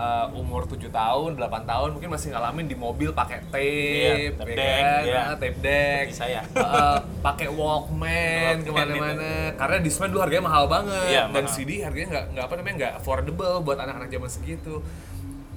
uh, 0.00 0.26
umur 0.32 0.64
7 0.64 0.88
tahun, 0.88 1.30
8 1.36 1.70
tahun 1.70 1.88
mungkin 1.92 2.08
masih 2.08 2.32
ngalamin 2.32 2.64
di 2.64 2.74
mobil 2.74 3.12
pakai 3.12 3.44
tape, 3.46 3.60
Iya, 3.60 4.32
tape 4.32 4.50
ya 4.50 4.56
deck, 4.56 4.80
kan? 4.80 5.02
iya. 5.04 5.20
Ah, 5.20 5.36
tape 5.36 5.58
deck. 5.60 6.04
Seperti 6.08 6.16
saya. 6.16 6.40
Uh, 6.56 6.98
pakai 7.20 7.48
Walkman 7.48 8.00
Walkman 8.00 8.56
ke 8.64 8.70
mana-mana. 8.72 9.30
Karena 9.54 9.76
Discman 9.78 10.08
dulu 10.08 10.20
harganya 10.20 10.44
mahal 10.46 10.64
banget 10.66 11.08
Iya, 11.10 11.22
dan 11.28 11.44
mahal. 11.44 11.52
CD 11.52 11.70
harganya 11.80 12.08
nggak 12.10 12.24
nggak 12.32 12.44
apa 12.44 12.54
namanya 12.56 12.74
nggak 12.76 12.92
affordable 12.96 13.54
buat 13.60 13.78
anak-anak 13.78 14.08
zaman 14.08 14.30
segitu. 14.30 14.74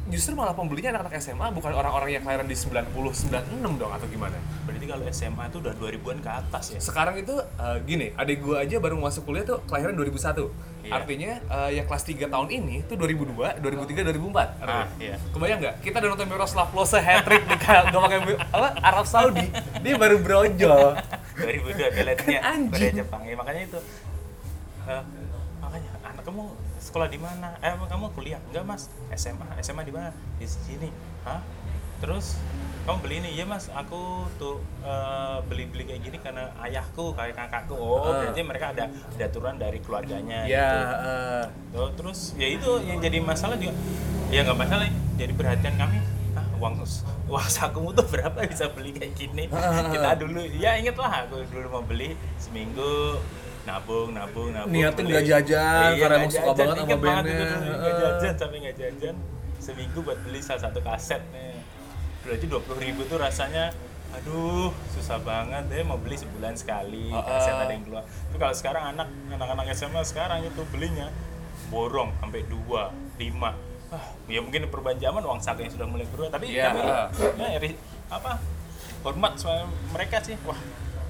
Justru 0.03 0.35
malah 0.35 0.51
pembelinya 0.51 0.99
anak-anak 0.99 1.15
SMA 1.15 1.47
bukan 1.55 1.71
orang-orang 1.71 2.19
yang 2.19 2.23
kelahiran 2.27 2.43
di 2.43 2.59
90 2.59 2.91
96 2.91 3.79
dong 3.79 3.91
atau 3.91 4.07
gimana? 4.11 4.35
berarti 4.67 4.85
kalau 4.87 5.03
SMA 5.11 5.43
itu 5.47 5.57
udah 5.63 5.73
2000-an 5.79 6.17
ke 6.19 6.31
atas 6.31 6.65
ya 6.75 6.79
Sekarang 6.83 7.15
itu 7.15 7.35
eh, 7.39 7.77
gini, 7.87 8.11
adik 8.15 8.43
gua 8.43 8.67
aja 8.67 8.83
baru 8.83 8.99
masuk 8.99 9.23
kuliah 9.23 9.47
tuh 9.47 9.63
kelahiran 9.63 9.95
2001. 9.95 10.43
Iya. 10.83 10.91
Artinya 10.91 11.31
eh, 11.39 11.69
yang 11.79 11.85
kelas 11.87 12.03
3 12.03 12.27
tahun 12.27 12.47
ini 12.51 12.75
tuh 12.83 12.99
2002, 12.99 13.63
2003, 13.63 14.03
2004. 14.11 14.67
Ah, 14.67 14.85
iya. 14.99 15.15
Kebayang 15.31 15.59
nggak? 15.63 15.75
Kita 15.79 15.95
udah 16.03 16.09
nonton 16.11 16.27
Miroslav 16.27 16.67
Klose 16.75 16.99
hat-trick 16.99 17.43
di 17.47 17.55
gak 17.55 17.87
pakai 17.87 18.19
apa 18.51 18.67
Arab 18.83 19.07
Saudi. 19.07 19.47
Dia 19.79 19.95
baru 19.95 20.19
brojol. 20.19 20.99
2002 21.39 21.95
beletnya 21.95 22.39
Kan 22.43 22.51
anjing. 22.59 22.91
Korea 22.91 22.91
Jepang 22.99 23.21
ya 23.23 23.35
makanya 23.39 23.61
itu 23.71 23.79
Eh, 24.83 25.03
makanya 25.63 25.89
anak 26.03 26.23
kamu 26.27 26.43
sekolah 26.93 27.09
di 27.09 27.17
mana? 27.17 27.57
Eh 27.57 27.73
kamu 27.73 28.13
kuliah? 28.13 28.37
Enggak 28.53 28.69
mas. 28.69 28.85
SMA 29.17 29.49
SMA 29.65 29.81
di 29.81 29.89
mana? 29.89 30.13
Di 30.37 30.45
sini. 30.45 30.93
Hah? 31.25 31.41
Terus 31.97 32.37
kamu 32.85 32.97
beli 33.01 33.15
ini? 33.17 33.29
Iya 33.33 33.49
mas. 33.49 33.65
Aku 33.73 34.29
tuh 34.37 34.61
eh, 34.85 35.37
beli-beli 35.49 35.89
kayak 35.89 36.01
gini 36.05 36.17
karena 36.21 36.53
ayahku 36.61 37.17
kayak 37.17 37.33
kakakku. 37.33 37.73
Oh 37.73 37.97
Ah. 38.05 38.21
berarti 38.21 38.45
mereka 38.45 38.77
ada 38.77 38.85
ada 38.93 39.25
aturan 39.25 39.57
dari 39.57 39.81
keluarganya 39.81 40.45
Ya, 40.45 40.69
gitu. 40.69 40.85
Tuh, 41.73 41.89
terus 41.97 42.19
ya 42.37 42.45
itu 42.45 42.69
yang 42.85 43.01
jadi 43.01 43.17
masalah 43.25 43.57
juga. 43.57 43.73
Ya 44.29 44.45
nggak 44.45 44.59
masalah. 44.61 44.85
Jadi 45.17 45.33
perhatian 45.33 45.73
kami 45.73 45.97
ah 46.37 46.45
uang 46.61 46.77
uang 47.25 47.47
sakumu 47.49 47.89
tuh 47.89 48.05
berapa 48.05 48.37
bisa 48.45 48.69
beli 48.69 48.93
kayak 48.93 49.17
gini? 49.17 49.49
Kita 49.89 50.13
dulu 50.13 50.45
ya 50.45 50.77
inget 50.77 50.93
lah 50.93 51.25
aku 51.25 51.41
dulu 51.49 51.73
mau 51.73 51.81
beli 51.81 52.13
seminggu 52.37 53.17
nabung 53.63 54.11
nabung 54.11 54.49
nabung 54.51 54.71
Niatnya 54.71 55.01
nggak 55.01 55.25
jajan, 55.25 55.89
karena 55.95 56.15
emang 56.19 56.31
suka 56.31 56.51
jajan. 56.51 56.57
banget 56.59 56.75
sama 56.77 56.97
bandnya. 56.99 57.47
nggak 57.55 57.95
jajan 57.97 58.33
sampai 58.35 58.57
nggak 58.59 58.77
jajan 58.77 59.15
seminggu 59.57 59.99
buat 60.03 60.19
beli 60.19 60.39
salah 60.43 60.61
satu 60.67 60.79
kaset 60.79 61.23
nih 61.31 61.55
berarti 62.21 62.45
dua 62.45 62.59
puluh 62.59 62.79
ribu 62.79 63.01
tuh 63.03 63.15
rasanya 63.15 63.71
aduh 64.13 64.69
susah 64.91 65.17
banget 65.17 65.63
deh 65.67 65.81
mau 65.81 65.95
beli 65.95 66.13
sebulan 66.13 66.53
sekali 66.53 67.07
Heeh. 67.07 67.23
kaset 67.23 67.55
ada 67.55 67.71
yang 67.71 67.83
keluar 67.83 68.03
tapi 68.03 68.37
kalau 68.37 68.53
sekarang 68.53 68.83
anak 68.93 69.07
anak-anak 69.31 69.65
SMA 69.71 70.03
sekarang 70.03 70.43
itu 70.43 70.61
belinya 70.69 71.07
borong 71.71 72.11
sampai 72.19 72.43
dua 72.45 72.91
lima 73.15 73.55
ah 73.89 74.05
ya 74.27 74.43
mungkin 74.43 74.67
perubahan 74.67 74.99
zaman 74.99 75.23
uang 75.23 75.39
saku 75.39 75.63
yang 75.63 75.73
sudah 75.73 75.87
mulai 75.87 76.05
berubah 76.11 76.29
tapi 76.29 76.51
Iya. 76.51 76.69
kami 76.69 76.81
ya, 77.39 77.59
apa 78.11 78.31
hormat 79.01 79.33
mereka 79.89 80.17
sih 80.19 80.35
wah 80.43 80.59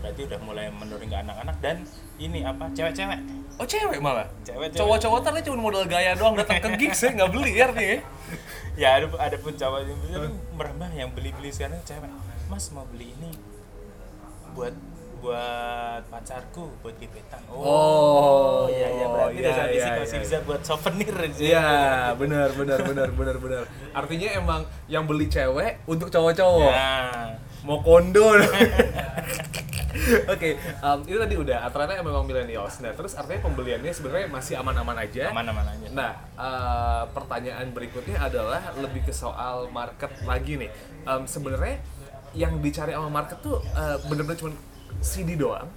berarti 0.03 0.21
udah 0.27 0.39
mulai 0.43 0.67
menurun 0.67 1.07
ke 1.07 1.15
anak-anak 1.15 1.55
dan 1.63 1.75
ini 2.19 2.43
apa 2.43 2.67
cewek-cewek 2.75 3.19
Oh 3.61 3.69
cewek 3.69 4.01
malah? 4.01 4.25
Cewek-cewek. 4.41 4.81
Cowok-cowok 4.81 5.19
tadi 5.29 5.39
cuma 5.45 5.61
modal 5.61 5.85
gaya 5.85 6.17
doang 6.17 6.33
datang 6.33 6.57
ke 6.57 6.69
gigs 6.73 7.05
ya 7.05 7.13
nggak 7.13 7.29
beli 7.29 7.53
ya 7.53 7.69
artinya. 7.69 7.97
ya 8.81 8.89
ada 8.97 9.05
ada 9.21 9.37
pun 9.37 9.53
cowok 9.53 9.79
yang 9.85 9.97
beli 10.01 10.11
tapi 10.17 10.29
merambah 10.57 10.89
yang 10.97 11.09
beli-beli 11.13 11.49
sekarang 11.53 11.77
cewek 11.85 12.09
mas 12.49 12.65
mau 12.73 12.81
beli 12.89 13.13
ini 13.13 13.29
buat 14.57 14.73
buat 15.21 16.03
pacarku 16.09 16.67
buat 16.81 16.97
gebetan 16.99 17.39
Oh, 17.47 18.67
iya 18.67 18.89
iya 18.91 19.05
berarti 19.07 19.39
iya, 19.39 19.49
udah 19.53 19.67
iya, 19.71 19.87
masih 20.03 20.17
iya, 20.19 20.23
bisa 20.25 20.37
buat 20.43 20.61
souvenir 20.65 21.15
Iya, 21.37 21.69
benar 22.17 22.49
benar 22.57 22.79
benar 22.83 23.09
benar 23.13 23.35
benar. 23.39 23.63
Artinya 23.95 24.29
emang 24.35 24.61
yang 24.89 25.05
beli 25.07 25.29
cewek 25.31 25.85
untuk 25.87 26.09
cowok-cowok. 26.11 26.73
nah 26.73 27.37
Mau 27.63 27.79
kondo. 27.79 28.35
Oke, 30.33 30.59
em, 30.59 30.99
itu 31.07 31.15
tadi 31.15 31.35
udah 31.39 31.69
ternyata 31.71 32.03
memang 32.03 32.27
millennials. 32.27 32.83
Nah, 32.83 32.91
terus 32.91 33.15
artinya 33.15 33.47
pembeliannya 33.47 33.93
sebenarnya 33.93 34.27
masih 34.27 34.59
aman-aman 34.59 34.97
aja. 34.99 35.31
aman-aman 35.31 35.63
aja 35.69 35.87
Nah, 35.95 36.11
eh, 36.35 37.03
pertanyaan 37.15 37.71
berikutnya 37.71 38.19
adalah 38.19 38.73
lebih 38.75 39.07
ke 39.07 39.13
soal 39.15 39.71
market 39.71 40.11
lagi 40.27 40.59
nih. 40.59 40.69
Em, 41.07 41.23
Sebenarnya 41.23 41.79
yang 42.33 42.59
dicari 42.59 42.91
sama 42.91 43.07
market 43.07 43.39
tuh 43.39 43.61
eh, 43.63 43.97
bener-bener 44.09 44.35
cuma 44.35 44.51
CD 44.99 45.39
doang, 45.39 45.69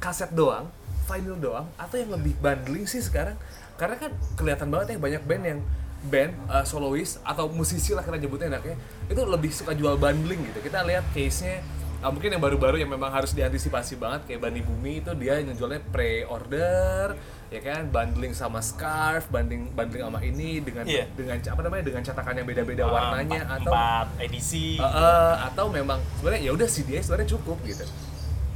kaset 0.00 0.32
doang, 0.32 0.70
vinyl 1.04 1.36
doang, 1.36 1.66
atau 1.76 1.96
yang 2.00 2.14
lebih 2.14 2.32
bundling 2.40 2.88
sih 2.88 3.04
sekarang? 3.04 3.36
Karena 3.76 3.98
kan 4.00 4.10
kelihatan 4.38 4.70
banget 4.70 4.96
ya 4.96 4.98
banyak 5.02 5.22
band 5.26 5.44
yang 5.44 5.60
band 6.04 6.32
eh, 6.46 6.64
solois 6.64 7.16
atau 7.20 7.48
musisi 7.48 7.90
lah 7.90 8.00
kita 8.00 8.16
nyebutnya 8.16 8.52
enaknya 8.52 8.76
itu 9.06 9.22
lebih 9.22 9.50
suka 9.50 9.72
jual 9.72 9.94
bundling 9.94 10.44
gitu. 10.44 10.60
Kita 10.60 10.82
lihat 10.82 11.04
case-nya 11.10 11.64
eh, 11.98 12.10
mungkin 12.10 12.30
yang 12.30 12.40
baru-baru 12.40 12.76
yang 12.76 12.88
memang 12.88 13.08
harus 13.10 13.32
diantisipasi 13.32 13.96
banget 13.96 14.20
kayak 14.26 14.40
Bani 14.42 14.60
Bumi 14.60 15.00
itu 15.00 15.10
dia 15.14 15.40
ngejualnya 15.40 15.80
pre-order 15.88 17.16
ya 17.48 17.60
kan 17.62 17.86
bundling 17.86 18.32
sama 18.32 18.58
scarf 18.58 19.28
bundling 19.28 19.70
bundling 19.70 20.02
sama 20.02 20.18
ini 20.20 20.58
dengan 20.58 20.82
Iya. 20.84 21.06
dengan 21.08 21.38
apa 21.38 21.60
namanya 21.62 21.84
dengan 21.84 22.02
catakan 22.02 22.34
yang 22.34 22.44
beda-beda 22.44 22.82
Ah, 22.82 22.90
warnanya 22.90 23.40
empat, 23.42 23.56
atau 23.56 23.70
empat 23.70 24.06
edisi 24.18 24.74
Eh, 24.74 24.82
eh, 24.82 25.34
atau 25.44 25.66
memang 25.68 26.02
sebenarnya 26.18 26.42
ya 26.42 26.52
udah 26.52 26.66
CD 26.66 26.98
sebenarnya 26.98 27.30
cukup 27.30 27.56
gitu 27.62 27.84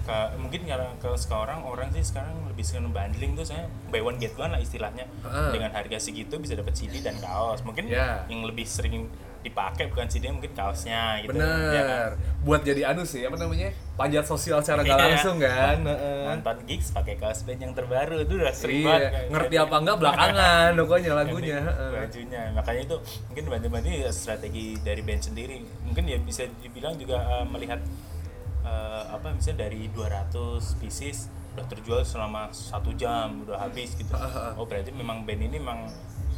Ka- 0.09 0.33
mungkin 0.35 0.65
karena 0.65 0.89
kalau 0.97 1.15
sekarang 1.15 1.61
orang 1.63 1.93
sih 1.93 2.01
sekarang 2.03 2.33
lebih 2.49 2.65
senang 2.65 2.89
bundling 2.89 3.33
tuh 3.35 3.45
saya 3.45 3.69
buy 3.87 4.01
one 4.01 4.17
get 4.17 4.33
one 4.35 4.49
lah 4.49 4.57
istilahnya 4.57 5.05
Heeh. 5.05 5.53
dengan 5.53 5.69
harga 5.71 6.01
segitu 6.01 6.35
bisa 6.35 6.57
dapat 6.57 6.73
CD 6.73 6.99
dan 6.99 7.13
kaos 7.19 7.61
mungkin 7.61 7.87
Ya. 7.87 8.25
yang 8.25 8.41
lebih 8.43 8.65
sering 8.65 9.05
dipakai 9.39 9.87
bukan 9.87 10.09
CD 10.09 10.27
mungkin 10.29 10.51
kaosnya 10.51 11.21
gitu 11.21 11.31
Bener. 11.31 11.71
ya 11.71 11.83
kan? 11.85 12.11
Buat 12.43 12.65
jadi 12.65 12.83
anu 12.87 13.05
sih, 13.05 13.23
apa 13.23 13.37
namanya? 13.37 13.71
Panjat 13.95 14.25
sosial 14.25 14.59
secara 14.59 14.81
nggak 14.81 14.97
Iya. 14.99 15.07
langsung 15.07 15.37
kan. 15.39 15.77
Nonton 16.27 16.57
gigs 16.65 16.91
pakai 16.91 17.15
kaos 17.15 17.45
band 17.45 17.61
yang 17.61 17.71
terbaru 17.71 18.19
itu 18.19 18.35
udah 18.35 18.51
sering 18.51 18.83
Iya, 18.83 18.89
banget 18.89 19.11
ngerti 19.31 19.57
apa 19.57 19.75
enggak 19.77 19.97
belakangan 19.99 20.71
pokoknya 20.75 21.13
lagunya. 21.15 21.59
Bajunya 21.69 22.43
makanya 22.51 22.83
itu 22.83 22.97
mungkin 23.29 23.45
bantu-bantu 23.47 23.89
ya 23.93 24.11
strategi 24.11 24.67
dari 24.79 25.01
band 25.01 25.23
sendiri 25.23 25.57
mungkin 25.83 26.05
ya 26.05 26.19
bisa 26.19 26.43
dibilang 26.59 26.97
juga 26.97 27.17
eh, 27.21 27.47
melihat 27.47 27.79
eh, 28.69 29.03
apa 29.09 29.33
misalnya 29.33 29.65
dari 29.65 29.89
200 29.89 30.29
pieces 30.77 31.33
udah 31.57 31.65
terjual 31.67 32.05
selama 32.05 32.53
satu 32.53 32.93
jam 32.93 33.43
udah 33.43 33.59
habis 33.59 33.97
gitu 33.97 34.13
oh 34.55 34.69
berarti 34.69 34.93
memang 34.93 35.25
band 35.25 35.43
ini 35.43 35.57
memang 35.57 35.89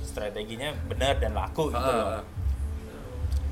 strateginya 0.00 0.70
benar 0.86 1.18
dan 1.18 1.34
laku 1.34 1.68
gitu 1.68 1.90
loh 1.90 2.22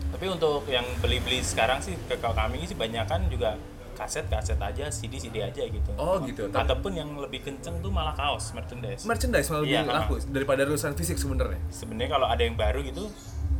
tapi 0.09 0.25
untuk 0.25 0.65
yang 0.65 0.87
beli-beli 1.05 1.45
sekarang 1.45 1.85
sih 1.85 1.93
ke 2.09 2.17
kami 2.17 2.65
sih 2.65 2.73
banyak 2.73 3.05
kan 3.05 3.29
juga 3.29 3.61
kaset-kaset 3.99 4.63
aja, 4.63 4.87
CD-CD 4.89 5.43
aja 5.43 5.59
gitu. 5.67 5.91
Oh, 5.99 6.23
gitu. 6.23 6.47
Tapi- 6.47 6.63
Ataupun 6.65 6.95
yang 6.95 7.11
lebih 7.19 7.43
kenceng 7.43 7.83
tuh 7.83 7.91
malah 7.91 8.15
kaos 8.15 8.55
merchandise. 8.55 9.03
Merchandise 9.03 9.51
malah 9.51 9.63
lebih 9.67 9.75
Iya, 9.75 9.83
laku 9.91 10.15
daripada 10.31 10.63
rilisan 10.63 10.95
fisik 10.95 11.19
sebenarnya. 11.19 11.59
Sebenarnya 11.67 12.15
kalau 12.15 12.31
ada 12.31 12.39
yang 12.39 12.55
baru 12.55 12.87
gitu, 12.87 13.11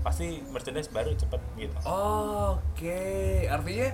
pasti 0.07 0.39
merchandise 0.55 0.87
baru 0.95 1.11
cepet 1.19 1.43
gitu. 1.59 1.75
Oke, 1.83 3.03
artinya 3.51 3.89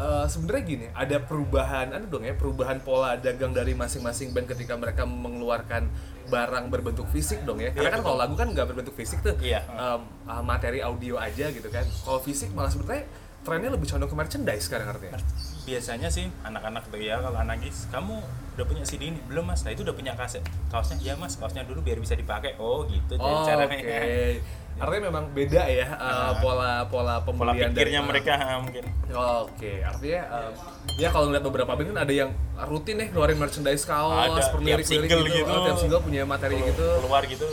eh, 0.00 0.26
sebenarnya 0.26 0.62
gini, 0.64 0.86
ada 0.90 1.16
perubahan, 1.20 1.92
ada 1.92 2.04
dong 2.04 2.24
ya, 2.24 2.32
perubahan 2.32 2.80
pola 2.80 3.20
dagang 3.20 3.52
dari 3.52 3.76
masing-masing 3.76 4.32
band 4.32 4.48
ketika 4.48 4.72
mereka 4.74 5.04
mengeluarkan 5.04 5.92
barang 6.26 6.70
berbentuk 6.70 7.04
fisik 7.10 7.44
dong 7.44 7.60
ya. 7.60 7.74
Karena 7.74 7.90
Iya, 7.90 7.94
kan 7.98 8.00
kalau 8.00 8.16
lagu 8.16 8.34
kan 8.34 8.48
nggak 8.48 8.66
berbentuk 8.70 8.94
fisik 8.94 9.20
tuh, 9.20 9.34
Iya. 9.36 9.60
em, 9.66 10.00
ah, 10.24 10.40
materi 10.40 10.80
audio 10.80 11.18
aja 11.18 11.50
gitu 11.50 11.68
kan. 11.68 11.84
Kalau 11.84 12.22
fisik 12.22 12.54
malah 12.54 12.70
sebenarnya 12.70 13.04
trennya 13.40 13.72
lebih 13.72 13.88
condong 13.88 14.08
ke 14.08 14.16
merchandise 14.16 14.64
sekarang 14.68 14.88
artinya. 14.88 15.18
Biasanya 15.64 16.08
sih 16.08 16.28
anak-anak 16.44 16.86
tuh 16.88 17.00
ya 17.00 17.18
kalau 17.18 17.36
anak 17.36 17.60
gis, 17.60 17.88
kamu 17.88 18.20
udah 18.54 18.66
punya 18.68 18.84
CD 18.84 19.08
ini 19.10 19.20
belum 19.26 19.48
mas? 19.48 19.64
Nah 19.64 19.72
itu 19.72 19.80
udah 19.82 19.96
punya 19.96 20.12
kaset. 20.12 20.44
Kaosnya 20.68 21.00
ya 21.00 21.16
mas, 21.16 21.34
kaosnya 21.34 21.64
dulu 21.64 21.80
biar 21.80 21.96
bisa 21.98 22.12
dipakai. 22.12 22.60
Oh 22.60 22.84
gitu 22.84 23.16
jadi 23.16 23.32
Oh, 23.32 23.42
caranya. 23.42 23.74
Oke. 23.80 24.44
Artinya 24.80 25.02
memang 25.12 25.24
beda 25.30 25.62
ya 25.68 25.86
eh, 25.92 26.32
pola 26.40 26.88
pola 26.88 26.88
Pola 26.88 27.14
pembelian 27.20 27.68
dari- 27.70 27.92
pikirnya 27.92 28.00
mereka 28.00 28.32
ha, 28.40 28.56
mungkin. 28.56 28.84
Oke, 29.12 29.84
artinya 29.84 30.20
em, 30.24 30.52
ya 30.96 31.08
kalau 31.12 31.28
ngeliat 31.28 31.44
beberapa 31.44 31.70
band 31.76 31.92
kan 31.92 31.98
ada 32.00 32.12
yang 32.16 32.30
rutin 32.64 32.96
nih 32.96 33.12
keluarin 33.12 33.36
merchandise 33.36 33.84
kaos, 33.84 34.40
per 34.48 34.60
tiap 34.64 34.80
lirik-lirik 34.80 34.88
single 34.88 35.22
gitu, 35.28 35.36
gitu. 35.44 35.52
Oh, 35.52 35.64
tiap 35.68 35.78
single 35.78 36.00
punya 36.00 36.22
materi 36.24 36.56
gitu. 36.64 36.86
keluar 37.04 37.22
gitu 37.28 37.44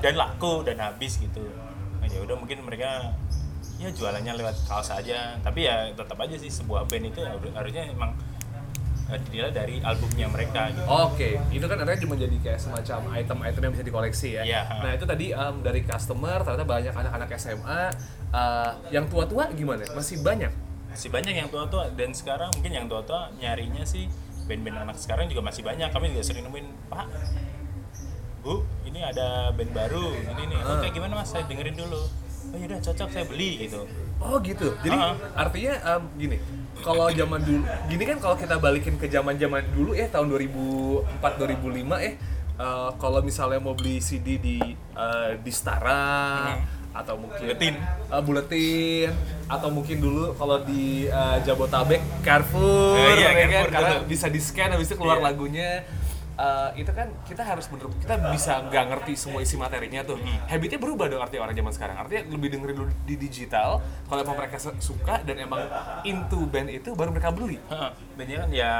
dan 0.00 0.14
laku 0.16 0.64
dan 0.64 0.80
habis 0.80 1.20
gitu 1.20 1.44
nah, 2.00 2.08
ya 2.10 2.18
udah 2.24 2.34
mungkin 2.34 2.58
mereka 2.66 3.14
ya 3.78 3.90
jualannya 3.90 4.34
lewat 4.34 4.56
kaos 4.66 4.90
aja 4.90 5.38
tapi 5.42 5.66
ya 5.66 5.90
tetap 5.94 6.18
aja 6.18 6.34
sih 6.38 6.50
sebuah 6.50 6.86
band 6.90 7.12
itu 7.14 7.20
ya 7.22 7.34
harusnya 7.54 7.86
emang 7.86 8.14
eh, 8.14 8.31
dinilai 9.18 9.52
dari 9.52 9.76
albumnya 9.80 10.26
mereka 10.26 10.70
gitu 10.70 10.86
Oke, 10.86 11.36
itu 11.48 11.64
kan 11.64 11.76
artinya 11.76 12.00
cuma 12.00 12.14
jadi 12.14 12.36
kayak 12.38 12.60
semacam 12.60 13.00
item-item 13.12 13.60
yang 13.62 13.72
bisa 13.74 13.84
dikoleksi 13.84 14.28
ya. 14.36 14.42
Iya. 14.42 14.60
Nah 14.80 14.90
itu 14.92 15.04
tadi 15.04 15.26
em, 15.30 15.54
dari 15.60 15.80
customer 15.82 16.38
ternyata 16.40 16.64
banyak 16.64 16.94
anak-anak 16.94 17.28
SMA, 17.36 17.82
eh, 18.30 18.70
yang 18.90 19.04
tua-tua 19.06 19.52
gimana? 19.52 19.84
Masih 19.92 20.20
banyak? 20.20 20.52
masih 20.88 21.08
banyak 21.08 21.32
yang 21.32 21.48
tua-tua 21.48 21.88
dan 21.96 22.12
sekarang 22.12 22.52
mungkin 22.52 22.68
yang 22.68 22.84
tua-tua 22.84 23.32
nyarinya 23.40 23.80
sih 23.80 24.12
band-band 24.44 24.84
anak 24.84 25.00
sekarang 25.00 25.24
juga 25.24 25.40
masih 25.40 25.64
banyak 25.64 25.88
kami 25.88 26.12
juga 26.12 26.20
sering 26.20 26.44
nemuin 26.44 26.68
pak 26.92 27.08
bu 28.44 28.60
ini 28.84 29.00
ada 29.00 29.56
band 29.56 29.72
baru 29.72 30.12
ini 30.12 30.52
nih 30.52 30.60
oke 30.60 30.86
gimana 30.92 31.16
mas 31.16 31.32
saya 31.32 31.48
dengerin 31.48 31.80
dulu 31.80 31.96
oh 32.52 32.56
yaudah 32.60 32.76
cocok 32.82 33.08
saya 33.08 33.24
beli 33.24 33.64
gitu 33.64 33.88
Oh 34.22 34.38
gitu. 34.38 34.70
Jadi 34.86 34.94
Ah. 34.94 35.18
artinya 35.34 35.98
em, 35.98 36.02
gini, 36.14 36.38
kalau 36.78 37.06
zaman 37.08 37.38
dulu, 37.38 37.60
gini 37.86 38.04
kan 38.04 38.16
kalau 38.16 38.34
kita 38.34 38.56
balikin 38.56 38.96
ke 38.96 39.06
zaman-zaman 39.06 39.62
dulu 39.70 39.92
ya 39.92 40.08
tahun 40.08 40.32
2004 40.32 41.04
2005 41.38 41.68
eh 42.00 42.14
eh, 42.54 42.90
kalau 42.96 43.20
misalnya 43.20 43.58
mau 43.58 43.72
beli 43.72 43.98
CD 43.98 44.36
di 44.36 44.56
eh, 44.74 45.30
di 45.36 45.52
Stara 45.52 46.56
atau 46.92 47.16
mungkin 47.16 47.40
Buletin. 47.46 47.74
eh, 48.06 48.22
buletin 48.22 49.08
atau 49.46 49.68
mungkin 49.68 49.96
dulu 49.96 50.34
kalau 50.34 50.60
di 50.60 51.06
eh, 51.06 51.36
Jabotabek 51.42 52.00
Carrefour, 52.20 52.96
Eh, 52.98 53.16
iya, 53.16 53.30
ya 53.32 53.46
kan? 53.50 53.64
Karena 53.70 53.94
bisa 54.02 54.26
di 54.26 54.36
scan 54.36 54.70
habis 54.70 54.86
itu 54.86 54.96
keluar 54.96 55.16
Iya. 55.16 55.24
lagunya 55.24 55.68
Eh, 56.42 56.82
itu 56.82 56.90
kan 56.90 57.06
kita 57.22 57.46
harus 57.46 57.70
bener 57.70 57.86
kita 58.02 58.18
bisa 58.34 58.66
nggak 58.66 58.84
ngerti 58.90 59.14
semua 59.14 59.46
isi 59.46 59.54
materinya 59.54 60.02
tuh. 60.02 60.18
Habitnya 60.50 60.82
berubah 60.82 61.06
dong 61.06 61.22
artinya 61.22 61.46
orang 61.46 61.54
zaman 61.54 61.70
sekarang. 61.70 61.96
Artinya 62.02 62.22
lebih 62.34 62.48
dengerin 62.50 62.76
dulu 62.82 62.90
di 63.06 63.14
digital 63.14 63.78
kalau 64.10 64.20
emang 64.26 64.34
mereka 64.34 64.58
suka 64.58 65.22
dan 65.22 65.38
emang 65.38 65.62
into 66.02 66.42
band 66.50 66.74
itu 66.74 66.98
baru 66.98 67.14
mereka 67.14 67.30
beli. 67.30 67.62
Bandnya 68.18 68.42
kan 68.42 68.50
ya 68.50 68.72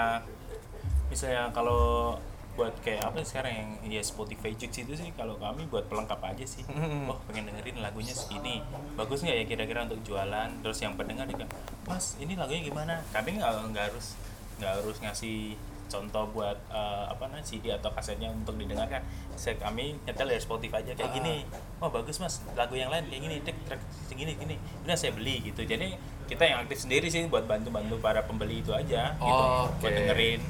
misalnya 1.06 1.54
kalau 1.54 2.18
buat 2.52 2.74
kayak 2.84 3.14
apa 3.14 3.22
sekarang 3.24 3.52
yang 3.54 3.68
ya 3.94 4.02
Spotify 4.02 4.52
Jux 4.58 4.82
itu 4.82 4.92
sih 4.98 5.08
kalau 5.14 5.38
kami 5.38 5.62
buat 5.70 5.86
pelengkap 5.86 6.18
aja 6.18 6.42
sih. 6.42 6.66
Wah 7.06 7.18
pengen 7.30 7.46
dengerin 7.46 7.78
lagunya 7.78 8.10
segini. 8.10 8.58
Bagus 8.98 9.22
nggak 9.22 9.38
ya 9.38 9.44
kira-kira 9.46 9.86
untuk 9.86 10.02
jualan? 10.02 10.50
Terus 10.66 10.82
yang 10.82 10.98
pendengar 10.98 11.30
juga 11.30 11.46
mas 11.86 12.18
ini 12.18 12.34
lagunya 12.34 12.66
gimana? 12.66 13.06
Kami 13.14 13.38
nggak 13.38 13.70
nggak 13.70 13.84
harus 13.94 14.18
nggak 14.58 14.72
harus 14.82 14.98
ngasih 14.98 15.54
contoh 15.92 16.24
buat 16.32 16.56
eh, 16.72 17.04
apa 17.12 17.28
namanya 17.28 17.44
CD 17.44 17.68
atau 17.68 17.92
kasetnya 17.92 18.32
untuk 18.32 18.56
didengarkan 18.56 19.04
saya 19.36 19.60
kami 19.60 20.00
nyetel 20.08 20.32
dari 20.32 20.40
Spotify 20.40 20.80
aja 20.80 20.96
kayak 20.96 21.12
gini. 21.12 21.44
Wah 21.78 21.92
bagus 21.92 22.16
mas. 22.16 22.40
Lagu 22.56 22.72
yang 22.72 22.88
lain 22.88 23.04
kayak 23.12 23.22
gini 23.22 23.36
track 23.44 23.58
track 23.68 23.82
segini 24.08 24.32
gini. 24.40 24.56
Udah 24.88 24.96
saya 24.96 25.12
beli 25.12 25.44
gitu. 25.44 25.68
Jadi 25.68 25.92
kita 26.24 26.48
yang 26.48 26.64
aktif 26.64 26.88
sendiri 26.88 27.12
sih 27.12 27.28
buat 27.28 27.44
bantu-bantu 27.44 28.00
para 28.00 28.24
pembeli 28.24 28.64
itu 28.64 28.72
aja 28.72 29.12
gitu. 29.20 29.44
Oke. 29.68 29.84
buat 29.84 29.92
dengerin. 29.92 30.40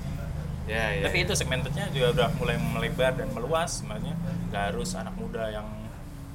Ya 0.71 1.03
tapi 1.03 1.27
itu 1.27 1.35
segmentednya 1.35 1.91
juga 1.91 2.09
udah 2.15 2.29
mulai 2.39 2.57
melebar 2.57 3.19
dan 3.19 3.29
meluas. 3.35 3.83
Sebenarnya 3.83 4.15
nggak 4.55 4.63
harus 4.71 4.95
anak 4.95 5.19
muda 5.19 5.51
yang 5.51 5.67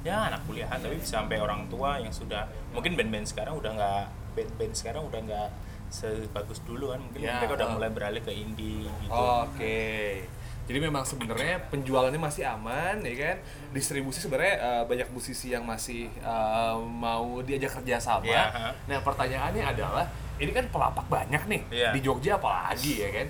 ya 0.06 0.30
anak 0.30 0.46
kuliahan 0.46 0.78
tapi 0.78 0.96
sampai 1.02 1.42
orang 1.42 1.66
tua 1.66 1.98
yang 1.98 2.14
sudah 2.14 2.46
mungkin 2.70 2.94
band-band 2.94 3.26
sekarang 3.26 3.58
udah 3.58 3.70
nggak 3.74 4.04
band-band 4.38 4.74
sekarang 4.78 5.02
udah 5.10 5.20
nggak 5.26 5.48
sebagus 5.88 6.60
dulu 6.62 6.92
kan 6.92 7.00
mungkin 7.00 7.20
Ya, 7.20 7.38
mereka 7.38 7.56
udah 7.56 7.68
uh. 7.68 7.74
mulai 7.74 7.90
beralih 7.90 8.20
ke 8.20 8.30
indie 8.30 8.84
gitu 9.00 9.10
Oke. 9.10 10.22
Jadi 10.64 10.84
memang 10.84 11.00
sebenarnya 11.00 11.64
penjualannya 11.72 12.20
masih 12.20 12.44
aman, 12.44 13.00
ya 13.00 13.14
kan? 13.16 13.36
Distribusi 13.72 14.20
sebenarnya 14.20 14.54
eh, 14.60 14.82
banyak 14.84 15.08
musisi 15.08 15.48
yang 15.48 15.64
masih 15.64 16.12
eh, 16.12 16.74
mau 16.76 17.40
diajak 17.40 17.80
kerja 17.80 17.96
sama. 17.96 18.28
Ha. 18.28 18.76
Nah 18.84 19.00
pertanyaannya 19.00 19.64
adalah, 19.64 20.04
ini 20.36 20.52
kan 20.52 20.68
pelapak 20.68 21.08
banyak 21.08 21.40
nih 21.48 21.62
Iya. 21.72 21.88
di 21.96 22.00
Jogja 22.00 22.36
apalagi 22.36 23.00
ya 23.00 23.08
kan? 23.10 23.26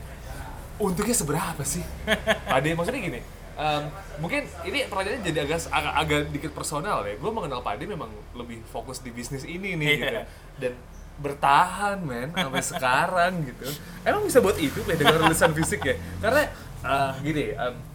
Untungnya 0.79 1.15
seberapa 1.15 1.63
sih? 1.63 1.87
Pade 2.51 2.75
maksudnya 2.75 3.01
gini. 3.01 3.23
em, 3.55 3.83
mungkin 4.19 4.43
ini 4.65 4.87
pertanyaannya 4.87 5.23
jadi 5.25 5.39
agak, 5.43 5.59
agak 5.71 5.95
agak 5.95 6.21
dikit 6.31 6.51
personal 6.51 7.03
ya. 7.03 7.15
Gue 7.15 7.31
mengenal 7.31 7.63
Pade 7.63 7.87
memang 7.87 8.07
lebih 8.35 8.67
fokus 8.67 8.99
di 8.99 9.11
bisnis 9.11 9.43
ini 9.43 9.75
nih 9.75 9.87
Iya. 9.87 9.99
gitu. 9.99 10.19
Dan 10.59 10.73
bertahan 11.19 11.99
men 12.01 12.31
sampai 12.31 12.63
sekarang 12.63 13.33
gitu. 13.45 13.67
Emang 14.07 14.23
bisa 14.25 14.39
buat 14.39 14.57
hidup 14.57 14.87
ya 14.87 14.97
dengan 14.97 15.17
rilisan 15.27 15.51
fisik 15.53 15.83
ya? 15.83 15.95
Karena 16.23 16.43
eh, 16.83 17.13
gini 17.23 17.45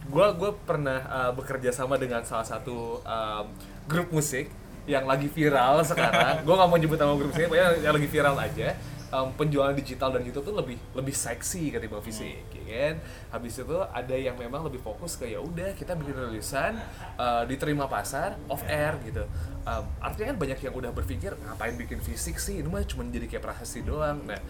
gue 0.03 0.28
gue 0.38 0.51
pernah 0.67 0.99
eh, 0.99 1.32
bekerja 1.32 1.71
sama 1.71 1.95
dengan 1.95 2.21
salah 2.28 2.45
satu 2.45 2.99
em, 3.01 3.45
grup 3.88 4.11
musik 4.11 4.51
yang 4.84 5.07
lagi 5.07 5.32
viral 5.32 5.80
sekarang. 5.88 6.43
Gue 6.43 6.53
nggak 6.53 6.69
mau 6.69 6.78
nyebut 6.78 6.97
nama 6.99 7.15
grup 7.15 7.32
musik 7.32 7.47
pokoknya 7.47 7.67
yang 7.80 7.93
lagi 7.95 8.09
viral 8.11 8.36
aja 8.36 8.67
Em, 9.14 9.30
penjualan 9.38 9.78
digital 9.78 10.09
dan 10.09 10.26
YouTube 10.26 10.49
tuh 10.49 10.55
lebih 10.57 10.74
lebih 10.97 11.14
seksi 11.14 11.70
ketimbang 11.70 12.01
fisik 12.01 12.49
ya 12.49 12.66
kan? 12.66 12.95
Habis 13.38 13.61
itu 13.61 13.78
ada 13.78 14.16
yang 14.18 14.34
memang 14.34 14.66
lebih 14.66 14.82
fokus 14.82 15.14
ke 15.14 15.30
ya 15.30 15.38
udah 15.38 15.78
kita 15.78 15.93
bikin 15.93 16.18
rilisan 16.18 16.82
eh, 17.22 17.43
diterima 17.45 17.86
pasar 17.86 18.41
off 18.49 18.66
air 18.66 18.97
gitu. 19.05 19.22
Em, 19.70 19.86
artinya 20.01 20.34
kan 20.34 20.38
banyak 20.41 20.59
yang 20.66 20.74
udah 20.74 20.89
berpikir 20.97 21.38
ngapain 21.45 21.78
bikin 21.78 22.01
fisik 22.01 22.41
sih? 22.41 22.57
Ini 22.57 22.66
mah 22.66 22.82
cuma 22.89 23.05
jadi 23.05 23.30
kayak 23.30 23.45
prasasti 23.45 23.86
doang. 23.86 24.18
Nah 24.26 24.41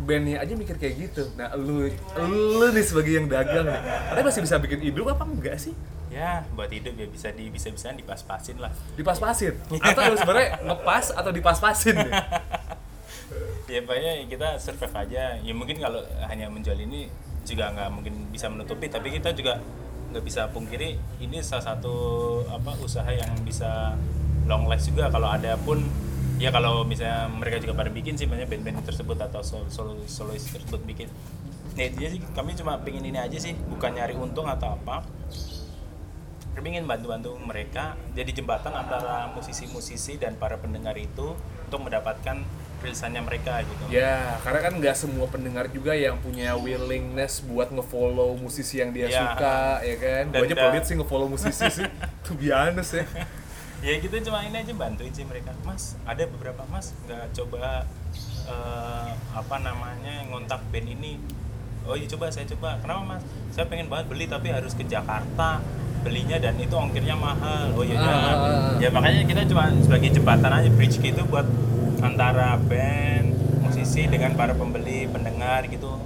bandnya 0.00 0.40
aja 0.40 0.56
mikir 0.56 0.80
kayak 0.80 1.12
gitu. 1.12 1.28
Nah 1.36 1.52
lu 1.52 1.84
lu 2.16 2.66
nih 2.72 2.84
sebagai 2.88 3.20
yang 3.20 3.28
dagang 3.28 3.68
nih 3.68 3.80
ada 4.16 4.24
masih 4.24 4.40
bisa 4.40 4.56
bikin 4.56 4.80
hidup 4.80 5.12
apa 5.12 5.28
enggak 5.28 5.60
sih? 5.60 5.76
Ya 6.08 6.40
buat 6.56 6.72
hidup 6.72 6.96
ya 6.96 7.04
bisa 7.04 7.28
di 7.36 7.52
bisa 7.52 7.68
bisaan 7.68 8.00
dipas-pasin 8.00 8.56
lah. 8.64 8.72
Dipas-pasin? 8.96 9.60
Atau 9.92 10.16
sebenarnya 10.16 10.56
ngepas 10.64 11.12
atau 11.12 11.28
dipas-pasin 11.36 12.00
ya 13.66 13.80
pokoknya 13.82 14.12
kita 14.30 14.48
survive 14.62 14.94
aja. 14.94 15.24
Ya 15.42 15.52
mungkin 15.54 15.78
kalau 15.82 16.02
hanya 16.26 16.46
menjual 16.50 16.78
ini 16.78 17.10
juga 17.46 17.70
nggak 17.70 17.88
mungkin 17.94 18.14
bisa 18.34 18.50
menutupi 18.50 18.90
tapi 18.90 19.14
kita 19.14 19.30
juga 19.34 19.62
nggak 20.10 20.24
bisa 20.26 20.50
pungkiri 20.50 20.98
ini 21.22 21.38
salah 21.42 21.74
satu 21.74 21.94
apa 22.50 22.74
usaha 22.82 23.06
yang 23.10 23.34
bisa 23.42 23.94
long 24.46 24.70
last 24.70 24.86
juga. 24.86 25.10
Kalau 25.10 25.26
ada 25.30 25.58
pun 25.58 25.82
ya 26.38 26.54
kalau 26.54 26.86
misalnya 26.86 27.26
mereka 27.32 27.58
juga 27.62 27.74
pada 27.74 27.90
bikin 27.90 28.14
sih 28.14 28.30
banyak 28.30 28.46
band-band 28.46 28.86
tersebut 28.86 29.18
atau 29.18 29.42
solo, 29.42 29.66
solo 29.68 29.92
solois 30.06 30.42
tersebut 30.46 30.80
bikin. 30.86 31.10
Nah 31.76 31.82
intinya 31.84 32.08
sih 32.08 32.20
kami 32.32 32.56
cuma 32.56 32.78
pengen 32.80 33.04
ini 33.04 33.18
aja 33.18 33.36
sih 33.36 33.52
bukan 33.68 33.98
nyari 33.98 34.14
untung 34.14 34.46
atau 34.46 34.78
apa. 34.78 35.02
Kami 36.56 36.72
ingin 36.72 36.88
bantu-bantu 36.88 37.36
mereka 37.36 38.00
jadi 38.16 38.32
jembatan 38.32 38.72
antara 38.72 39.28
musisi-musisi 39.36 40.16
dan 40.16 40.40
para 40.40 40.56
pendengar 40.56 40.96
itu 40.96 41.36
untuk 41.68 41.84
mendapatkan 41.84 42.40
rilisannya 42.86 43.22
mereka 43.26 43.60
gitu 43.66 43.82
Ya, 43.90 44.38
karena 44.46 44.60
kan 44.62 44.72
nggak 44.78 44.96
semua 44.96 45.26
pendengar 45.26 45.66
juga 45.68 45.92
yang 45.92 46.16
punya 46.22 46.54
willingness 46.54 47.42
buat 47.42 47.74
ngefollow 47.74 48.38
musisi 48.38 48.78
yang 48.78 48.94
dia 48.94 49.10
Ya. 49.10 49.26
suka, 49.26 49.82
ya 49.82 49.96
kan? 49.98 50.24
Gue 50.30 50.46
aja 50.46 50.56
pelit 50.56 50.84
sih 50.86 50.94
ngefollow 50.94 51.26
musisi 51.26 51.66
sih. 51.66 51.86
Tuh 52.24 52.38
honest 52.38 52.94
ya. 52.94 53.04
ya 53.84 53.92
gitu 54.00 54.16
cuma 54.24 54.40
ini 54.40 54.56
aja 54.56 54.72
bantuin 54.72 55.12
sih 55.12 55.22
mereka 55.28 55.52
mas 55.62 56.00
ada 56.08 56.24
beberapa 56.24 56.64
mas 56.72 56.96
nggak 57.04 57.28
coba 57.36 57.84
eh, 58.48 59.10
apa 59.36 59.56
namanya 59.60 60.24
ngontak 60.32 60.64
band 60.72 60.88
ini 60.96 61.20
oh 61.84 61.94
iya 61.94 62.08
coba 62.08 62.32
saya 62.32 62.48
coba 62.56 62.80
kenapa 62.80 63.00
mas 63.04 63.22
saya 63.52 63.68
pengen 63.68 63.86
banget 63.92 64.08
beli 64.10 64.26
tapi 64.26 64.48
harus 64.50 64.72
ke 64.72 64.82
Jakarta 64.88 65.60
belinya 66.06 66.38
dan 66.38 66.54
itu 66.54 66.70
ongkirnya 66.78 67.18
mahal. 67.18 67.74
Oh 67.74 67.82
iya 67.82 67.98
Ah, 67.98 68.06
jangan 68.06 68.22
ah, 68.22 68.34
ah. 68.38 68.72
ya 68.78 68.88
makanya 68.94 69.20
kita 69.26 69.42
cuma 69.50 69.64
sebagai 69.82 70.08
jembatan 70.14 70.50
aja 70.54 70.70
bridge 70.70 71.02
gitu 71.02 71.22
buat 71.26 71.46
antara 71.98 72.54
band 72.62 73.34
musisi 73.66 74.06
dengan 74.06 74.38
para 74.38 74.54
pembeli 74.54 75.10
pendengar 75.10 75.66
gitu. 75.66 75.98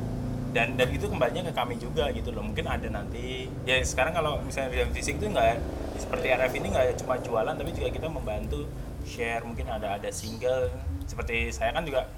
Dan 0.51 0.75
dan 0.75 0.89
itu 0.91 1.07
kembalinya 1.07 1.47
ke 1.47 1.53
kami 1.53 1.77
juga 1.77 2.09
gitu 2.17 2.33
loh. 2.33 2.41
Mungkin 2.43 2.65
ada 2.65 2.89
nanti. 2.89 3.53
Ya 3.69 3.77
sekarang 3.85 4.17
kalau 4.17 4.41
misalnya 4.41 4.89
di 4.89 4.97
fisik 4.97 5.21
itu 5.21 5.29
nggak 5.29 5.61
seperti 6.01 6.33
RF 6.33 6.53
ini 6.57 6.67
nggak 6.73 6.87
cuma 7.05 7.21
jualan 7.21 7.55
tapi 7.55 7.71
juga 7.77 7.93
kita 7.93 8.09
membantu 8.09 8.65
share. 9.05 9.45
Mungkin 9.45 9.69
ada 9.69 10.01
ada 10.01 10.09
single. 10.11 10.73
Seperti 11.05 11.53
saya 11.53 11.77
kan 11.77 11.85
juga 11.85 12.09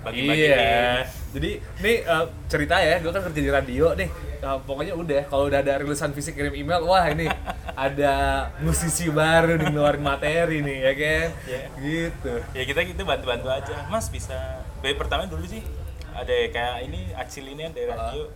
bagi-bagi 0.00 0.40
Iya. 0.48 1.06
Jadi 1.30 1.50
nih 1.84 1.96
eh, 2.02 2.24
cerita 2.50 2.76
ya, 2.80 2.98
gue 2.98 3.10
kan 3.12 3.22
kerja 3.30 3.40
di 3.40 3.50
radio 3.50 3.86
nih. 3.94 4.08
Eh, 4.40 4.58
pokoknya 4.64 4.94
udah 4.96 5.22
kalau 5.28 5.46
udah 5.52 5.60
ada 5.60 5.78
rilisan 5.78 6.10
fisik 6.16 6.34
kirim 6.34 6.56
email, 6.56 6.82
wah 6.82 7.04
ini 7.06 7.28
ada 7.76 8.48
musisi 8.60 9.08
baru 9.08 9.56
nih 9.56 9.68
ngeluarin 9.72 10.04
materi 10.04 10.60
nih 10.60 10.78
ya 10.80 10.92
kan. 10.96 11.28
Iya. 11.48 11.62
Gitu. 11.80 12.32
ya 12.52 12.62
kita 12.68 12.80
gitu 12.84 13.02
bantu-bantu 13.04 13.48
aja 13.48 13.88
mas 13.88 14.12
bisa 14.12 14.60
bayi 14.84 14.96
pertama 14.96 15.24
dulu 15.24 15.44
sih 15.48 15.64
ada 16.12 16.34
kayak 16.52 16.76
ini 16.88 17.00
acil 17.16 17.44
ini 17.48 17.70
dari 17.72 17.88
radio 17.88 18.28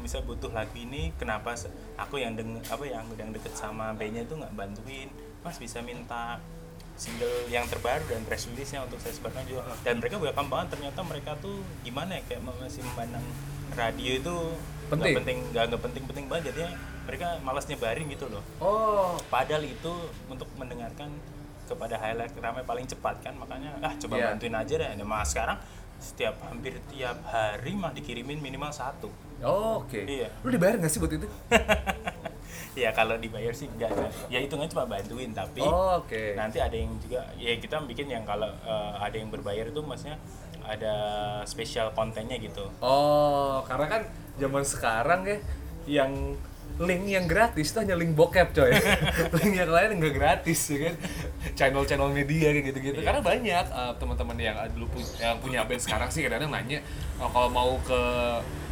bisa 0.00 0.24
butuh 0.24 0.48
lagu 0.52 0.72
ini 0.80 1.12
kenapa 1.20 1.52
aku 2.00 2.16
yang 2.16 2.32
deng 2.32 2.56
apa 2.72 2.84
yang 2.88 3.04
udah 3.12 3.24
deket 3.36 3.52
sama 3.52 3.92
bandnya 3.92 4.24
itu 4.24 4.32
nggak 4.32 4.52
bantuin 4.56 5.08
mas 5.44 5.60
bisa 5.60 5.84
minta 5.84 6.40
single 7.00 7.48
yang 7.48 7.64
terbaru 7.64 8.04
dan 8.04 8.20
press 8.22 8.44
release 8.44 8.70
nya 8.70 8.84
untuk 8.84 9.00
saya 9.00 9.10
sebarkan 9.10 9.40
juga 9.44 9.64
dan 9.80 9.96
mereka 9.96 10.20
welcome 10.20 10.46
banget 10.46 10.76
ternyata 10.76 11.00
mereka 11.00 11.32
tuh 11.40 11.56
gimana 11.80 12.20
ya 12.20 12.22
kayak 12.28 12.44
masih 12.44 12.84
memandang 12.84 13.24
radio 13.72 14.10
itu 14.14 14.36
Penting. 14.86 15.14
penting 15.16 15.38
nggak 15.48 15.64
nggak 15.70 15.80
penting-penting 15.80 16.24
banget 16.26 16.52
jadinya 16.52 16.70
mereka 17.00 17.26
malas 17.40 17.64
nyebarin 17.64 18.04
gitu 18.06 18.26
loh 18.26 18.42
Oh, 18.58 19.14
Padahal 19.26 19.62
itu 19.62 19.92
untuk 20.26 20.50
mendengarkan 20.54 21.08
kepada 21.64 21.94
highlight 21.96 22.34
ramai 22.36 22.60
paling 22.62 22.84
cepat 22.84 23.16
kan 23.20 23.32
makanya 23.32 23.70
ah 23.80 23.94
coba 23.96 24.18
Iya. 24.18 24.26
bantuin 24.28 24.52
aja 24.52 24.74
deh. 24.76 24.90
Nah, 24.92 25.06
mas 25.06 25.30
sekarang 25.30 25.54
setiap 25.96 26.34
hampir 26.42 26.74
tiap 26.90 27.22
hari 27.24 27.72
mah 27.72 27.92
dikirimin 27.92 28.36
minimal 28.36 28.68
satu. 28.68 29.06
oh, 29.40 29.80
oke. 29.80 30.02
Iya. 30.02 30.26
Lu 30.42 30.50
dibayar 30.50 30.74
nggak 30.76 30.90
sih 30.90 30.98
buat 30.98 31.14
itu? 31.14 31.30
ya 32.72 32.90
kalau 32.90 33.14
dibayar 33.14 33.50
sih 33.50 33.66
enggak 33.68 33.90
enggak. 33.90 34.12
Ya 34.28 34.38
hitungannya 34.38 34.70
cuma 34.70 34.86
bantuin 34.86 35.30
tapi 35.30 35.60
Oh, 35.60 35.98
oke. 35.98 36.34
nanti 36.34 36.58
ada 36.58 36.72
yang 36.72 36.92
juga 36.98 37.26
ya 37.34 37.54
kita 37.54 37.82
bikin 37.84 38.06
yang 38.08 38.22
kalau 38.22 38.46
eh, 38.46 38.92
ada 38.96 39.14
yang 39.14 39.28
berbayar 39.28 39.66
itu 39.66 39.80
maksudnya 39.80 40.16
ada 40.60 40.94
spesial 41.44 41.90
kontennya 41.90 42.36
gitu. 42.36 42.68
Oh, 42.80 43.64
karena 43.64 43.86
kan 43.88 44.02
zaman 44.36 44.62
sekarang 44.62 45.20
ya 45.24 45.38
yang 45.88 46.12
link 46.78 47.04
yang 47.04 47.26
gratis 47.26 47.70
itu 47.70 47.78
hanya 47.78 47.92
link 47.92 48.14
bokep 48.14 48.54
coy. 48.54 48.70
link 49.36 49.52
yang 49.54 49.68
lain 49.68 49.98
nggak 49.98 50.14
gratis 50.14 50.60
ya 50.70 50.78
kan. 50.86 50.94
Channel-channel 51.52 52.08
media 52.08 52.48
kayak 52.50 52.64
gitu-gitu. 52.70 52.98
Iya. 53.00 53.06
Karena 53.10 53.20
banyak 53.20 53.64
uh, 53.68 53.92
teman-teman 53.96 54.36
yang 54.38 54.56
uh, 54.56 54.68
dulu 54.70 54.86
pu- 54.90 55.12
yang 55.18 55.36
punya 55.38 55.60
band 55.64 55.76
sekarang 55.78 56.08
sih 56.08 56.22
kadang-kadang 56.22 56.54
nanya 56.54 56.78
"Oh, 57.18 57.28
kalau 57.28 57.50
mau 57.50 57.72
ke 57.82 58.00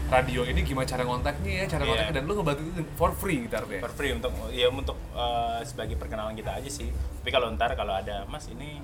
radio 0.08 0.40
ini 0.48 0.60
gimana 0.64 0.88
cara 0.88 1.04
ngontaknya 1.04 1.52
ya, 1.52 1.64
cara 1.68 1.82
ngontaknya 1.84 2.14
dan 2.16 2.24
lu 2.24 2.32
ngebantu 2.40 2.62
itu 2.64 2.82
for 2.96 3.12
free 3.12 3.44
gitu 3.44 3.54
artinya. 3.60 3.80
for 3.84 3.92
free 3.92 4.12
untuk 4.16 4.32
ya 4.50 4.66
untuk 4.72 4.98
eh, 5.12 5.60
sebagai 5.68 6.00
perkenalan 6.00 6.32
kita 6.32 6.56
aja 6.56 6.70
sih. 6.72 6.88
Tapi 6.88 7.30
kalau 7.30 7.52
ntar 7.54 7.76
kalau 7.76 7.92
ada 7.92 8.24
mas 8.24 8.48
ini 8.48 8.80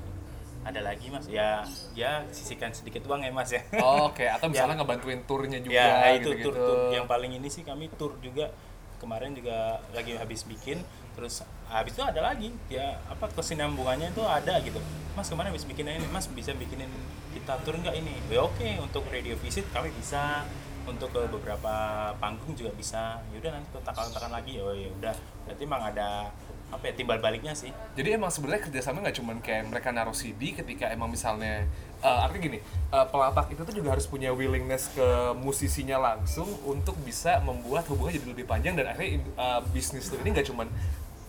ada 0.65 0.81
lagi 0.81 1.13
mas. 1.13 1.25
Ya 1.29 1.65
ya 1.93 2.25
sisihkan 2.33 2.73
sedikit 2.73 3.05
uang 3.09 3.25
ya 3.25 3.33
mas 3.33 3.53
ya. 3.53 3.65
Oh, 3.81 4.13
Oke, 4.13 4.25
atau 4.29 4.49
misalnya 4.53 4.81
ngebantuin 4.81 5.21
turnya 5.29 5.61
juga 5.61 5.77
ya 5.77 6.17
itu 6.17 6.33
gitu-gitu. 6.33 6.53
tur 6.53 6.55
tur 6.57 6.79
yang 6.93 7.07
paling 7.09 7.37
ini 7.37 7.49
sih 7.53 7.65
kami 7.65 7.93
tur 7.97 8.17
juga. 8.25 8.53
Kemarin 9.01 9.37
juga 9.37 9.85
lagi 9.93 10.17
habis 10.17 10.49
bikin. 10.49 10.81
Terus 11.13 11.45
habis 11.69 11.93
itu 11.93 12.01
ada 12.01 12.21
lagi. 12.25 12.53
Ya 12.73 13.01
apa 13.09 13.29
kesinambungannya 13.33 14.13
itu 14.17 14.25
ada 14.25 14.57
gitu. 14.65 14.81
Mas 15.13 15.29
kemarin 15.29 15.53
habis 15.53 15.69
bikin 15.69 15.85
ini 15.89 16.09
mas 16.09 16.25
bisa 16.33 16.57
bikinin 16.57 16.89
kita 17.37 17.61
tur 17.65 17.77
nggak 17.77 17.97
ini? 18.01 18.17
Ya 18.33 18.41
oke. 18.45 18.65
Untuk 18.81 19.05
radio 19.13 19.37
visit 19.37 19.69
kami 19.73 19.93
bisa 19.93 20.49
untuk 20.85 21.09
ke 21.11 21.21
beberapa 21.33 21.75
panggung 22.21 22.53
juga 22.53 22.71
bisa 22.77 23.21
yaudah 23.33 23.57
nanti 23.57 23.69
kontak-kontakan 23.73 24.31
lagi 24.33 24.61
oh 24.61 24.73
ya 24.77 24.89
udah 25.01 25.15
berarti 25.49 25.63
emang 25.65 25.83
ada 25.93 26.29
apa 26.73 26.91
ya 26.91 26.93
timbal 26.97 27.23
baliknya 27.23 27.55
sih 27.55 27.71
Jadi 27.95 28.19
emang 28.19 28.35
sebenarnya 28.35 28.67
kerjasama 28.67 29.05
nggak 29.05 29.17
cuman 29.23 29.37
kayak 29.39 29.71
mereka 29.71 29.95
naruh 29.95 30.17
CD 30.17 30.57
ketika 30.57 30.91
emang 30.91 31.13
misalnya 31.13 31.69
eh, 32.03 32.19
artinya 32.25 32.43
gini 32.51 32.59
eh, 32.91 33.07
pelapak 33.09 33.53
itu 33.55 33.63
tuh 33.63 33.75
juga 33.75 33.95
harus 33.95 34.11
punya 34.11 34.35
willingness 34.35 34.91
ke 34.91 35.07
musisinya 35.39 36.01
langsung 36.01 36.49
untuk 36.67 36.99
bisa 37.07 37.39
membuat 37.47 37.87
hubungan 37.87 38.19
jadi 38.19 38.27
lebih 38.27 38.47
panjang 38.49 38.75
dan 38.75 38.91
akhirnya 38.91 39.23
eh, 39.23 39.61
bisnis 39.71 40.11
tuh 40.11 40.19
ini 40.25 40.35
nggak 40.35 40.49
cuman 40.51 40.67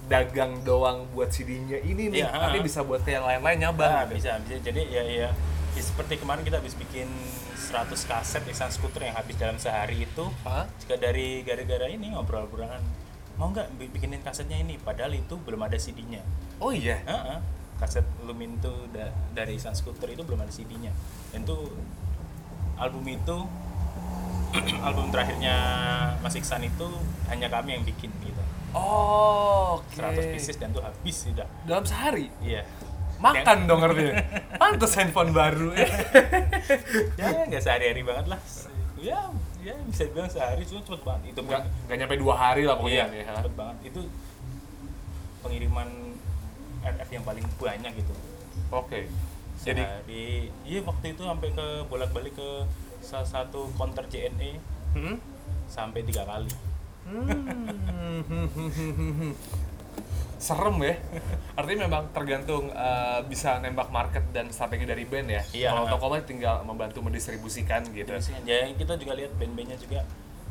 dagang 0.06 0.62
doang 0.62 1.10
buat 1.18 1.34
CD-nya 1.34 1.82
ini 1.82 2.14
nih, 2.14 2.22
Iya, 2.22 2.30
tapi 2.30 2.62
ha. 2.62 2.66
bisa 2.66 2.86
buat 2.86 3.02
yang 3.10 3.26
lain-lain 3.26 3.58
nyabang. 3.58 3.90
Nah, 3.90 4.06
gitu. 4.06 4.22
bisa 4.22 4.38
bisa 4.46 4.62
jadi 4.62 4.82
ya 4.86 5.02
ya 5.02 5.30
ya 5.74 5.82
seperti 5.82 6.22
kemarin 6.22 6.46
kita 6.46 6.62
habis 6.62 6.78
bikin 6.78 7.10
100 7.66 7.90
kaset 8.06 8.44
Iksan 8.44 8.70
Scooter 8.70 9.02
yang 9.04 9.14
habis 9.14 9.36
dalam 9.36 9.58
sehari 9.58 10.04
itu 10.04 10.26
Hah? 10.42 10.70
juga 10.78 10.96
dari 10.98 11.42
gara-gara 11.42 11.88
ini 11.88 12.12
ngobrol-ngobrolan 12.12 12.82
mau 13.36 13.50
nggak 13.50 13.68
bi- 13.76 13.90
bikinin 13.90 14.22
kasetnya 14.22 14.56
ini 14.58 14.78
padahal 14.78 15.12
itu 15.12 15.36
belum 15.38 15.60
ada 15.62 15.76
CD-nya 15.76 16.22
Oh 16.58 16.70
iya. 16.70 17.02
Heeh. 17.02 17.40
kaset 17.76 18.08
Lumin 18.22 18.56
itu 18.56 18.72
da- 18.90 19.12
dari 19.32 19.54
Iksan 19.54 19.74
Scooter 19.74 20.08
itu 20.08 20.22
belum 20.22 20.40
ada 20.40 20.48
CD-nya 20.50 20.94
dan 21.30 21.42
itu 21.42 21.58
album 22.76 23.04
itu 23.06 23.38
album 24.88 25.10
terakhirnya 25.10 25.56
Mas 26.20 26.32
Iksan 26.34 26.64
itu 26.64 26.88
hanya 27.28 27.50
kami 27.50 27.74
yang 27.74 27.84
bikin 27.84 28.14
gitu 28.22 28.44
Oh, 28.72 29.80
oke. 29.80 29.96
100 29.96 30.32
pieces 30.32 30.56
dan 30.56 30.68
itu 30.70 30.80
habis 30.80 31.16
sudah 31.22 31.48
Dalam 31.64 31.84
sehari. 31.84 32.28
iya 32.40 32.68
Makan 33.16 33.58
dong 33.66 33.82
artinya. 33.82 34.14
Pantes 34.60 34.94
handphone 34.98 35.32
baru 35.32 35.72
ya. 35.74 35.88
ya 37.20 37.28
nggak 37.48 37.64
sehari-hari 37.64 38.02
banget 38.02 38.26
lah 38.28 38.40
ya 39.06 39.20
ya 39.62 39.74
bisa 39.86 40.10
dibilang 40.10 40.30
sehari 40.30 40.66
cuma 40.66 40.82
cepet 40.82 41.02
banget 41.06 41.22
itu 41.34 41.40
Nggak, 41.46 41.62
nggak 41.86 41.98
nyampe 42.02 42.16
dua 42.18 42.34
hari 42.34 42.64
lah 42.66 42.76
pokoknya 42.78 43.06
iya 43.14 43.24
ha? 43.30 43.34
cepet 43.42 43.54
banget 43.54 43.78
itu 43.94 44.02
pengiriman 45.46 45.90
RF 46.82 47.10
yang 47.14 47.26
paling 47.26 47.46
banyak 47.62 47.92
gitu 48.02 48.14
Oke. 48.74 49.06
Jadi 49.62 49.82
sehari 49.82 50.26
iya 50.66 50.80
waktu 50.82 51.14
itu 51.14 51.22
sampai 51.22 51.50
ke 51.54 51.68
bolak-balik 51.86 52.34
ke 52.34 52.50
salah 53.06 53.30
satu 53.30 53.70
counter 53.78 54.06
JNE 54.10 54.58
hmm? 54.98 55.16
sampai 55.70 56.02
tiga 56.02 56.26
kali 56.26 56.50
Hmm. 57.06 57.30
Serem 60.38 60.78
ya. 60.84 60.96
Artinya 61.60 61.88
memang 61.88 62.04
tergantung 62.12 62.70
eh, 62.72 63.20
bisa 63.28 63.60
nembak 63.64 63.90
market 63.90 64.24
dan 64.36 64.52
strategi 64.52 64.86
dari 64.88 65.04
band 65.08 65.28
ya. 65.32 65.42
Iya. 65.56 65.70
Kalau 65.72 65.84
toko 65.88 66.06
mah 66.12 66.22
tinggal 66.24 66.56
membantu 66.68 67.00
mendistribusikan 67.02 67.88
gitu. 67.96 68.12
Ya 68.44 68.68
kita 68.76 68.94
juga 69.00 69.14
lihat 69.16 69.32
band-bandnya 69.40 69.80
juga 69.80 70.04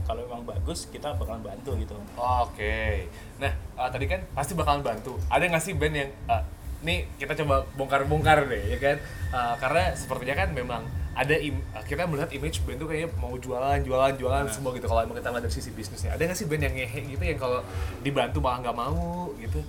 kalau 0.05 0.21
memang 0.29 0.45
bagus 0.45 0.85
kita 0.93 1.17
bakalan 1.17 1.41
bantu 1.41 1.81
gitu 1.81 1.97
Oke. 2.21 3.09
Nah, 3.41 3.53
eh, 3.53 3.89
tadi 3.89 4.05
kan 4.05 4.21
pasti 4.37 4.53
bakalan 4.53 4.85
bantu. 4.85 5.17
Ada 5.33 5.49
nggak 5.49 5.65
sih 5.65 5.73
band 5.77 5.95
yang 5.97 6.11
eh, 6.29 6.43
nih 6.85 6.99
kita 7.17 7.33
coba 7.45 7.65
bongkar-bongkar 7.75 8.45
deh, 8.49 8.63
ya 8.77 8.79
kan? 8.81 8.97
Eh, 9.33 9.55
karena 9.61 9.97
sepertinya 9.97 10.37
kan 10.45 10.49
memang 10.53 10.83
ada 11.15 11.35
im- 11.39 11.63
kita 11.87 12.11
melihat 12.11 12.31
image 12.35 12.59
band 12.67 12.83
tuh 12.83 12.91
kayaknya 12.91 13.11
mau 13.23 13.39
jualan, 13.39 13.79
jualan, 13.87 14.13
jualan 14.19 14.45
semua 14.51 14.75
gitu. 14.75 14.91
Kalau 14.91 15.01
emang 15.07 15.15
kita 15.15 15.31
dari 15.31 15.47
sisi 15.55 15.71
bisnisnya, 15.71 16.19
ada 16.19 16.23
nggak 16.27 16.35
sih 16.35 16.47
band 16.51 16.63
yang 16.67 16.75
ngehe 16.75 17.01
gitu 17.07 17.23
yang 17.23 17.39
kalau 17.39 17.63
dibantu 18.03 18.39
malah 18.43 18.59
nggak 18.61 18.77
mau 18.77 19.31
gitu? 19.39 19.63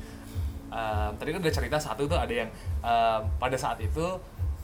Eh, 0.76 1.10
tadi 1.16 1.30
kan 1.32 1.40
udah 1.40 1.54
cerita 1.54 1.78
satu 1.78 2.10
tuh 2.10 2.18
ada 2.18 2.34
yang 2.34 2.50
eh, 2.82 3.20
pada 3.38 3.56
saat 3.56 3.78
itu 3.78 4.06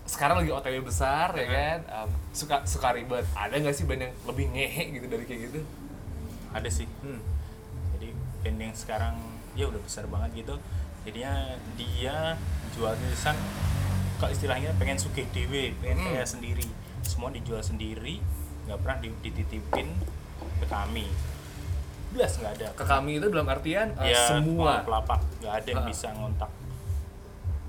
sekarang 0.02 0.42
lagi 0.42 0.50
OTW 0.52 0.82
besar 0.82 1.30
ya 1.38 1.48
kan? 1.48 1.78
Em, 1.86 2.10
suka 2.34 2.66
suka 2.66 2.92
ribet. 2.98 3.24
Ada 3.38 3.62
nggak 3.62 3.76
sih 3.78 3.86
band 3.86 4.02
yang 4.10 4.14
lebih 4.26 4.50
ngehe 4.50 4.98
gitu 4.98 5.06
dari 5.06 5.24
kayak 5.30 5.42
gitu? 5.54 5.62
Ada 6.52 6.68
sih. 6.68 6.90
Hmm. 7.06 7.22
jadi 7.96 8.10
band 8.42 8.58
yang 8.60 8.76
sekarang 8.76 9.16
ya 9.54 9.70
udah 9.70 9.78
besar 9.80 10.10
banget 10.10 10.44
gitu. 10.44 10.58
Jadinya 11.06 11.54
dia 11.78 12.36
jual 12.74 12.92
tulisan 12.98 13.38
kalau 14.22 14.32
istilahnya 14.32 14.70
pengen 14.78 14.96
sugih 14.96 15.26
dewe 15.28 15.74
pengen 15.76 15.98
Hmm. 15.98 16.14
kaya 16.14 16.24
sendiri. 16.24 16.70
Semua 17.02 17.34
dijual 17.34 17.60
sendiri 17.60 18.22
nggak 18.64 18.78
pernah 18.78 18.98
di- 19.02 19.18
dititipin 19.20 19.90
ke 20.62 20.66
kami. 20.68 21.10
Belas 22.12 22.38
nggak 22.38 22.54
ada. 22.56 22.68
Ke 22.72 22.86
kami 22.86 23.18
itu 23.18 23.26
dalam 23.28 23.50
artian 23.50 23.98
eh, 23.98 24.14
ya 24.14 24.22
semua. 24.30 24.86
pelapak. 24.86 25.20
Nggak 25.42 25.54
ada 25.56 25.68
yang 25.68 25.82
Ah. 25.82 25.90
bisa 25.90 26.08
ngontak 26.14 26.52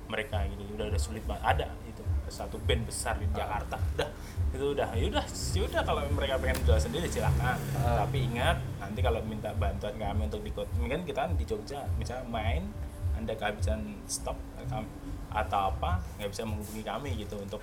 mereka 0.06 0.44
gitu. 0.46 0.62
Udah 0.70 0.86
udah 0.86 1.00
sulit 1.00 1.24
banget. 1.24 1.44
Ada 1.56 1.66
itu. 1.86 2.02
Satu 2.28 2.56
band 2.60 2.84
besar 2.84 3.16
di 3.16 3.28
Jakarta. 3.30 3.76
Udah. 3.94 4.08
Itu 4.52 4.64
udah. 4.70 4.88
Ya 4.92 5.04
udah 5.08 5.24
ya 5.24 5.80
kalau 5.82 6.04
mereka 6.12 6.36
pengen 6.36 6.60
jual 6.62 6.76
sendiri 6.76 7.08
silakan 7.08 7.56
Ah. 7.74 8.04
tapi 8.04 8.28
ingat 8.28 8.60
nanti 8.76 9.00
kalau 9.00 9.24
minta 9.24 9.48
bantuan 9.54 9.96
kami 9.96 10.28
untuk 10.28 10.44
di 10.44 10.52
kota 10.52 10.68
kan 10.76 11.00
kita 11.02 11.22
di 11.32 11.44
Jogja 11.46 11.80
misalnya 11.96 12.28
main 12.28 12.68
anda 13.14 13.32
kehabisan 13.32 13.80
stok 14.04 14.36
kam- 14.68 14.88
atau 15.32 15.72
apa 15.72 15.98
nggak 16.20 16.30
bisa 16.30 16.42
menghubungi 16.44 16.84
kami 16.84 17.10
gitu 17.16 17.36
untuk 17.40 17.60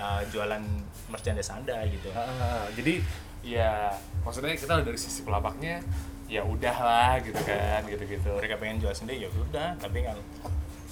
uh, 0.00 0.20
jualan 0.32 0.62
merchandise 1.12 1.52
anda 1.52 1.84
gitu. 1.86 2.08
Ah, 2.16 2.66
jadi 2.74 3.04
ya 3.40 3.92
maksudnya 4.24 4.52
kita 4.56 4.84
dari 4.84 4.98
sisi 5.00 5.24
pelapaknya 5.24 5.80
ya 6.30 6.46
udahlah 6.46 7.18
gitu 7.24 7.40
kan 7.42 7.82
gitu-gitu. 7.88 8.30
mereka 8.36 8.60
pengen 8.60 8.80
jual 8.80 8.94
sendiri 8.94 9.26
ya 9.26 9.30
udah. 9.30 9.76
Tapi 9.78 9.98
kalau 10.04 10.24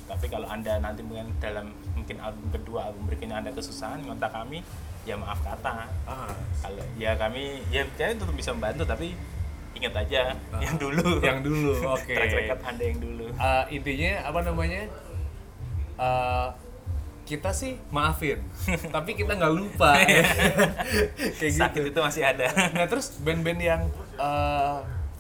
tapi 0.09 0.27
kalau 0.33 0.49
anda 0.49 0.81
nanti 0.81 1.05
mungkin 1.05 1.29
dalam 1.37 1.69
mungkin 1.93 2.17
album 2.21 2.49
kedua 2.49 2.89
album 2.89 3.05
berikutnya 3.13 3.45
anda 3.45 3.53
kesusahan 3.53 4.01
kontak 4.05 4.33
kami 4.33 4.65
ya 5.05 5.17
maaf 5.17 5.41
kata. 5.41 5.89
Ah, 6.09 6.33
kalau 6.61 6.85
ya 6.97 7.17
kami 7.17 7.65
ya 7.73 7.85
kalian 7.97 8.21
tetap 8.21 8.37
bisa 8.37 8.51
membantu 8.57 8.85
tapi 8.89 9.13
ingat 9.79 9.95
aja 9.95 10.35
yang 10.59 10.77
dulu. 10.77 11.23
Yang 11.23 11.39
dulu, 11.47 11.73
oke. 11.95 12.11
track 12.17 12.33
record 12.35 12.61
anda 12.67 12.85
yang 12.85 12.99
dulu. 12.99 13.27
Eh, 13.31 13.65
intinya 13.79 14.13
apa 14.27 14.41
namanya? 14.43 14.83
Eh, 15.99 16.49
kita 17.29 17.53
sih 17.53 17.77
maafin, 17.93 18.41
tapi 18.95 19.13
kita 19.13 19.37
nggak 19.37 19.53
lupa. 19.53 19.93
Kayak 21.39 21.53
gitu. 21.53 21.61
sakit 21.61 21.83
itu 21.93 22.01
masih 22.01 22.23
ada 22.25 22.47
Nah 22.73 22.87
terus 22.89 23.21
band-band 23.21 23.61
yang 23.61 23.83
eh, 24.17 24.79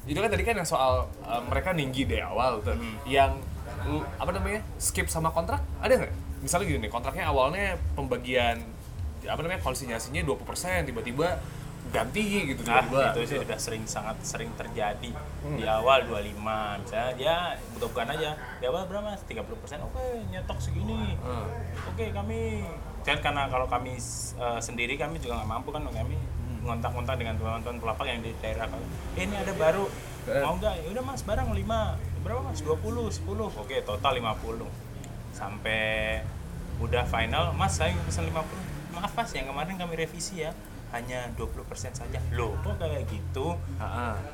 itu 0.08 0.16
kan 0.16 0.30
tadi 0.32 0.40
kan 0.40 0.56
yang 0.56 0.64
soal 0.64 1.04
eh, 1.22 1.42
mereka 1.44 1.76
ninggi 1.76 2.08
dari 2.08 2.24
awal 2.24 2.64
tuh, 2.64 2.72
yang 3.04 3.36
lu- 3.84 4.08
apa 4.16 4.30
namanya 4.32 4.64
skip 4.80 5.06
sama 5.06 5.28
kontrak 5.30 5.60
ada 5.78 5.92
nggak? 5.94 6.12
Misalnya 6.40 6.64
gini 6.64 6.78
nih 6.86 6.90
kontraknya 6.90 7.24
awalnya 7.28 7.76
pembagian 7.92 8.56
apa 9.28 9.40
namanya 9.42 9.60
konsinyasinya 9.60 10.22
20% 10.24 10.88
tiba-tiba 10.88 11.36
ganti 11.88 12.52
gitu 12.52 12.62
Nah, 12.68 12.84
tiba-tiba. 12.84 13.12
itu 13.16 13.20
sih 13.24 13.38
udah 13.40 13.58
sering 13.58 13.84
sangat 13.88 14.16
sering 14.20 14.50
terjadi. 14.54 15.10
Di 15.56 15.64
awal 15.64 16.04
25 16.04 16.36
misalnya 16.84 17.10
ya 17.16 17.36
bukan 17.80 18.06
aja. 18.12 18.30
Di 18.60 18.64
awal 18.68 18.84
berapa 18.86 19.16
30 19.16 19.62
persen. 19.62 19.78
Oke 19.80 20.00
nyetok 20.28 20.58
segini. 20.60 21.16
Hmm. 21.20 21.48
oke 21.88 22.04
kami 22.12 22.64
dan 23.06 23.24
karena 23.24 23.48
kalau 23.48 23.64
kami 23.64 23.96
uh, 24.36 24.60
sendiri 24.60 25.00
kami 25.00 25.16
juga 25.16 25.40
nggak 25.40 25.48
mampu 25.48 25.72
kan 25.72 25.80
kami 25.88 26.18
ngontak-ngontak 26.60 27.16
dengan 27.16 27.40
teman-teman 27.40 27.80
pelapak 27.80 28.04
yang 28.04 28.20
di 28.20 28.36
daerah. 28.44 28.68
Kami 28.68 28.84
eh, 29.16 29.24
ini 29.24 29.36
ada 29.38 29.52
baru. 29.56 29.88
Eh. 30.28 30.44
mau 30.44 30.60
nggak? 30.60 30.84
Ya 30.84 30.88
udah 30.92 31.04
mas 31.08 31.24
barang 31.24 31.48
5 31.56 31.64
berapa 32.20 32.40
mas? 32.44 32.60
20 32.60 33.24
10 33.24 33.24
oke 33.64 33.76
total 33.88 34.12
50 34.20 34.68
sampai 35.32 36.20
udah 36.78 37.06
final 37.08 37.54
mas 37.56 37.78
saya 37.78 37.94
pesan 38.04 38.28
50 38.28 38.44
maaf 38.92 39.12
mas 39.14 39.30
yang 39.32 39.48
kemarin 39.48 39.74
kami 39.78 39.94
revisi 39.96 40.42
ya 40.44 40.52
hanya 40.92 41.28
20% 41.36 41.92
saja. 41.92 42.18
Loh 42.32 42.56
kok 42.64 42.80
kayak 42.80 43.04
gitu? 43.12 43.56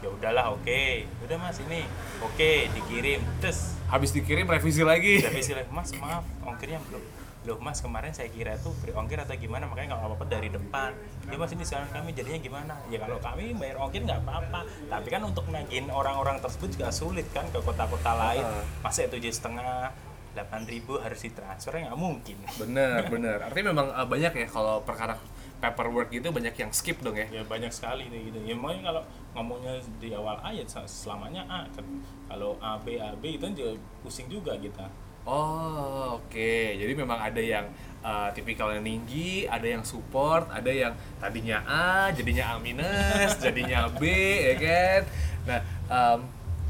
Ya 0.01 0.09
udahlah 0.09 0.55
oke. 0.55 1.09
Udah 1.27 1.37
mas 1.39 1.59
ini. 1.63 1.83
Oke 2.23 2.71
dikirim. 2.71 3.21
Terus? 3.43 3.75
Habis 3.91 4.15
dikirim 4.15 4.47
revisi 4.47 4.83
lagi. 4.87 5.23
revisi 5.23 5.53
lagi. 5.55 5.69
Mas 5.75 5.91
maaf 5.99 6.23
ongkirnya 6.47 6.79
belum. 6.87 7.03
Loh 7.45 7.61
mas 7.61 7.85
kemarin 7.85 8.15
saya 8.17 8.33
kira 8.33 8.57
tuh 8.57 8.73
free 8.81 8.97
ongkir 8.97 9.21
atau 9.21 9.37
gimana 9.37 9.69
makanya 9.69 9.99
kalau 9.99 10.15
apa-apa 10.15 10.25
dari 10.31 10.49
depan. 10.49 10.97
Ya 11.29 11.37
mas 11.37 11.53
ini 11.53 11.65
sekarang 11.67 11.91
kami 11.93 12.17
jadinya 12.17 12.41
gimana? 12.41 12.75
Ya 12.89 13.03
kalau 13.03 13.19
kami 13.21 13.53
bayar 13.59 13.77
ongkir 13.83 14.07
nggak 14.07 14.23
apa-apa. 14.25 14.65
Tapi 14.89 15.09
kan 15.11 15.23
untuk 15.27 15.45
nagihin 15.51 15.91
orang-orang 15.91 16.41
tersebut 16.41 16.79
juga 16.79 16.89
sulit 16.95 17.29
kan 17.35 17.45
ke 17.51 17.59
kota-kota 17.61 18.15
lain. 18.17 18.47
Masa 18.81 19.11
tujuh 19.11 19.35
setengah 19.35 19.93
delapan 20.35 20.67
ribu 20.67 20.99
harus 20.99 21.23
ditransfer 21.23 21.79
nggak 21.79 21.95
mungkin. 21.95 22.37
Bener, 22.59 23.07
bener. 23.07 23.39
Artinya 23.45 23.71
memang 23.71 23.89
eh, 23.95 24.07
banyak 24.07 24.33
ya 24.35 24.47
kalau 24.51 24.83
perkara 24.83 25.15
paperwork 25.63 26.13
gitu 26.13 26.29
banyak 26.31 26.55
yang 26.55 26.71
skip 26.75 27.01
dong 27.01 27.17
ya. 27.17 27.27
ya 27.31 27.43
banyak 27.47 27.73
sekali 27.73 28.11
nih 28.11 28.31
gitu 28.33 28.39
ya 28.45 28.55
makanya 28.55 28.83
kalau 28.93 29.03
ngomongnya 29.35 29.75
di 29.99 30.09
awal 30.15 30.37
A 30.45 30.51
ya 30.55 30.65
selamanya 30.87 31.43
A 31.49 31.67
kan 31.73 31.87
kalau 32.31 32.59
A 32.61 32.79
B 32.79 33.01
A 33.01 33.15
B 33.19 33.39
itu 33.39 33.45
kan 33.45 33.55
juga 33.57 33.73
pusing 34.03 34.29
juga 34.31 34.55
kita 34.59 34.87
Oh, 35.25 36.21
oke. 36.21 36.77
Jadi 36.77 36.93
memang 36.93 37.17
ada 37.17 37.41
yang 37.41 37.65
uh, 38.05 38.29
tipikalnya 38.37 38.85
tinggi, 38.85 39.49
ada 39.49 39.65
yang 39.65 39.81
support, 39.81 40.45
ada 40.53 40.69
yang 40.69 40.93
tadinya 41.17 41.65
A, 41.65 42.13
jadinya 42.13 42.53
A 42.53 42.55
minus, 42.61 43.33
jadinya 43.45 43.89
B, 43.89 44.05
ya 44.53 44.55
kan? 44.61 45.01
Nah, 45.49 45.61
em, 45.89 46.19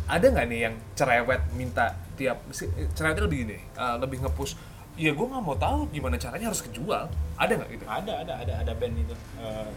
ada 0.06 0.26
nggak 0.30 0.46
nih 0.46 0.60
yang 0.70 0.74
cerewet 0.94 1.42
minta 1.58 1.98
tiap 2.14 2.46
cerewetnya 2.94 3.26
lebih 3.26 3.38
gini, 3.42 3.58
uh, 3.74 3.98
lebih 3.98 4.22
nge-push 4.22 4.54
ya 4.94 5.10
gue 5.10 5.26
nggak 5.26 5.42
mau 5.42 5.56
tahu 5.56 5.90
gimana 5.90 6.14
caranya 6.14 6.46
harus 6.48 6.62
kejual. 6.62 7.10
Ada 7.34 7.52
nggak 7.54 7.70
gitu? 7.72 7.84
Ada 7.84 8.12
ada 8.22 8.34
ada 8.40 8.54
ada 8.62 8.72
band 8.72 8.94
itu. 8.96 9.14
Eh, 9.36 9.70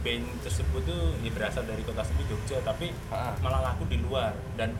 band 0.00 0.24
tersebut 0.40 0.82
tuh 0.82 1.14
ya 1.20 1.30
berasal 1.30 1.62
dari 1.62 1.82
kota 1.82 2.02
sendiri 2.02 2.26
Jogja 2.28 2.58
tapi 2.60 2.90
Ah. 3.08 3.36
malah 3.38 3.62
laku 3.62 3.86
di 3.86 3.98
luar. 3.98 4.34
Dan 4.54 4.74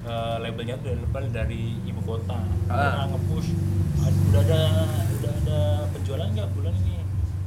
eh, 0.00 0.36
labelnya 0.38 0.78
tuh 0.78 0.94
label 0.94 1.24
dari 1.28 1.76
ibu 1.82 2.00
kota. 2.00 2.38
Ah. 2.66 3.04
Mereka 3.04 3.04
nge-push 3.10 3.50
"Ah, 4.00 4.08
udah 4.08 4.40
ada 4.40 4.60
udah 5.12 5.32
ada 5.36 5.60
penjualan 5.90 6.28
nggak 6.30 6.48
bulan 6.54 6.74
ini? 6.78 7.02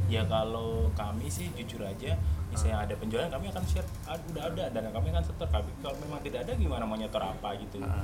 Ya 0.07 0.21
kalau 0.23 0.91
kami 0.93 1.25
sih 1.25 1.49
jujur 1.55 1.81
aja 1.81 2.13
misalnya 2.53 2.85
ada 2.85 2.93
penjualan 2.93 3.25
kami 3.27 3.49
akan 3.49 3.63
share 3.65 3.87
"Ah, 4.03 4.13
udah 4.13 4.43
ada 4.45 4.63
dan 4.69 4.91
kami 4.91 5.09
akan 5.09 5.23
setor. 5.23 5.47
Tapi 5.47 5.71
kalau 5.79 5.97
memang 5.97 6.19
tidak 6.19 6.45
ada 6.45 6.53
gimana 6.53 6.83
mau 6.83 6.93
nyetor 6.93 7.23
apa 7.23 7.55
gitu? 7.57 7.79
Ah. 7.81 8.03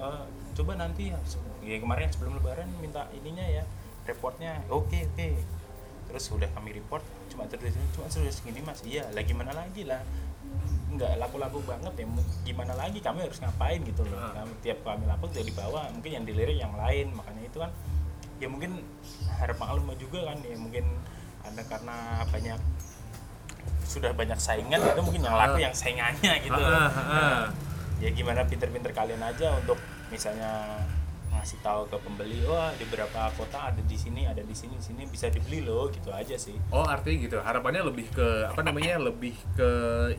"Eh, 0.00 0.24
coba 0.54 0.72
nanti 0.78 1.10
ya 1.10 1.18
ya 1.64 1.76
kemarin 1.80 2.08
sebelum 2.12 2.38
lebaran 2.38 2.68
minta 2.78 3.08
ininya 3.14 3.44
ya 3.44 3.64
reportnya. 4.04 4.60
Oke 4.68 5.08
oke. 5.08 5.28
Terus 6.10 6.24
udah 6.30 6.48
kami 6.52 6.76
report 6.76 7.02
cuma 7.32 7.48
terus 7.48 7.74
cuma 7.96 8.06
terus 8.06 8.38
gini 8.44 8.60
mas 8.62 8.84
iya 8.86 9.08
lah 9.10 9.24
gimana 9.24 9.50
lagi 9.56 9.82
lah? 9.88 10.04
Nggak 10.94 11.18
laku-laku 11.18 11.58
banget 11.66 11.94
ya 11.98 12.06
gimana 12.46 12.72
lagi 12.78 13.02
kami 13.02 13.26
harus 13.26 13.40
ngapain 13.42 13.80
gitu 13.82 14.06
loh. 14.06 14.20
Ah. 14.20 14.44
kami, 14.44 14.52
tiap 14.62 14.78
kami 14.86 15.04
lapor 15.10 15.32
jadi 15.32 15.48
dibawa 15.48 15.90
mungkin 15.90 16.10
yang 16.20 16.24
dilirik 16.28 16.58
yang 16.60 16.74
lain 16.78 17.10
makanya 17.16 17.42
itu 17.48 17.58
kan 17.58 17.70
ya 18.38 18.46
mungkin 18.50 18.82
harap 19.40 19.56
maklum 19.58 19.90
juga 19.98 20.30
kan 20.30 20.38
ya 20.42 20.58
mungkin 20.58 20.84
ada 21.44 21.62
karena 21.66 21.96
banyak 22.28 22.60
sudah 23.84 24.10
banyak 24.16 24.38
saingan 24.40 24.80
itu 24.80 25.00
mungkin 25.04 25.22
yang 25.22 25.36
laku 25.36 25.58
yang 25.60 25.74
saingannya 25.76 26.32
gitu. 26.42 26.56
Ah, 26.56 26.88
ah, 26.88 26.98
ah. 26.98 27.40
Ya 28.02 28.10
gimana 28.10 28.42
pinter-pinter 28.46 28.90
kalian 28.90 29.22
aja 29.22 29.54
untuk 29.60 29.78
misalnya 30.10 30.82
ngasih 31.34 31.58
tahu 31.60 31.84
ke 31.90 31.96
pembeli 32.00 32.40
wah 32.46 32.70
di 32.78 32.86
beberapa 32.88 33.28
kota 33.34 33.68
ada 33.68 33.82
di 33.84 33.98
sini 33.98 34.24
ada 34.24 34.40
di 34.40 34.54
sini 34.54 34.78
di 34.78 34.84
sini 34.86 35.02
bisa 35.04 35.28
dibeli 35.28 35.60
loh 35.60 35.90
gitu 35.90 36.14
aja 36.14 36.38
sih. 36.38 36.54
Oh 36.70 36.86
artinya 36.86 37.18
gitu. 37.26 37.36
Harapannya 37.42 37.82
lebih 37.84 38.06
ke 38.14 38.48
apa 38.48 38.64
namanya 38.64 38.96
lebih 39.12 39.34
ke 39.58 39.70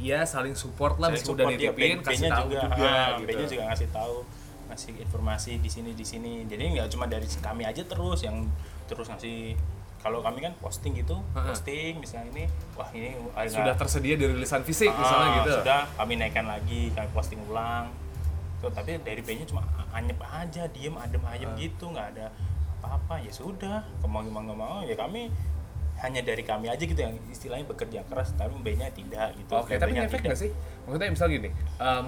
ya 0.04 0.28
saling 0.28 0.54
support 0.54 1.00
lah 1.00 1.10
Saling 1.10 1.24
meskipun 1.24 1.36
udah 1.36 1.46
support, 1.50 1.58
ya, 1.58 1.72
nitipin 1.72 1.98
kasih 2.04 2.30
tahu 2.30 2.48
juga, 2.52 2.68
ah, 2.78 3.08
gitu. 3.18 3.58
Juga 3.58 3.64
ngasih 3.72 3.90
tahu 3.90 4.16
ngasih 4.66 4.92
informasi 5.02 5.52
di 5.64 5.70
sini 5.72 5.92
di 5.96 6.06
sini. 6.06 6.34
Jadi 6.46 6.64
nggak 6.78 6.88
cuma 6.94 7.06
dari 7.08 7.26
kami 7.26 7.64
aja 7.64 7.82
terus 7.88 8.20
yang 8.22 8.46
terus 8.86 9.10
ngasih 9.10 9.58
kalau 10.06 10.22
kami 10.22 10.38
kan 10.40 10.54
posting 10.56 10.94
gitu 10.94 11.18
Ha-ha. 11.34 11.50
posting 11.50 11.98
misalnya 11.98 12.30
ini 12.30 12.44
wah 12.72 12.86
ini 12.94 13.18
sudah 13.48 13.74
tersedia 13.74 14.14
di 14.14 14.26
rilisan 14.28 14.62
fisik 14.62 14.88
Ah, 14.88 15.02
misalnya 15.02 15.28
gitu 15.36 15.52
Sudah 15.58 15.82
kami 15.92 16.14
naikkan 16.16 16.46
lagi, 16.46 16.94
kami 16.94 17.10
posting 17.10 17.42
ulang. 17.44 17.90
Tuh, 18.56 18.70
tapi 18.70 19.02
dari 19.02 19.20
bandnya 19.20 19.46
cuma 19.46 19.66
anyep 19.92 20.22
aja, 20.22 20.64
diem 20.68 20.94
adem 20.96 21.26
ayem 21.26 21.50
Ah. 21.50 21.58
gitu, 21.58 21.90
nggak 21.90 22.08
ada 22.14 22.30
apa-apa. 22.78 23.18
Ya 23.20 23.34
sudah, 23.34 23.82
mau 24.04 24.22
mau 24.22 24.40
nggak 24.40 24.54
mau 24.56 24.78
ya 24.82 24.94
kami 24.94 25.34
hanya 25.98 26.22
dari 26.22 26.44
kami 26.44 26.68
aja 26.68 26.78
gitu 26.78 26.98
yang 26.98 27.18
istilahnya 27.28 27.66
bekerja 27.66 28.06
keras, 28.06 28.30
tapi 28.32 28.54
bandnya 28.58 28.92
tidak 28.92 29.34
gitu. 29.34 29.52
Oke, 29.52 29.74
tapi 29.74 29.90
Bandnya 29.90 30.06
ngefek 30.06 30.20
tidak. 30.20 30.28
nggak 30.28 30.40
sih? 30.40 30.52
Maksudnya 30.86 31.10
misal 31.10 31.28
gini, 31.30 31.50
um, 31.78 32.06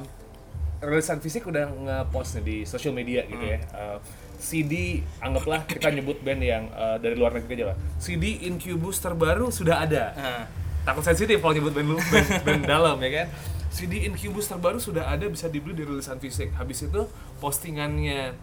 rilisan 0.79 1.17
fisik 1.17 1.43
udah 1.43 1.65
nge-post 1.65 2.37
nih 2.37 2.43
di 2.43 2.57
social 2.63 2.93
media 2.93 3.25
gitu 3.25 3.41
Hmm. 3.41 3.53
ya. 3.53 3.59
Uh, 3.73 3.97
CD, 4.37 5.01
anggaplah 5.17 5.65
kita 5.65 5.89
nyebut 5.89 6.21
band 6.21 6.41
yang 6.41 6.69
uh, 6.71 7.01
dari 7.01 7.17
luar 7.17 7.33
negeri 7.33 7.57
aja 7.57 7.65
lah. 7.73 7.77
CD 7.97 8.45
Incubus 8.45 9.01
terbaru 9.01 9.49
sudah 9.49 9.81
ada. 9.81 10.03
Ah, 10.13 10.43
Takut 10.85 11.03
sensitif 11.03 11.41
kalau 11.41 11.51
nyebut 11.51 11.73
band, 11.73 11.87
lu- 11.89 12.07
band, 12.07 12.27
band 12.45 12.61
dalam 12.63 12.95
ya 13.01 13.23
kan. 13.23 13.27
CD 13.67 14.05
Incubus 14.05 14.45
terbaru 14.45 14.77
sudah 14.77 15.09
ada 15.09 15.25
bisa 15.25 15.49
dibeli 15.49 15.73
di 15.73 15.83
rilisan 15.83 16.17
fisik. 16.17 16.53
Habis 16.53 16.85
itu 16.85 17.01
postingannya 17.37 18.33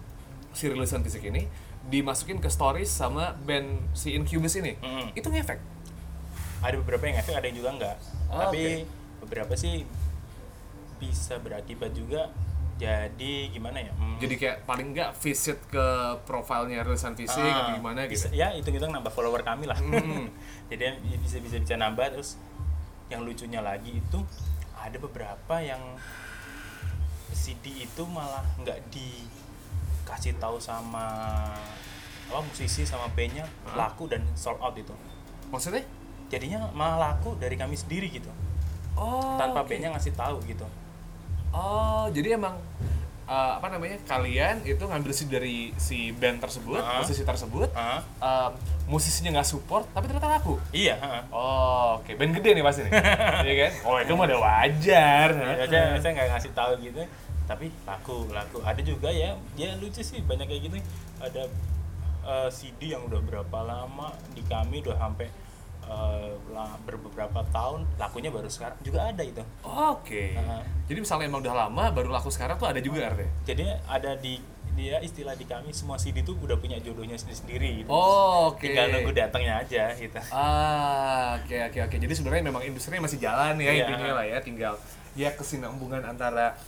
si 0.50 0.66
rilisan 0.66 1.02
fisik 1.02 1.24
ini 1.24 1.46
dimasukin 1.84 2.38
ke 2.38 2.48
stories 2.48 2.88
sama 2.88 3.34
band 3.42 3.94
si 3.94 4.14
Incubus 4.14 4.54
ini. 4.56 4.74
Mm. 4.78 5.14
Itu 5.14 5.30
ngefek. 5.30 5.58
ada 6.64 6.80
beberapa 6.80 7.04
yang 7.04 7.20
efek, 7.20 7.34
ada 7.36 7.44
yang 7.44 7.56
juga 7.60 7.70
enggak. 7.76 7.96
Oh, 8.32 8.40
tapi 8.40 8.88
beberapa 9.20 9.52
sih 9.52 9.84
bisa 10.96 11.36
berakibat 11.36 11.92
juga 11.92 12.32
jadi 12.74 13.32
gimana 13.48 13.78
ya? 13.78 13.92
hmm, 13.92 14.18
Jadi 14.18 14.34
kayak 14.36 14.56
paling 14.64 14.90
nggak 14.90 15.14
visit 15.14 15.62
ke 15.66 15.86
profilnya 16.22 16.80
rilisan 16.80 17.14
fisik 17.14 17.38
Ah, 17.38 17.70
atau 17.70 17.72
gimana 17.76 18.04
bisa, 18.04 18.26
gitu. 18.26 18.36
ya 18.36 18.50
hitung 18.50 18.74
hitung 18.74 18.90
nambah 18.90 19.08
follower 19.08 19.40
kami 19.40 19.64
lah 19.64 19.76
Hmm. 19.76 20.26
jadi 20.70 20.94
bisa 21.16 21.38
bisa 21.38 21.56
bisa 21.56 21.74
nambah 21.74 22.02
terus 22.10 22.34
yang 23.06 23.20
lucunya 23.20 23.60
lagi 23.60 23.94
itu 23.94 24.18
ada 24.74 24.96
beberapa 24.96 25.54
yang 25.56 25.78
CD 27.30 27.64
itu 27.80 28.02
malah 28.04 28.42
nggak 28.56 28.78
dikasih 28.88 30.34
tahu 30.36 30.56
sama 30.56 31.06
apa 32.24 32.40
musisi 32.40 32.82
sama 32.82 33.06
bandnya 33.08 33.44
Hah? 33.64 33.86
laku 33.86 34.06
dan 34.06 34.24
sold 34.34 34.58
out 34.58 34.74
itu 34.74 34.94
Maksudnya? 35.46 35.84
jadinya 36.26 36.66
malah 36.70 37.12
laku 37.12 37.36
dari 37.36 37.54
kami 37.54 37.74
sendiri 37.74 38.10
gitu 38.10 38.30
Oh. 38.94 39.34
tanpa 39.36 39.60
oke. 39.60 39.70
bandnya 39.70 39.90
ngasih 39.90 40.14
tahu 40.14 40.38
gitu 40.44 40.62
Oh, 41.54 42.10
jadi 42.10 42.34
emang 42.34 42.58
eh, 43.24 43.52
apa 43.56 43.70
namanya? 43.70 43.96
Kalian 44.04 44.60
itu 44.62 44.82
ngambil 44.82 45.12
si 45.14 45.24
dari 45.24 45.72
si 45.76 46.12
band 46.12 46.42
tersebut, 46.42 46.76
Ah. 46.76 47.00
musisi 47.00 47.22
tersebut, 47.22 47.70
Hah? 47.72 48.02
em, 48.20 48.52
musisinya 48.84 49.32
nggak 49.32 49.48
support, 49.48 49.88
tapi 49.88 50.04
ternyata 50.06 50.28
laku. 50.28 50.60
iya 50.70 50.98
ha. 50.98 51.24
Oh, 51.30 51.96
oke. 51.96 52.12
Band 52.12 52.34
gede 52.34 52.52
nih 52.52 52.60
pasti 52.60 52.84
nih. 52.84 52.92
Iya 53.46 53.54
kan? 53.56 53.72
Oh, 53.82 53.96
itu 53.96 54.12
mah 54.12 54.26
udah 54.26 54.40
wajar. 54.42 55.28
Ya, 55.32 55.64
saya 55.64 55.82
saya 55.96 56.10
nggak 56.12 56.28
ngasih 56.30 56.52
tahu 56.52 56.72
gitu 56.80 57.00
tapi 57.44 57.68
laku 57.84 58.24
laku 58.32 58.64
ada 58.64 58.80
juga 58.80 59.12
ya 59.12 59.36
ya 59.52 59.76
lucu 59.76 60.00
sih 60.00 60.24
banyak 60.24 60.48
kayak 60.48 60.62
gitu 60.64 60.76
ada 61.20 61.44
eh, 62.24 62.48
CD 62.48 62.96
yang 62.96 63.04
udah 63.04 63.20
berapa 63.20 63.58
lama 63.60 64.16
di 64.32 64.40
kami 64.42 64.80
udah 64.80 64.96
sampai 64.96 65.28
eh, 65.84 66.32
lah- 66.50 66.76
beberapa 66.84 67.40
tahun 67.48 67.86
lakunya 67.94 68.28
baru 68.28 68.46
sekarang 68.46 68.76
juga 68.80 69.06
ada 69.06 69.22
itu 69.22 69.40
Oke. 69.62 70.34
Ah. 70.34 70.60
Jadi 70.84 70.98
misalnya 71.00 71.26
emang 71.26 71.40
udah 71.40 71.54
lama 71.56 71.84
baru 71.90 72.10
laku 72.10 72.28
sekarang 72.28 72.56
tuh 72.56 72.66
ada 72.66 72.78
juga 72.78 73.06
artinya. 73.06 73.30
jadi 73.44 73.78
ada 73.84 74.16
di 74.16 74.40
dia 74.74 74.98
istilah 74.98 75.32
di 75.32 75.46
kami 75.46 75.70
semua 75.70 75.94
CD 75.94 76.20
tuh 76.20 76.34
udah 76.36 76.58
punya 76.58 76.74
jodohnya 76.78 77.14
sendiri 77.14 77.38
sendiri 77.38 77.68
gitu. 77.78 77.88
Oh, 77.88 78.50
oke. 78.50 78.66
tinggal 78.66 78.90
nunggu 78.90 79.14
datangnya 79.14 79.62
aja 79.62 79.94
gitu 79.94 80.18
Ah, 80.28 81.38
oke 81.38 81.56
oke 81.70 81.78
oke. 81.80 81.96
Jadi 81.96 82.12
sebenarnya 82.12 82.44
memang 82.44 82.62
industrinya 82.62 83.06
masih 83.06 83.22
jalan 83.22 83.54
ya 83.56 83.70
Iya. 83.70 83.86
intinya 83.86 84.12
lah 84.18 84.26
ya, 84.26 84.38
tinggal 84.42 84.74
ya 85.14 85.30
kesinambungan 85.30 86.02
antara 86.02 86.58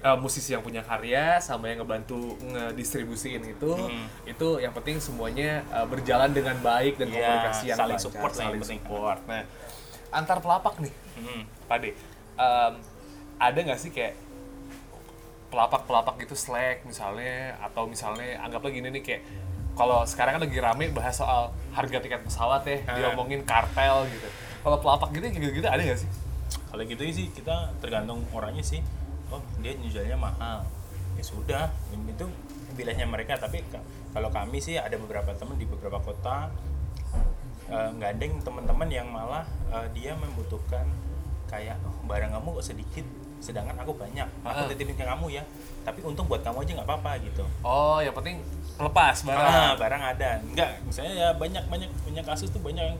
uh, 0.00 0.14
musisi 0.14 0.50
yang 0.50 0.60
punya 0.60 0.80
karya 0.80 1.38
sama 1.38 1.66
yang 1.66 1.80
ngebantu 1.80 2.18
ngedistribusiin 2.40 3.42
itu, 3.44 3.72
Hmm. 3.72 4.06
itu 4.24 4.48
yang 4.58 4.72
penting 4.72 4.98
semuanya 4.98 5.62
uh, 5.68 5.84
berjalan 5.84 6.30
dengan 6.30 6.54
baik 6.58 6.96
dan 6.96 7.08
Iya, 7.08 7.18
komunikasi 7.18 7.64
yang 7.66 7.78
saling 7.78 7.96
lancar, 7.96 8.06
support 8.06 8.32
saling 8.32 8.58
penting. 8.58 8.78
support. 8.78 9.18
Nah, 9.24 9.42
antar 10.10 10.38
pelapak 10.38 10.74
nih, 10.78 10.92
Hmm. 11.16 11.42
Pade, 11.64 11.90
um, 12.34 12.72
ada 13.38 13.58
nggak 13.60 13.76
sih 13.76 13.90
kayak 13.90 14.14
pelapak-pelapak 15.48 16.20
gitu 16.20 16.34
slack 16.34 16.84
misalnya 16.84 17.56
atau 17.58 17.88
misalnya 17.88 18.36
anggaplah 18.38 18.68
gini 18.68 18.90
nih 18.90 19.02
kayak 19.02 19.22
kalau 19.72 20.04
sekarang 20.04 20.36
kan 20.36 20.42
lagi 20.44 20.58
rame 20.58 20.92
bahas 20.92 21.16
soal 21.16 21.54
harga 21.70 21.98
tiket 21.98 22.20
pesawat 22.20 22.62
ya 22.62 22.84
Ah. 22.84 22.94
diomongin 22.94 23.40
kartel 23.42 24.04
gitu 24.08 24.28
kalau 24.60 24.76
pelapak 24.76 25.08
gitu 25.10 25.24
kayak 25.24 25.54
gitu 25.54 25.64
ada 25.66 25.80
nggak 25.80 25.96
sih 25.96 26.10
kalau 26.68 26.82
gitu 26.84 27.00
sih 27.08 27.26
kita 27.30 27.72
tergantung 27.80 28.20
orangnya 28.28 28.60
sih 28.60 28.84
oh 29.30 29.42
dia 29.60 29.72
jualnya 29.76 30.16
mahal. 30.16 30.64
Ya 31.18 31.24
sudah 31.24 31.64
itu 31.92 32.26
wilayahnya 32.74 33.06
mereka. 33.06 33.36
Tapi 33.36 33.64
ka- 33.68 33.82
kalau 34.14 34.30
kami 34.30 34.58
sih 34.58 34.78
ada 34.78 34.94
beberapa 34.96 35.34
teman 35.34 35.58
di 35.58 35.66
beberapa 35.66 35.98
kota 36.00 36.48
eh, 37.68 37.90
gandeng 37.98 38.40
teman-teman 38.40 38.88
yang 38.88 39.08
malah 39.10 39.44
eh, 39.72 39.86
dia 39.92 40.16
membutuhkan 40.16 40.86
kayak 41.48 41.80
oh, 41.84 42.04
barang 42.04 42.32
kamu 42.32 42.48
kok 42.60 42.66
sedikit 42.66 43.06
sedangkan 43.38 43.78
aku 43.78 43.94
banyak. 43.94 44.26
Aku 44.42 44.66
titipin 44.66 44.98
ke 44.98 45.06
kamu 45.06 45.30
ya. 45.38 45.42
Tapi 45.86 46.02
untung 46.02 46.26
buat 46.26 46.42
kamu 46.42 46.66
aja 46.66 46.72
nggak 46.82 46.88
apa-apa 46.90 47.22
gitu. 47.22 47.46
Oh 47.62 48.02
yang 48.02 48.12
penting 48.12 48.42
lepas 48.78 49.22
barang. 49.22 49.46
Ah, 49.46 49.72
barang 49.78 50.02
ada. 50.02 50.30
Enggak, 50.42 50.82
misalnya 50.82 51.12
ya 51.14 51.28
banyak 51.34 51.64
banyak 51.70 51.90
banyak 52.06 52.24
kasus 52.26 52.50
tuh 52.50 52.60
banyak 52.60 52.82
yang 52.82 52.98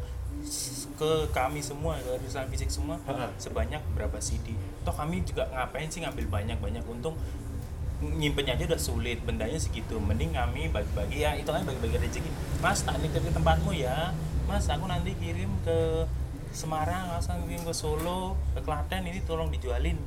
ke 0.98 1.30
kami 1.30 1.62
semua 1.62 1.94
ke 2.02 2.10
perusahaan 2.18 2.50
fisik 2.50 2.68
semua 2.74 2.98
Heeh. 3.06 3.30
sebanyak 3.38 3.78
berapa 3.94 4.18
CD. 4.18 4.58
Toh 4.82 4.90
kami 4.90 5.22
juga 5.22 5.46
ngapain 5.54 5.86
sih 5.86 6.02
ngambil 6.02 6.26
banyak 6.26 6.58
banyak 6.58 6.82
untung 6.90 7.14
nyimpennya 7.98 8.54
aja 8.54 8.66
udah 8.74 8.82
sulit 8.82 9.22
bendanya 9.22 9.58
segitu. 9.58 9.98
Mending 10.02 10.34
kami 10.34 10.70
bagi-bagi. 10.70 11.22
Ya 11.22 11.38
itu 11.38 11.46
kan 11.50 11.62
bagi-bagi 11.62 12.02
rezeki. 12.02 12.30
Mas 12.58 12.82
tak 12.82 12.98
nitip 12.98 13.22
ke 13.22 13.30
tempatmu 13.30 13.70
ya. 13.74 14.10
Mas 14.50 14.66
aku 14.66 14.90
nanti 14.90 15.14
kirim 15.18 15.50
ke 15.62 16.06
Semarang 16.48 17.12
aku 17.12 17.44
kirim 17.44 17.60
ke 17.60 17.74
Solo 17.76 18.32
ke 18.56 18.64
Klaten 18.64 19.04
ini 19.04 19.20
tolong 19.22 19.52
dijualin. 19.52 20.00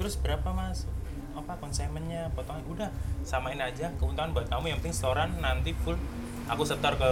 Terus 0.00 0.16
berapa 0.16 0.56
mas? 0.56 0.88
Apa 1.36 1.60
konsumennya? 1.60 2.32
Potongan. 2.32 2.64
Udah 2.66 2.88
samain 3.22 3.60
aja. 3.60 3.92
Keuntungan 4.00 4.32
buat 4.32 4.48
kamu. 4.48 4.72
Yang 4.72 4.78
penting 4.82 4.96
setoran 4.96 5.30
nanti 5.38 5.76
full. 5.84 6.00
Aku 6.48 6.64
setor 6.64 6.96
ke 6.96 7.10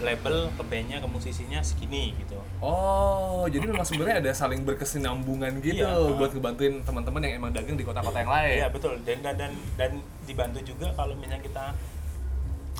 label 0.00 0.52
ke 0.52 0.62
bandnya 0.64 0.98
ke 0.98 1.08
musisinya 1.08 1.60
segini 1.60 2.12
gitu. 2.18 2.36
Oh 2.60 3.44
jadi 3.46 3.64
memang 3.64 3.84
sebenarnya 3.84 4.20
ada 4.20 4.32
saling 4.32 4.62
berkesinambungan 4.62 5.60
gitu 5.60 5.84
Iya. 5.84 6.16
buat 6.16 6.32
ngebantuin 6.32 6.82
teman-teman 6.82 7.20
yang 7.22 7.34
emang 7.38 7.50
dagang 7.52 7.76
di 7.76 7.84
kota-kota 7.84 8.18
yang 8.20 8.32
lain. 8.32 8.56
Iya 8.60 8.68
betul. 8.68 8.94
Dan 9.02 9.24
dan 9.24 9.34
dan, 9.38 9.52
dan 9.76 9.90
dibantu 10.24 10.60
juga 10.62 10.92
kalau 10.92 11.14
misalnya 11.14 11.40
kita 11.40 11.64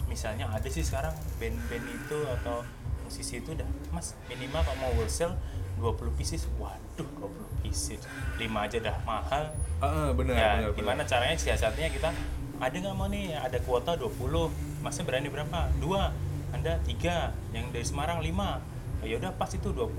misalnya 0.07 0.47
ada 0.49 0.69
sih 0.69 0.85
sekarang 0.85 1.13
band-band 1.37 1.87
itu 1.87 2.19
atau 2.41 2.63
musisi 3.03 3.39
itu 3.39 3.55
udah 3.55 3.67
mas 3.91 4.15
minimal 4.27 4.63
kalau 4.63 4.79
mau 4.81 4.93
wholesale 4.95 5.35
20 5.79 6.19
pieces. 6.19 6.49
Waduh 6.57 7.09
20 7.21 7.63
pieces. 7.63 8.01
5 8.39 8.45
aja 8.45 8.79
dah 8.81 8.97
mahal. 9.05 9.45
Heeh, 9.83 10.09
benar 10.15 10.35
ya 10.35 10.51
benar 10.59 10.73
gimana 10.73 11.03
caranya 11.05 11.37
siasatnya 11.37 11.89
kita 11.91 12.11
ada 12.57 12.73
nggak 12.73 12.97
mau 12.97 13.07
nih? 13.07 13.37
Ada 13.37 13.61
kuota 13.61 13.93
20 13.95 14.49
masnya 14.81 15.05
berani 15.05 15.29
berapa? 15.29 15.69
Dua 15.77 16.09
anda 16.57 16.81
tiga 16.83 17.31
yang 17.53 17.69
dari 17.71 17.85
Semarang 17.85 18.25
lima. 18.25 18.59
Oh, 18.99 19.07
ya 19.07 19.21
udah 19.21 19.31
pas 19.37 19.53
itu 19.53 19.69
20 19.71 19.93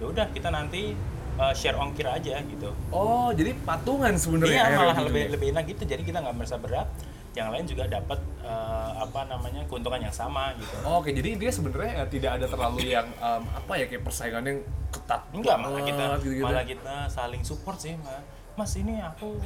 ya 0.00 0.04
udah 0.08 0.26
kita 0.32 0.48
nanti 0.50 0.96
uh, 1.36 1.54
share 1.54 1.78
ongkir 1.78 2.04
aja 2.04 2.42
gitu. 2.42 2.74
Oh 2.90 3.30
jadi 3.30 3.54
patungan 3.62 4.16
sebenarnya 4.16 4.50
Iya 4.50 4.62
akhirnya 4.66 4.78
malah 4.80 4.94
ujungnya. 4.96 5.08
lebih 5.12 5.24
lebih 5.36 5.46
enak 5.54 5.64
gitu. 5.70 5.82
Jadi 5.86 6.02
kita 6.02 6.18
nggak 6.20 6.34
merasa 6.34 6.56
berat. 6.58 6.88
Yang 7.30 7.48
lain 7.54 7.64
juga 7.70 7.84
dapat 7.86 8.18
eh, 8.42 8.90
apa 8.98 9.20
namanya 9.30 9.62
keuntungan 9.70 10.02
yang 10.02 10.10
sama 10.10 10.50
gitu. 10.58 10.74
Oh, 10.82 10.98
Oke, 10.98 11.14
jadi 11.14 11.38
dia 11.38 11.54
sebenarnya 11.54 12.02
eh, 12.02 12.08
tidak 12.10 12.42
ada 12.42 12.46
terlalu 12.50 12.90
yang 12.90 13.06
em, 13.06 13.42
apa 13.54 13.72
ya 13.78 13.86
kayak 13.86 14.02
persaingan 14.02 14.42
yang 14.42 14.58
ketat. 14.90 15.22
enggak 15.30 15.54
malah 15.62 15.78
kita 15.86 16.04
gitu-gitu. 16.18 16.42
malah 16.42 16.66
kita 16.66 16.94
saling 17.06 17.46
support 17.46 17.78
sih 17.78 17.94
Mbak. 17.94 18.22
mas 18.58 18.74
ini 18.74 18.98
aku 18.98 19.38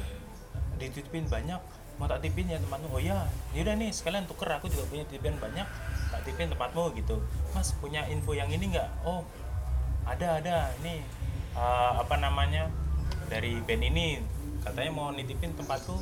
dititipin 0.81 1.29
banyak. 1.29 1.61
Mau 2.01 2.09
tak 2.09 2.25
tipin 2.25 2.49
ya 2.49 2.57
tempatmu 2.57 2.89
oh 2.89 2.97
ya 2.97 3.21
yaudah 3.53 3.77
nih 3.77 3.93
sekalian 3.93 4.25
tuker. 4.25 4.49
Aku 4.49 4.65
juga 4.65 4.89
punya 4.89 5.05
titipan 5.05 5.37
banyak 5.37 5.67
tak 6.07 6.21
tipin 6.23 6.47
tempatmu 6.47 6.93
gitu. 6.93 7.17
Mas 7.51 7.73
punya 7.73 8.05
info 8.05 8.31
yang 8.31 8.47
ini 8.47 8.71
nggak? 8.71 8.89
Oh 9.01 9.21
ada 10.03 10.37
ada. 10.37 10.69
Nih 10.79 11.01
eh, 11.53 11.91
apa 11.95 12.15
namanya 12.15 12.69
dari 13.25 13.57
band 13.59 13.83
ini. 13.83 14.07
Katanya 14.61 14.91
mau 14.91 15.09
nitipin 15.09 15.53
tempatku 15.53 15.93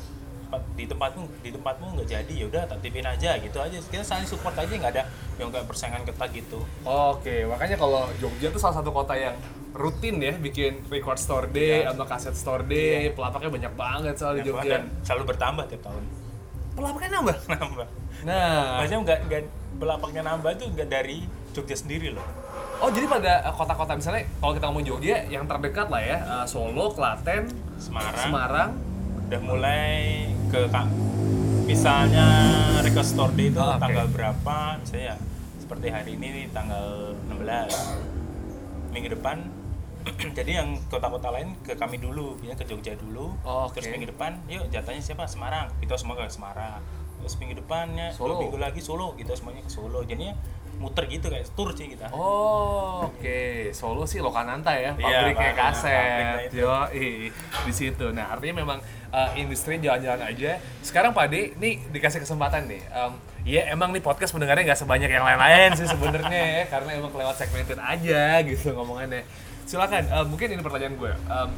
tempat- 0.44 0.68
di 0.72 0.84
tempatmu 0.84 1.22
di 1.40 1.50
tempatmu 1.50 1.86
nggak 1.94 2.08
jadi. 2.10 2.34
Ya 2.34 2.46
udah 2.48 2.62
tak 2.64 2.78
tipin 2.80 3.04
aja 3.04 3.36
gitu 3.36 3.58
aja. 3.58 3.76
Kita 3.76 4.00
saling 4.00 4.24
support 4.24 4.54
aja 4.54 4.68
nggak 4.68 4.92
ada 4.92 5.04
yang 5.36 5.48
kayak 5.48 5.66
persaingan 5.66 6.02
ketat 6.02 6.30
gitu. 6.30 6.64
Oke, 6.82 7.44
makanya 7.44 7.76
kalau 7.76 8.08
Jogja 8.16 8.48
tuh 8.48 8.58
salah 8.58 8.78
satu 8.78 8.88
kota 8.88 9.12
yang 9.12 9.34
rutin 9.74 10.22
ya 10.22 10.30
bikin 10.32 10.86
record 10.86 11.18
store 11.18 11.50
day 11.50 11.82
Iya. 11.82 11.90
sama 11.90 12.06
kaset 12.06 12.32
store 12.32 12.62
day, 12.62 13.10
Iya. 13.10 13.12
pelapaknya 13.12 13.50
banyak 13.50 13.72
banget 13.74 14.14
soal 14.14 14.38
di 14.38 14.46
Jogja. 14.46 14.78
dan 14.78 14.82
selalu 15.02 15.34
bertambah 15.34 15.64
tiap 15.66 15.82
tahun. 15.82 16.04
Pelapaknya 16.74 17.10
nambah. 17.18 17.36
nambah. 17.50 17.86
Nah, 18.22 18.86
nggak 18.86 19.18
nggak 19.26 19.42
belapaknya 19.78 20.22
nambah 20.22 20.54
tuh 20.56 20.70
nggak 20.70 20.88
dari 20.88 21.26
Jogja 21.54 21.76
sendiri 21.78 22.10
loh. 22.10 22.24
Oh 22.82 22.90
jadi 22.90 23.06
pada 23.06 23.46
eh, 23.46 23.54
kota-kota 23.54 23.94
misalnya 23.94 24.26
kalau 24.42 24.52
kita 24.52 24.64
ngomong 24.68 24.84
Jogja 24.84 25.16
yang 25.30 25.46
terdekat 25.46 25.86
lah 25.88 26.02
ya, 26.02 26.18
eh, 26.18 26.46
Solo, 26.50 26.90
Klaten, 26.90 27.46
Semarang, 27.78 28.18
Semarang, 28.18 28.70
udah 29.30 29.40
mulai 29.40 30.26
ke 30.50 30.66
misalnya 31.64 32.26
record 32.84 33.06
store 33.08 33.32
day 33.32 33.48
itu 33.48 33.56
Oh, 33.56 33.72
oke. 33.72 33.80
tanggal 33.80 34.06
berapa 34.12 34.56
misalnya 34.82 35.14
ya, 35.14 35.16
seperti 35.56 35.86
hari 35.88 36.10
ini 36.20 36.52
tanggal 36.52 37.16
16 37.32 38.92
minggu 38.92 39.08
depan 39.16 39.38
jadi 40.38 40.60
yang 40.60 40.76
kota-kota 40.92 41.32
lain 41.32 41.56
ke 41.64 41.72
kami 41.80 41.96
dulu 41.96 42.36
ya 42.44 42.52
ke 42.52 42.68
Jogja 42.68 42.92
dulu. 43.00 43.32
Oh, 43.40 43.64
oke. 43.64 43.80
terus 43.80 43.88
minggu 43.88 44.12
depan 44.12 44.36
yuk 44.46 44.68
jatahnya 44.68 45.00
siapa? 45.00 45.24
Semarang. 45.24 45.72
Kita 45.80 45.96
semua 45.96 46.20
ke 46.20 46.28
Semarang 46.28 46.84
terus 47.24 47.40
minggu 47.40 47.56
depannya 47.64 48.12
Solo. 48.12 48.36
minggu 48.36 48.60
lagi 48.60 48.84
Solo 48.84 49.16
kita 49.16 49.32
semuanya 49.32 49.64
ke 49.64 49.72
Solo 49.72 50.04
jadinya 50.04 50.36
muter 50.74 51.06
gitu 51.06 51.30
kayak 51.30 51.46
tour 51.54 51.70
sih 51.72 51.86
kita 51.86 52.10
Oh, 52.10 53.06
oke. 53.06 53.70
Solo 53.70 54.04
sih 54.10 54.18
Lokananta 54.18 54.74
ya, 54.74 54.90
Iya, 54.98 55.30
pabriknya 55.30 55.54
pabriknya 55.54 55.54
kaset. 55.54 56.50
Yo, 56.50 56.74
di 57.64 57.72
situ. 57.72 58.10
Nah, 58.10 58.34
artinya 58.34 58.58
memang 58.66 58.78
uh, 59.14 59.30
industri 59.38 59.78
jalan-jalan 59.78 60.34
aja. 60.34 60.58
Sekarang 60.82 61.14
Pak 61.14 61.30
De, 61.30 61.54
nih 61.62 61.78
dikasih 61.94 62.18
kesempatan 62.26 62.66
nih. 62.66 62.82
Um, 62.90 63.14
ya 63.46 63.70
emang 63.70 63.94
nih 63.94 64.02
podcast 64.02 64.34
mendengarnya 64.34 64.74
nggak 64.74 64.80
sebanyak 64.82 65.10
yang 65.14 65.22
lain-lain 65.22 65.78
sih 65.78 65.86
sebenarnya 65.86 66.42
ya, 66.42 66.64
karena 66.66 66.90
emang 66.98 67.14
kelewat 67.14 67.38
segmented 67.38 67.78
aja 67.78 68.42
gitu 68.42 68.74
ngomongannya. 68.74 69.22
Silakan, 69.70 70.10
uh, 70.10 70.26
mungkin 70.26 70.58
ini 70.58 70.60
pertanyaan 70.60 70.98
gue. 70.98 71.12
Um, 71.30 71.50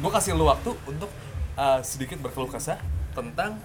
gue 0.00 0.10
kasih 0.10 0.32
lu 0.32 0.48
waktu 0.48 0.72
untuk 0.88 1.12
uh, 1.52 1.84
sedikit 1.84 2.16
berkeluh 2.24 2.48
kesah 2.48 2.80
tentang 3.12 3.60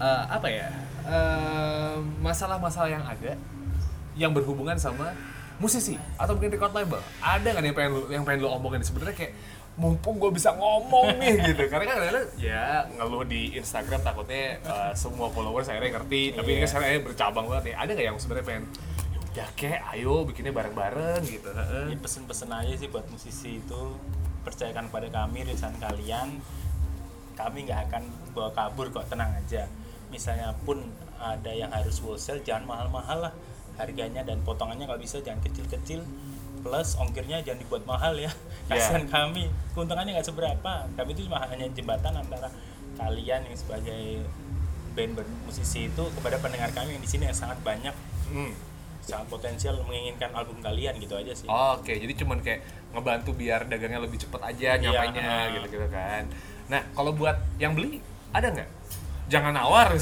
uh, 0.00 0.24
apa 0.26 0.48
ya? 0.48 0.68
Um, 1.04 2.16
masalah-masalah 2.20 2.88
yang 2.88 3.04
ada 3.04 3.36
yang 4.16 4.32
berhubungan 4.32 4.76
sama 4.76 5.12
musisi 5.56 5.96
atau 6.16 6.34
mungkin 6.34 6.50
record 6.50 6.72
label. 6.72 7.00
Ada 7.20 7.52
nggak 7.52 7.64
yang 7.64 7.76
pengen 7.76 7.90
lu 7.92 8.00
yang 8.08 8.24
pengen 8.24 8.40
lu 8.42 8.48
omongin? 8.48 8.80
Sebenarnya 8.80 9.16
kayak 9.16 9.32
mumpung 9.78 10.20
gue 10.20 10.28
bisa 10.34 10.52
ngomong 10.52 11.14
nih 11.20 11.52
gitu. 11.52 11.62
Karena 11.68 11.84
kan 11.88 11.96
kadang 12.04 12.26
ya 12.36 12.84
ngeluh 12.96 13.24
di 13.24 13.56
Instagram 13.56 14.00
takutnya 14.00 14.60
uh, 14.64 14.92
semua 14.92 15.28
followers 15.30 15.68
akhirnya 15.68 16.00
ngerti. 16.00 16.36
Tapi 16.36 16.48
ini 16.48 16.58
kan 16.58 16.60
Iya. 16.60 16.68
sekarang 16.68 16.86
akhirnya 16.88 17.04
bercabang 17.06 17.44
banget 17.48 17.64
nih. 17.70 17.74
Ada 17.76 17.90
nggak 17.92 18.06
yang 18.08 18.16
sebenarnya 18.18 18.46
pengen 18.48 18.64
ya 19.30 19.46
kek 19.54 19.78
ayo 19.94 20.26
bikinnya 20.26 20.52
bareng-bareng 20.52 21.22
gitu? 21.22 21.48
Heeh. 21.48 21.84
Ya, 21.94 21.96
pesen-pesen 21.96 22.50
aja 22.50 22.74
sih 22.74 22.88
buat 22.90 23.06
musisi 23.08 23.62
itu. 23.62 23.82
Percayakan 24.42 24.88
pada 24.88 25.08
kami 25.08 25.44
rilisan 25.44 25.76
kalian 25.76 26.40
kami 27.36 27.64
nggak 27.64 27.88
akan 27.88 28.02
bawa 28.36 28.50
kabur 28.52 28.88
kok. 28.90 29.06
Tenang 29.08 29.32
aja 29.32 29.64
misalnya 30.10 30.52
pun 30.60 30.82
ada 31.16 31.50
yang 31.50 31.70
harus 31.70 31.98
wholesale 31.98 32.40
jangan 32.40 32.66
mahal-mahal 32.66 33.28
lah 33.28 33.32
harganya 33.76 34.20
dan 34.20 34.42
potongannya 34.42 34.84
kalau 34.84 34.98
bisa 34.98 35.18
jangan 35.18 35.40
kecil-kecil 35.40 36.04
plus 36.60 36.92
ongkirnya 36.94 37.40
jangan 37.40 37.56
dibuat 37.58 37.82
mahal 37.84 38.12
ya 38.14 38.28
kasihan 38.68 39.06
kami 39.06 39.48
keuntungannya 39.72 40.12
nggak 40.12 40.26
seberapa 40.26 40.72
kami 40.90 41.10
itu 41.10 41.24
cuma 41.24 41.40
hanya 41.42 41.64
jembatan 41.70 42.12
antara 42.12 42.52
kalian 42.94 43.40
yang 43.42 43.56
sebagai 43.56 44.20
band 44.92 45.16
band 45.16 45.30
musisi 45.42 45.86
itu 45.86 46.04
kepada 46.12 46.36
pendengar 46.36 46.68
kami 46.70 46.92
yang 46.92 47.00
di 47.00 47.08
sini 47.08 47.24
yang 47.24 47.36
sangat 47.36 47.56
banyak 47.62 47.94
Hmm. 48.28 48.54
sangat 49.00 49.26
potensial 49.26 49.74
menginginkan 49.82 50.30
album 50.30 50.60
kalian 50.60 50.94
gitu 50.96 51.16
aja 51.16 51.34
sih 51.34 51.48
Oke, 51.48 51.96
jadi 51.96 52.14
cuman 52.14 52.38
kayak 52.38 52.62
ngebantu 52.92 53.34
biar 53.34 53.66
dagangnya 53.66 53.98
lebih 53.98 54.18
cepat 54.18 54.54
aja 54.54 54.78
nyampainya 54.78 55.18
Iya. 55.18 55.54
gitu-gitu 55.56 55.88
kan. 55.88 56.22
Nah, 56.68 56.78
kalau 56.92 57.10
buat 57.10 57.34
yang 57.56 57.74
beli 57.74 57.98
ada 58.30 58.54
nggak? 58.54 58.68
Jangan 59.30 59.54
nawar. 59.54 59.94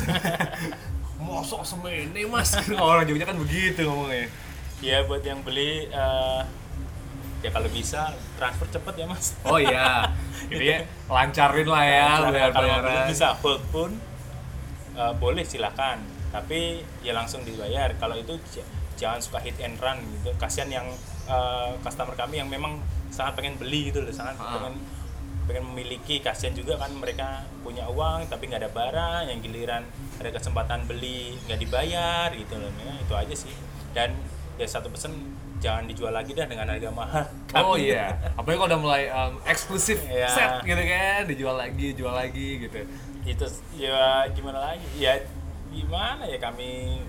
Mosok 1.21 1.61
semene 1.61 2.25
mas, 2.25 2.57
orang 2.81 3.05
Jogja 3.05 3.29
kan 3.29 3.37
begitu 3.37 3.85
ngomongnya. 3.85 4.33
Ya 4.81 5.05
buat 5.05 5.21
yang 5.21 5.45
beli 5.45 5.85
eh, 5.87 6.41
ya 7.45 7.51
kalau 7.53 7.69
bisa 7.69 8.17
transfer 8.41 8.65
cepet 8.73 8.95
ya 8.97 9.07
mas. 9.07 9.37
Oh 9.45 9.61
iya, 9.61 10.09
jadi 10.51 10.65
ya 10.65 10.79
lancarin 11.07 11.69
lah 11.69 11.85
ya 11.85 12.09
bayar 12.33 12.51
kalau 12.51 12.75
bisa 13.05 13.37
hold 13.45 13.61
pun 13.69 13.91
eh, 14.97 15.13
boleh 15.21 15.45
silakan. 15.45 16.01
Tapi 16.33 16.81
ya 17.05 17.13
langsung 17.13 17.45
dibayar. 17.45 17.93
Kalau 18.01 18.17
itu 18.17 18.41
jangan 18.97 19.21
suka 19.21 19.45
hit 19.45 19.61
and 19.61 19.77
run 19.77 20.01
gitu. 20.17 20.33
Kasihan 20.41 20.71
yang 20.73 20.87
eh, 21.29 21.71
customer 21.85 22.17
kami 22.17 22.41
yang 22.41 22.49
memang 22.49 22.81
sangat 23.13 23.37
pengen 23.37 23.61
beli 23.61 23.93
gitu 23.93 24.01
loh, 24.01 24.15
sangat 24.15 24.39
Ah. 24.41 24.57
pengen 24.57 24.81
pengen 25.49 25.65
memiliki 25.67 26.21
kasihan 26.21 26.53
juga 26.53 26.77
kan 26.77 26.93
mereka 26.93 27.41
punya 27.65 27.89
uang 27.89 28.29
tapi 28.29 28.47
nggak 28.47 28.61
ada 28.63 28.71
barang 28.71 29.23
yang 29.27 29.39
giliran 29.41 29.83
ada 30.21 30.29
kesempatan 30.29 30.85
beli 30.85 31.41
nggak 31.49 31.59
dibayar 31.59 32.29
gitu 32.31 32.55
loh 32.55 32.69
ya, 32.77 32.93
itu 33.01 33.15
aja 33.17 33.35
sih. 33.35 33.55
Dan 33.97 34.13
ya 34.61 34.69
satu 34.69 34.93
pesan 34.93 35.17
jangan 35.59 35.89
dijual 35.89 36.13
lagi 36.13 36.37
dah 36.37 36.47
dengan 36.47 36.69
harga 36.69 36.93
mahal. 36.93 37.25
Oh 37.59 37.75
iya, 37.75 38.13
apalagi 38.37 38.61
kalau 38.61 38.71
udah 38.71 38.81
mulai 38.81 39.03
um, 39.09 39.41
eksklusif 39.43 39.99
Iya. 40.05 40.29
set 40.29 40.51
gitu 40.63 40.79
kan, 40.85 41.21
dijual 41.27 41.57
lagi, 41.57 41.97
jual 41.97 42.13
lagi 42.13 42.69
gitu. 42.69 42.85
itu 43.25 43.45
ya 43.75 44.25
gimana 44.31 44.73
lagi? 44.73 44.87
Ya 44.97 45.17
gimana 45.69 46.25
ya 46.25 46.39
kami 46.39 47.03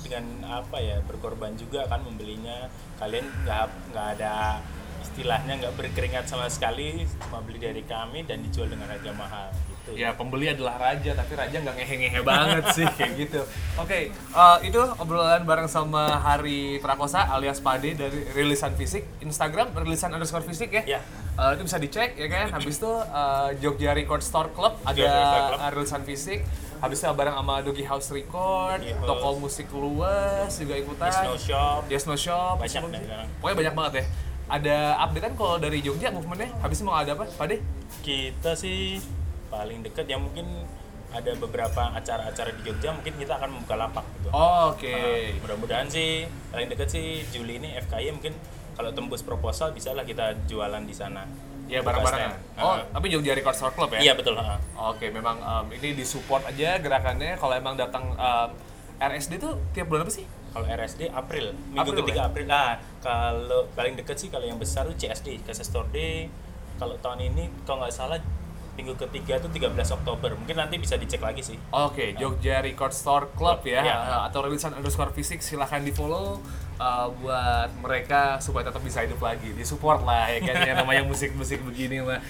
dengan 0.00 0.24
apa 0.62 0.78
ya 0.78 1.00
berkorban 1.04 1.56
juga 1.56 1.88
kan 1.88 2.04
membelinya. 2.04 2.68
Kalian 2.96 3.24
nggak 3.44 3.64
nggak 3.92 4.06
ada 4.20 4.60
istilahnya 5.06 5.52
nggak 5.62 5.74
berkeringat 5.78 6.26
sama 6.26 6.50
sekali 6.50 7.06
cuma 7.22 7.38
beli 7.40 7.62
dari 7.62 7.82
kami 7.86 8.26
dan 8.26 8.42
dijual 8.42 8.66
dengan 8.66 8.90
harga 8.90 9.14
mahal 9.14 9.48
gitu 9.54 9.74
Ya 9.94 10.10
pembeli 10.18 10.50
adalah 10.50 10.82
raja, 10.82 11.14
tapi 11.14 11.38
raja 11.38 11.62
nggak 11.62 11.78
ngehe-ngehe 11.78 12.20
banget 12.26 12.64
sih 12.74 12.82
kayak 12.98 13.22
gitu. 13.22 13.38
Oke, 13.78 14.10
eh, 14.10 14.58
itu 14.66 14.82
obrolan 14.98 15.46
bareng 15.46 15.70
sama 15.70 16.10
Hari 16.18 16.82
Prakosa 16.82 17.22
alias 17.30 17.62
Pade 17.62 17.94
dari 17.94 18.26
rilisan 18.34 18.74
fisik 18.74 19.06
Instagram 19.22 19.70
rilisan 19.78 20.10
underscore 20.10 20.42
fisik 20.42 20.74
ya. 20.74 20.98
Ya. 20.98 21.00
Eh, 21.38 21.50
itu 21.54 21.62
bisa 21.70 21.78
dicek 21.78 22.18
ya 22.18 22.26
kan. 22.26 22.58
Habis 22.58 22.82
itu 22.82 22.90
eh, 22.98 23.48
Jogja 23.62 23.94
Record 23.94 24.26
Store 24.26 24.50
Club 24.50 24.74
ada 24.82 25.06
Club. 25.54 25.78
rilisan 25.78 26.02
fisik. 26.02 26.42
Habis 26.76 27.00
itu 27.00 27.08
bareng 27.08 27.32
sama 27.32 27.62
Dogi 27.62 27.86
House 27.86 28.10
Record, 28.10 28.82
House. 28.84 29.06
toko 29.06 29.28
musik 29.38 29.70
luas 29.70 30.50
juga 30.50 30.74
ikutan. 30.76 31.08
Yes, 31.08 31.22
no 31.22 31.34
shop 31.38 31.80
Yes 31.88 32.04
No 32.04 32.16
Shop. 32.18 32.58
Banyak 32.58 32.90
deh 32.90 33.00
sekarang. 33.06 33.28
Pokoknya 33.38 33.56
banyak 33.56 33.74
banget 33.78 33.92
ya. 33.94 34.04
Ada 34.46 35.02
update 35.02 35.24
kan 35.26 35.32
kalau 35.34 35.56
dari 35.58 35.82
Jogja 35.82 36.14
movementnya? 36.14 36.54
Habis 36.62 36.80
mau 36.86 36.94
ada 36.94 37.18
apa? 37.18 37.26
Pade? 37.34 37.58
kita 38.02 38.54
sih 38.58 38.98
paling 39.46 39.82
deket 39.82 40.10
ya 40.10 40.18
mungkin 40.18 40.66
ada 41.14 41.32
beberapa 41.38 41.94
acara-acara 41.94 42.50
di 42.54 42.62
Jogja 42.66 42.90
mungkin 42.92 43.14
kita 43.14 43.38
akan 43.38 43.48
membuka 43.56 43.78
lapak 43.78 44.04
gitu 44.18 44.28
Oke. 44.34 44.90
Nah, 44.90 45.38
mudah-mudahan 45.42 45.86
sih 45.86 46.26
paling 46.50 46.66
deket 46.66 46.90
sih 46.90 47.22
Juli 47.30 47.62
ini 47.62 47.78
FKI 47.78 48.10
mungkin 48.10 48.34
kalau 48.74 48.90
tembus 48.92 49.22
proposal 49.22 49.72
bisa 49.72 49.94
lah 49.94 50.02
kita 50.02 50.34
jualan 50.50 50.82
di 50.82 50.94
sana 50.94 51.24
Ya 51.66 51.82
stand. 51.82 52.38
Oh, 52.62 52.78
Nah, 52.78 52.86
tapi 52.94 53.10
Jogja 53.10 53.34
Record 53.34 53.58
Store 53.58 53.74
Club 53.74 53.90
ya? 53.98 53.98
iya 53.98 54.12
betul 54.14 54.38
ha. 54.38 54.54
Oke, 54.78 55.10
memang 55.10 55.34
um, 55.42 55.66
ini 55.74 55.98
disupport 55.98 56.46
aja 56.46 56.78
gerakannya. 56.78 57.34
Kalau 57.34 57.58
emang 57.58 57.74
datang 57.74 58.14
um, 58.14 58.48
RSD 59.02 59.42
tuh 59.42 59.58
tiap 59.74 59.90
bulan 59.90 60.06
apa 60.06 60.14
sih? 60.14 60.22
Kalau 60.56 60.66
RSD 60.72 61.12
April. 61.12 61.52
Minggu 61.68 61.92
April 61.92 62.00
ketiga 62.00 62.20
ya? 62.24 62.28
April. 62.32 62.46
Nah 62.48 62.80
kalau 63.04 63.68
paling 63.76 63.92
deket 64.00 64.16
sih 64.16 64.28
kalau 64.32 64.48
yang 64.48 64.56
besar 64.56 64.88
tuh 64.88 64.96
CSD 64.96 65.44
Store 65.60 65.84
Day 65.92 66.32
kalau 66.80 66.96
tahun 67.04 67.28
ini 67.28 67.52
kalau 67.68 67.84
nggak 67.84 67.92
salah 67.92 68.16
minggu 68.76 68.92
ketiga 69.08 69.40
tuh 69.40 69.48
13 69.52 69.72
Oktober. 69.72 70.36
Mungkin 70.36 70.56
nanti 70.56 70.76
bisa 70.76 71.00
dicek 71.00 71.24
lagi 71.24 71.40
sih. 71.40 71.56
Oke, 71.72 72.12
Jogja 72.16 72.60
Record 72.60 72.92
Store 72.92 73.32
Club 73.32 73.64
ya, 73.64 73.80
Iya. 73.80 73.96
uh, 73.96 74.22
atau 74.28 74.44
rilisan 74.44 74.76
underscore 74.76 75.16
fisik 75.16 75.40
silahkan 75.40 75.80
di 75.80 75.96
follow 75.96 76.44
uh, 76.76 77.08
buat 77.16 77.72
mereka 77.80 78.36
supaya 78.36 78.68
tetap 78.68 78.84
bisa 78.84 79.00
hidup 79.00 79.20
lagi, 79.24 79.56
di 79.56 79.64
support 79.64 80.04
lah 80.04 80.28
ya 80.28 80.44
kan 80.44 80.56
yang 80.68 80.76
namanya 80.84 81.08
musik-musik 81.08 81.64
begini 81.64 82.04
mah. 82.04 82.20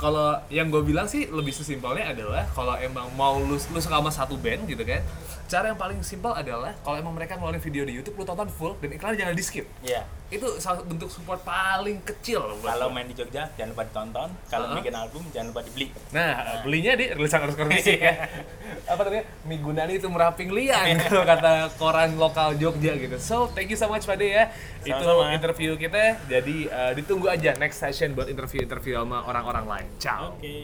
Kalau 0.00 0.40
yang 0.48 0.72
gue 0.72 0.80
bilang 0.80 1.04
sih 1.04 1.28
lebih 1.28 1.52
sesimpelnya 1.52 2.16
adalah 2.16 2.48
kalau 2.56 2.72
emang 2.80 3.12
mau 3.12 3.36
lu, 3.36 3.60
lu 3.60 3.78
suka 3.80 4.00
sama 4.00 4.08
satu 4.08 4.40
band 4.40 4.64
gitu 4.64 4.80
kan, 4.80 5.04
cara 5.50 5.66
yang 5.66 5.76
paling 5.76 5.98
simpel 6.00 6.30
adalah 6.30 6.78
kalau 6.78 6.94
emang 6.94 7.10
mereka 7.10 7.34
ngeluarin 7.34 7.58
video 7.58 7.82
di 7.82 7.92
YouTube 7.92 8.14
lu 8.14 8.24
tonton 8.24 8.46
full 8.48 8.78
dan 8.78 8.88
iklannya 8.88 9.18
jangan 9.18 9.34
di 9.34 9.42
skip. 9.42 9.66
ya 9.82 10.06
Itu 10.30 10.46
salah 10.56 10.78
satu 10.78 10.86
bentuk 10.86 11.10
support 11.10 11.42
paling 11.42 11.98
kecil 12.00 12.54
kalau 12.56 12.86
main 12.88 13.02
di 13.02 13.12
Jogja 13.12 13.50
jangan 13.52 13.74
lupa 13.74 13.82
ditonton 13.82 14.28
kalau 14.46 14.62
Uh-huh. 14.62 14.78
bikin 14.78 14.94
album 14.94 15.26
jangan 15.28 15.50
lupa 15.50 15.60
dibeli 15.60 15.90
Nah, 16.10 16.30
belinya 16.62 16.94
di 16.94 17.10
rilisan 17.10 17.42
underscore 17.42 17.66
fisik 17.74 17.98
ya. 17.98 18.30
Apa 18.86 19.02
namanya? 19.02 19.26
Migunani 19.42 19.98
itu 19.98 20.06
meraping 20.06 20.50
liang 20.50 20.86
kalau 21.02 21.26
kata 21.26 21.52
koran 21.74 22.14
lokal 22.14 22.54
Jogja 22.54 22.94
gitu. 22.94 23.18
So, 23.18 23.50
thank 23.50 23.66
you 23.66 23.76
so 23.76 23.86
much 23.86 24.06
Pade 24.06 24.22
ya. 24.22 24.54
Itu 24.80 24.94
Sama-sama. 24.94 25.34
interview 25.34 25.74
kita. 25.74 26.22
Jadi 26.24 26.56
eh, 26.64 26.92
ditunggu 26.94 27.26
aja 27.26 27.58
next 27.58 27.82
session 27.82 28.14
buat 28.14 28.30
interview-interview 28.30 28.94
sama 28.96 29.26
orang-orang 29.26 29.66
lain. 29.66 29.88
Ciao. 29.98 30.30
oke 30.32 30.54